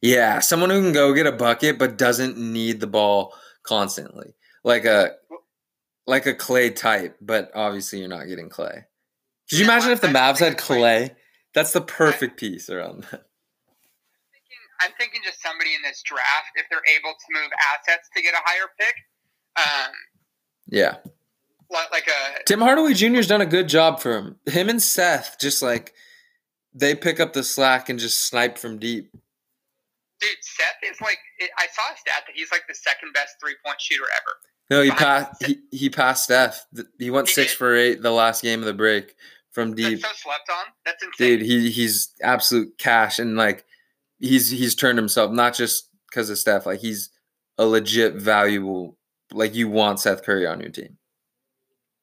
Yeah, 0.00 0.40
someone 0.40 0.70
who 0.70 0.82
can 0.82 0.92
go 0.92 1.12
get 1.12 1.26
a 1.26 1.32
bucket 1.32 1.78
but 1.78 1.98
doesn't 1.98 2.38
need 2.38 2.80
the 2.80 2.86
ball 2.86 3.34
constantly, 3.62 4.34
like 4.64 4.86
a 4.86 5.12
like 6.06 6.24
a 6.26 6.34
Clay 6.34 6.70
type. 6.70 7.18
But 7.20 7.50
obviously, 7.54 7.98
you're 8.00 8.08
not 8.08 8.26
getting 8.26 8.48
Clay. 8.48 8.86
Could 9.50 9.58
you 9.58 9.66
No, 9.66 9.72
imagine 9.72 9.92
if 9.92 10.00
the 10.00 10.08
Mavs 10.08 10.38
had 10.38 10.56
Clay? 10.56 11.14
That's 11.54 11.72
the 11.72 11.80
perfect 11.80 12.38
piece 12.40 12.70
around 12.70 13.04
that. 13.10 13.24
I'm 14.80 14.92
thinking 14.98 15.20
just 15.22 15.42
somebody 15.42 15.74
in 15.74 15.82
this 15.82 16.00
draft, 16.02 16.52
if 16.54 16.64
they're 16.70 16.80
able 16.96 17.12
to 17.12 17.26
move 17.34 17.50
assets 17.74 18.08
to 18.16 18.22
get 18.22 18.32
a 18.32 18.40
higher 18.44 18.70
pick, 18.78 18.94
um, 19.58 19.92
Yeah, 20.66 20.96
like 21.70 22.06
a 22.08 22.44
Tim 22.46 22.60
Hardaway 22.60 22.94
Jr.'s 22.94 23.26
done 23.26 23.40
a 23.40 23.46
good 23.46 23.68
job 23.68 24.00
for 24.00 24.16
him. 24.16 24.36
Him 24.46 24.68
and 24.68 24.82
Seth 24.82 25.36
just 25.40 25.62
like 25.62 25.94
they 26.74 26.94
pick 26.94 27.20
up 27.20 27.32
the 27.32 27.42
slack 27.42 27.88
and 27.88 27.98
just 27.98 28.26
snipe 28.26 28.58
from 28.58 28.78
deep. 28.78 29.10
dude. 30.20 30.30
Seth 30.42 30.90
is 30.90 31.00
like 31.00 31.18
I 31.58 31.66
saw 31.72 31.92
a 31.92 31.96
stat 31.96 32.22
that 32.26 32.32
he's 32.34 32.50
like 32.52 32.62
the 32.68 32.74
second 32.74 33.12
best 33.12 33.36
three 33.40 33.54
point 33.64 33.80
shooter 33.80 34.04
ever. 34.16 34.36
No, 34.70 34.82
he 34.82 34.90
passed. 34.92 35.44
He, 35.44 35.58
he 35.72 35.90
passed 35.90 36.24
Steph. 36.24 36.64
He 36.98 37.10
went 37.10 37.26
He 37.28 37.34
six 37.34 37.52
did? 37.52 37.58
for 37.58 37.74
eight 37.74 38.02
the 38.02 38.12
last 38.12 38.42
game 38.42 38.60
of 38.60 38.66
the 38.66 38.74
break 38.74 39.14
from 39.50 39.74
deep. 39.74 40.00
That's 40.00 40.20
so 40.22 40.28
slept 40.28 40.48
on. 40.50 40.64
That's 40.84 41.02
insane. 41.02 41.38
dude 41.38 41.46
he 41.46 41.70
he's 41.70 42.14
absolute 42.22 42.78
cash 42.78 43.18
and 43.18 43.36
like 43.36 43.64
he's 44.20 44.50
he's 44.50 44.74
turned 44.76 44.98
himself 44.98 45.32
not 45.32 45.54
just 45.54 45.88
because 46.08 46.30
of 46.30 46.38
Steph 46.38 46.66
like 46.66 46.80
he's 46.80 47.10
a 47.58 47.66
legit 47.66 48.14
valuable 48.14 48.96
like 49.32 49.54
you 49.56 49.68
want 49.68 49.98
Seth 50.00 50.22
Curry 50.24 50.46
on 50.46 50.60
your 50.60 50.70
team 50.70 50.98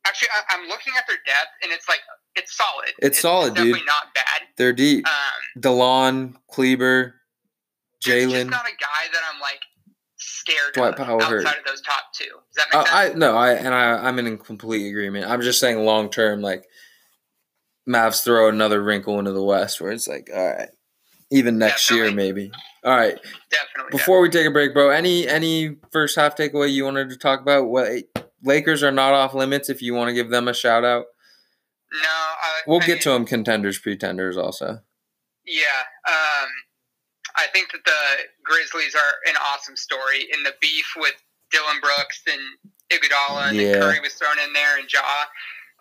Actually, 0.07 0.29
I, 0.29 0.55
I'm 0.55 0.67
looking 0.69 0.93
at 0.97 1.05
their 1.07 1.17
depth, 1.25 1.49
and 1.63 1.71
it's 1.71 1.87
like 1.87 1.99
it's 2.35 2.55
solid. 2.55 2.93
It's 2.99 3.19
solid, 3.19 3.55
dude. 3.55 3.65
definitely 3.65 3.85
not 3.85 4.13
bad. 4.13 4.41
they're 4.57 4.73
deep 4.73 5.05
Um, 5.07 5.61
Delon 5.61 6.35
Kleber 6.49 7.15
it's 7.99 8.07
Jalen 8.07 8.49
not 8.49 8.65
a 8.65 8.71
guy 8.79 9.11
that 9.11 9.21
I'm 9.33 9.41
like 9.41 9.59
scared 10.17 10.73
Dwight 10.73 10.91
of 10.91 10.97
Powell 10.97 11.21
outside 11.21 11.47
hurt. 11.47 11.59
of 11.59 11.65
those 11.65 11.81
top 11.81 12.13
two. 12.13 12.25
Does 12.25 12.65
that 12.71 12.77
uh, 12.77 12.85
sense? 12.85 13.15
I 13.15 13.17
no 13.17 13.35
I 13.35 13.53
and 13.53 13.73
I 13.73 14.07
I'm 14.07 14.19
in 14.19 14.37
complete 14.37 14.87
agreement 14.87 15.25
I'm 15.29 15.41
just 15.41 15.59
saying 15.59 15.79
long 15.79 16.09
term 16.09 16.41
like 16.41 16.65
Mavs 17.89 18.23
throw 18.23 18.49
another 18.49 18.83
wrinkle 18.83 19.17
into 19.19 19.31
the 19.31 19.43
West 19.43 19.81
where 19.81 19.91
it's 19.91 20.07
like 20.07 20.29
all 20.33 20.45
right 20.45 20.69
even 21.31 21.57
next 21.57 21.89
year 21.91 22.11
maybe 22.11 22.51
all 22.83 22.95
right 22.95 23.19
definitely. 23.51 23.97
Before 23.97 24.21
we 24.21 24.29
take 24.29 24.45
a 24.45 24.51
break, 24.51 24.73
bro, 24.73 24.89
any 24.89 25.27
any 25.27 25.77
first 25.91 26.15
half 26.15 26.35
takeaway 26.35 26.71
you 26.71 26.83
wanted 26.83 27.09
to 27.09 27.17
talk 27.17 27.41
about? 27.41 27.67
What 27.67 27.91
Lakers 28.43 28.83
are 28.83 28.91
not 28.91 29.13
off 29.13 29.33
limits. 29.33 29.69
If 29.69 29.81
you 29.81 29.93
want 29.93 30.09
to 30.09 30.13
give 30.13 30.29
them 30.29 30.47
a 30.47 30.53
shout 30.53 30.83
out, 30.85 31.05
no, 31.91 31.99
uh, 32.09 32.61
we'll 32.67 32.81
I 32.81 32.85
get 32.85 32.93
mean, 32.95 33.01
to 33.03 33.09
them. 33.11 33.25
Contenders, 33.25 33.79
pretenders, 33.79 34.37
also. 34.37 34.81
Yeah, 35.45 35.81
um, 36.07 36.49
I 37.35 37.47
think 37.53 37.71
that 37.71 37.83
the 37.85 38.23
Grizzlies 38.43 38.93
are 38.95 39.29
an 39.29 39.35
awesome 39.53 39.75
story. 39.77 40.27
In 40.33 40.43
the 40.43 40.53
beef 40.61 40.85
with 40.97 41.15
Dillon 41.51 41.79
Brooks 41.81 42.21
and 42.27 42.41
Iguodala, 42.91 43.49
and 43.49 43.57
Yeah. 43.57 43.79
Curry 43.79 43.99
was 44.01 44.13
thrown 44.13 44.37
in 44.45 44.53
there, 44.53 44.77
and 44.77 44.87
Jaw. 44.87 45.25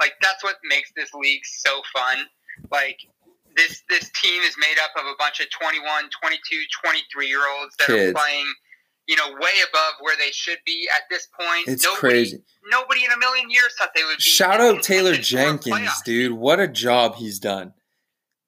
Like 0.01 0.12
that's 0.23 0.45
what 0.45 0.57
makes 0.69 0.92
this 0.97 1.12
league 1.14 1.45
so 1.45 1.81
fun. 1.95 2.27
Like 2.71 2.99
this 3.57 3.83
this 3.88 4.11
team 4.23 4.42
is 4.42 4.55
made 4.59 4.77
up 4.83 4.90
of 5.01 5.07
a 5.07 5.14
bunch 5.19 5.40
of 5.40 5.49
21, 5.51 5.83
22, 6.23 6.62
23 6.85 7.27
year 7.27 7.40
olds 7.59 7.75
that 7.79 7.87
Kids. 7.87 8.11
are 8.11 8.14
playing, 8.14 8.47
you 9.07 9.16
know, 9.16 9.31
way 9.31 9.53
above 9.69 9.95
where 10.01 10.16
they 10.16 10.31
should 10.33 10.59
be 10.66 10.88
at 10.95 11.03
this 11.11 11.29
point. 11.38 11.69
It's 11.69 11.85
nobody, 11.85 12.01
crazy. 12.01 12.42
Nobody 12.71 13.05
in 13.05 13.12
a 13.12 13.19
million 13.19 13.51
years 13.51 13.75
thought 13.79 13.90
they 13.95 14.05
would 14.05 14.16
be. 14.16 14.23
Shout 14.23 14.61
out 14.61 14.83
Taylor 14.83 15.12
contention 15.12 15.38
for 15.38 15.38
a 15.38 15.59
Jenkins, 15.59 16.03
dude. 16.05 16.33
What 16.33 16.61
a 16.61 16.69
job 16.69 17.16
he's 17.16 17.38
done. 17.38 17.73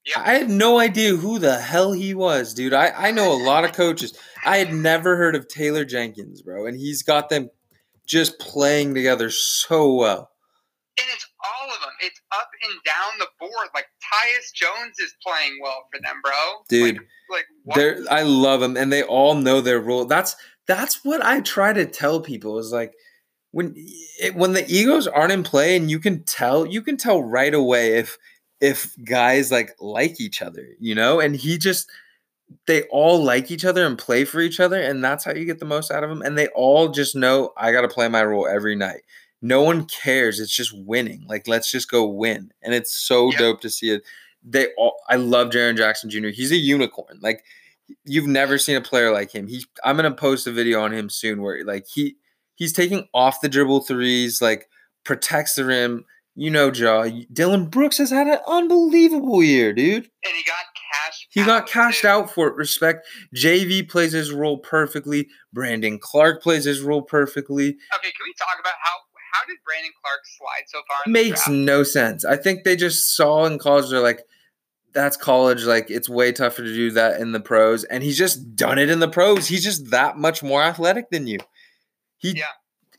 Yep. 0.07 0.17
I 0.27 0.33
had 0.33 0.51
no 0.51 0.79
idea 0.79 1.17
who 1.17 1.39
the 1.39 1.59
hell 1.59 1.93
he 1.93 2.15
was, 2.15 2.55
dude. 2.55 2.73
I, 2.73 2.89
I 2.89 3.11
know 3.11 3.31
a 3.33 3.45
lot 3.45 3.65
of 3.65 3.73
coaches. 3.73 4.19
I 4.45 4.57
had 4.57 4.73
never 4.73 5.17
heard 5.17 5.37
of 5.37 5.49
Taylor 5.49 5.85
Jenkins, 5.85 6.41
bro, 6.41 6.67
and 6.67 6.79
he's 6.79 7.03
got 7.03 7.29
them 7.29 7.51
just 8.07 8.39
playing 8.39 8.95
together 8.95 9.29
so 9.31 9.93
well. 9.95 10.31
and 10.99 11.07
it's 11.13 11.28
all 11.49 11.69
of 11.69 11.81
them. 11.81 11.91
It's 12.01 12.21
up 12.33 12.49
and 12.65 12.75
down 12.85 13.19
the 13.19 13.27
board. 13.41 13.69
Like 13.75 13.87
Tyus 14.03 14.53
Jones 14.55 14.99
is 14.99 15.15
playing 15.27 15.59
well 15.63 15.85
for 15.93 16.01
them, 16.01 16.17
bro. 16.23 16.33
Dude, 16.69 16.97
like, 17.31 17.47
like? 17.67 17.77
They're, 17.77 17.99
I 18.11 18.23
love 18.23 18.61
them, 18.61 18.77
and 18.77 18.93
they 18.93 19.03
all 19.03 19.35
know 19.35 19.61
their 19.61 19.81
role. 19.81 20.05
That's 20.05 20.37
that's 20.67 21.05
what 21.05 21.25
I 21.25 21.41
try 21.41 21.73
to 21.73 21.87
tell 21.87 22.21
people 22.21 22.59
is 22.59 22.73
like 22.73 22.93
when 23.51 23.75
it, 24.21 24.35
when 24.35 24.53
the 24.53 24.69
egos 24.69 25.07
aren't 25.07 25.33
in 25.33 25.43
play, 25.43 25.77
and 25.77 25.91
you 25.91 25.99
can 25.99 26.25
tell 26.25 26.67
you 26.67 26.83
can 26.83 26.97
tell 26.97 27.23
right 27.23 27.55
away 27.55 27.95
if 27.95 28.19
if 28.61 28.95
guys 29.05 29.51
like 29.51 29.71
like 29.81 30.21
each 30.21 30.43
other, 30.43 30.67
you 30.79 30.95
know. 30.95 31.21
And 31.21 31.35
he 31.35 31.59
just 31.59 31.91
they 32.67 32.83
all 32.85 33.23
like 33.23 33.51
each 33.51 33.65
other 33.65 33.87
and 33.87 33.99
play 33.99 34.25
for 34.25 34.41
each 34.41 34.61
other, 34.61 34.81
and 34.81 35.03
that's 35.03 35.25
how 35.25 35.33
you 35.33 35.45
get 35.45 35.59
the 35.59 35.65
most 35.65 35.91
out 35.91 36.05
of 36.05 36.11
them. 36.11 36.23
And 36.23 36.37
they 36.37 36.49
all 36.49 36.89
just 36.89 37.17
know 37.17 37.53
I 37.57 37.73
got 37.73 37.83
to 37.83 37.89
play 37.89 38.09
my 38.09 38.25
role 38.25 38.47
every 38.47 38.77
night. 38.77 39.03
No 39.41 39.63
one 39.63 39.87
cares. 39.87 40.41
It's 40.41 40.55
just 40.55 40.73
winning. 40.77 41.25
Like 41.29 41.47
let's 41.47 41.71
just 41.71 41.91
go 41.91 42.07
win, 42.07 42.51
and 42.63 42.75
it's 42.75 42.93
so 42.93 43.31
dope 43.33 43.61
to 43.63 43.71
see 43.71 43.91
it. 43.91 44.03
They 44.43 44.69
all. 44.77 44.97
I 45.09 45.17
love 45.17 45.51
Jaren 45.51 45.77
Jackson 45.77 46.11
Jr. 46.11 46.29
He's 46.29 46.53
a 46.53 46.57
unicorn. 46.57 47.19
Like 47.21 47.45
you've 48.05 48.27
never 48.27 48.59
seen 48.59 48.77
a 48.77 48.81
player 48.81 49.13
like 49.13 49.35
him. 49.35 49.47
He. 49.47 49.65
I'm 49.85 49.97
gonna 49.97 50.15
post 50.15 50.47
a 50.47 50.53
video 50.53 50.81
on 50.81 50.93
him 50.93 51.09
soon 51.11 51.43
where 51.43 51.65
like 51.65 51.87
he 51.87 52.17
he's 52.55 52.73
taking 52.73 53.09
off 53.15 53.41
the 53.41 53.49
dribble 53.49 53.83
threes, 53.83 54.43
like 54.43 54.69
protects 55.05 55.55
the 55.55 55.65
rim. 55.65 56.05
You 56.35 56.51
know, 56.51 56.71
Jaw. 56.71 57.09
Dillon 57.33 57.67
Brooks 57.67 57.99
has 57.99 58.11
had 58.11 58.29
an 58.29 58.39
unbelievable 58.47 59.43
year, 59.43 59.73
dude. 59.73 60.05
and 60.05 60.35
he 60.37 60.45
got 60.45 60.67
cashed. 60.93 61.27
He 61.31 61.45
got 61.45 61.63
out, 61.63 61.69
cashed 61.69 62.03
too. 62.03 62.09
out 62.09 62.31
for 62.33 62.47
it. 62.47 62.55
Respect. 62.55 63.09
JV 63.35 63.89
plays 63.89 64.13
his 64.13 64.31
role 64.31 64.59
perfectly. 64.59 65.27
Brandon 65.53 65.99
Clarke 65.99 66.41
plays 66.41 66.65
his 66.65 66.81
role 66.81 67.03
perfectly. 67.03 67.71
Okay, 67.71 68.13
can 68.13 68.25
we 68.25 68.35
talk 68.39 68.57
about 68.61 68.75
how 68.81 68.93
how 69.33 69.47
did 69.47 69.57
Brandon 69.65 69.93
Clarke 70.03 70.21
slide 70.37 70.65
so 70.69 70.79
far? 70.89 71.11
Makes 71.11 71.45
draft? 71.45 71.51
no 71.51 71.83
sense. 71.83 72.25
I 72.25 72.37
think 72.37 72.65
they 72.65 72.77
just 72.77 73.17
saw 73.17 73.45
in 73.47 73.59
college. 73.59 73.91
They're 73.91 74.01
like, 74.01 74.23
that's 74.95 75.17
college. 75.17 75.65
Like 75.65 75.91
it's 75.91 76.09
way 76.09 76.33
tougher 76.33 76.63
to 76.63 76.75
do 76.75 76.91
that 76.93 77.21
in 77.21 77.33
the 77.33 77.41
pros, 77.41 77.85
and 77.85 78.03
he's 78.03 78.19
just 78.19 78.57
done 78.57 78.79
it 78.79 78.91
in 78.91 79.01
the 79.01 79.09
pros. 79.09 79.47
He's 79.49 79.65
just 79.65 79.91
that 79.91 80.17
much 80.17 80.43
more 80.43 80.63
athletic 80.63 81.11
than 81.11 81.27
you. 81.27 81.39
He, 82.19 82.31
Yeah. 82.39 82.45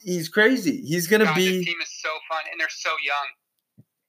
he's 0.01 0.30
crazy. 0.30 0.82
He's 0.82 1.07
gonna 1.07 1.25
God, 1.25 1.36
be. 1.36 1.57
this 1.57 1.65
team 1.65 1.82
is 1.82 1.91
so 2.01 2.09
fun, 2.30 2.43
and 2.51 2.59
they're 2.59 2.67
so 2.69 2.91
young. 3.03 3.27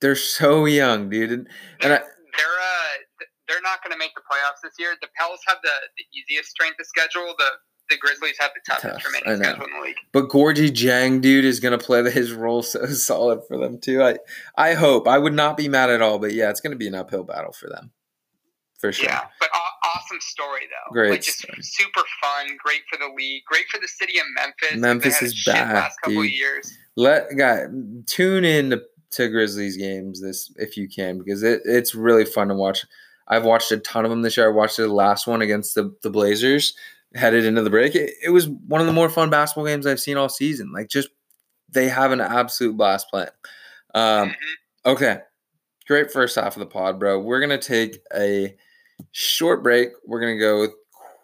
They're 0.01 0.17
so 0.17 0.65
young, 0.65 1.11
dude. 1.11 1.31
And, 1.31 1.49
and 1.83 1.93
I, 1.93 1.97
they're 1.99 2.47
uh, 2.63 3.25
they're 3.49 3.61
not 3.61 3.83
going 3.83 3.91
to 3.93 3.99
make 3.99 4.15
the 4.15 4.23
playoffs 4.23 4.63
this 4.63 4.75
year. 4.79 4.95
The 5.03 5.09
Pels 5.19 5.41
have 5.49 5.59
the, 5.63 5.75
the 5.99 6.05
easiest 6.17 6.49
strength 6.51 6.79
of 6.79 6.87
schedule. 6.87 7.35
The 7.37 7.51
the 7.91 7.99
Grizzlies 7.99 8.37
have 8.39 8.53
the 8.55 8.61
toughest 8.65 9.05
Tough, 9.05 9.13
remaining 9.13 9.43
schedule 9.43 9.65
in 9.67 9.73
the 9.73 9.81
league. 9.83 9.97
But 10.13 10.29
Gorgui 10.29 10.71
Dieng, 10.71 11.21
dude, 11.21 11.45
is 11.45 11.61
gonna 11.61 11.79
play 11.79 12.09
his 12.11 12.33
role 12.33 12.63
so 12.63 12.87
solid 12.87 13.43
for 13.47 13.59
them 13.59 13.79
too. 13.79 14.03
I 14.03 14.19
I 14.57 14.75
hope. 14.75 15.07
I 15.07 15.19
would 15.19 15.35
not 15.35 15.57
be 15.57 15.69
mad 15.69 15.91
at 15.91 16.01
all, 16.01 16.19
but 16.19 16.33
yeah, 16.33 16.49
it's 16.51 16.61
gonna 16.61 16.77
be 16.77 16.89
an 16.89 16.95
uphill 16.95 17.25
battle 17.25 17.53
for 17.53 17.69
them. 17.69 17.91
For 18.79 18.93
sure. 18.93 19.11
Yeah, 19.11 19.25
but 19.39 19.51
aw- 19.53 19.89
awesome 19.95 20.21
story 20.21 20.63
though. 20.63 20.93
Great 20.93 21.11
like 21.11 21.23
just 21.23 21.41
story. 21.41 21.59
super 21.61 22.01
fun, 22.23 22.57
great 22.65 22.81
for 22.91 22.99
the 22.99 23.13
league, 23.15 23.45
great 23.45 23.69
for 23.69 23.79
the 23.79 23.89
city 23.89 24.19
of 24.19 24.25
Memphis. 24.35 24.81
Memphis 24.81 25.21
they 25.21 25.27
had 25.27 25.33
a 25.35 25.35
is 25.35 25.45
back, 25.45 25.75
last 25.75 26.01
couple 26.01 26.23
dude. 26.23 26.31
of 26.31 26.37
years. 26.37 26.79
Let 26.97 27.37
guy 27.37 27.65
tune 28.07 28.45
in 28.45 28.71
to, 28.71 28.83
to 29.13 29.29
Grizzlies 29.29 29.77
games 29.77 30.23
this 30.23 30.51
if 30.57 30.79
you 30.79 30.89
can 30.89 31.19
because 31.19 31.43
it, 31.43 31.61
it's 31.67 31.95
really 31.95 32.25
fun 32.25 32.49
to 32.49 32.55
watch. 32.55 32.87
I've 33.29 33.45
watched 33.45 33.71
a 33.71 33.77
ton 33.79 34.05
of 34.05 34.11
them 34.11 34.23
this 34.23 34.37
year. 34.37 34.47
I 34.47 34.53
watched 34.53 34.79
the 34.79 34.89
last 34.89 35.27
one 35.27 35.43
against 35.43 35.75
the, 35.75 35.95
the 36.03 36.11
Blazers 36.11 36.75
headed 37.15 37.45
into 37.45 37.63
the 37.63 37.71
break. 37.71 37.95
It, 37.95 38.13
it 38.23 38.31
was 38.31 38.49
one 38.49 38.81
of 38.81 38.87
the 38.87 38.93
more 38.93 39.09
fun 39.09 39.31
basketball 39.31 39.67
games 39.67 39.87
I've 39.87 40.01
seen 40.01 40.17
all 40.17 40.29
season. 40.29 40.73
Like 40.73 40.89
just 40.89 41.09
they 41.69 41.89
have 41.89 42.13
an 42.13 42.21
absolute 42.21 42.77
blast 42.77 43.09
playing. 43.11 43.29
Um, 43.95 44.31
Mhm. 44.31 44.35
Okay. 44.87 45.19
Great 45.87 46.11
first 46.13 46.37
half 46.37 46.57
of 46.57 46.61
the 46.61 46.67
pod, 46.67 46.99
bro. 47.01 47.19
We're 47.21 47.41
going 47.45 47.59
to 47.59 47.67
take 47.67 47.99
a 48.15 48.55
short 49.13 49.63
break. 49.63 49.91
We're 50.07 50.21
going 50.21 50.37
to 50.37 50.41
go 50.41 50.69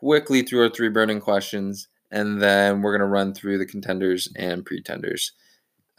quickly 0.01 0.43
through 0.43 0.63
our 0.63 0.69
three 0.69 0.89
burning 0.89 1.21
questions, 1.21 1.89
and 2.11 2.43
then 2.43 2.83
we're 2.83 2.91
going 2.93 3.07
to 3.09 3.13
run 3.13 3.33
through 3.33 3.59
the 3.59 3.67
contenders 3.67 4.29
and 4.37 4.65
pretenders. 4.67 5.33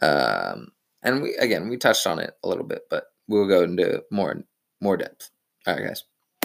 Um, 0.02 0.68
and 1.02 1.22
we 1.22 1.34
again, 1.36 1.68
we 1.68 1.76
touched 1.78 2.06
on 2.06 2.18
it 2.18 2.34
a 2.44 2.48
little 2.48 2.64
bit, 2.64 2.82
but 2.90 3.04
we'll 3.26 3.48
go 3.48 3.62
into 3.62 4.02
more 4.10 4.42
more 4.80 4.96
depth. 4.96 5.30
All 5.66 5.74
right, 5.74 5.86
guys. 5.88 6.04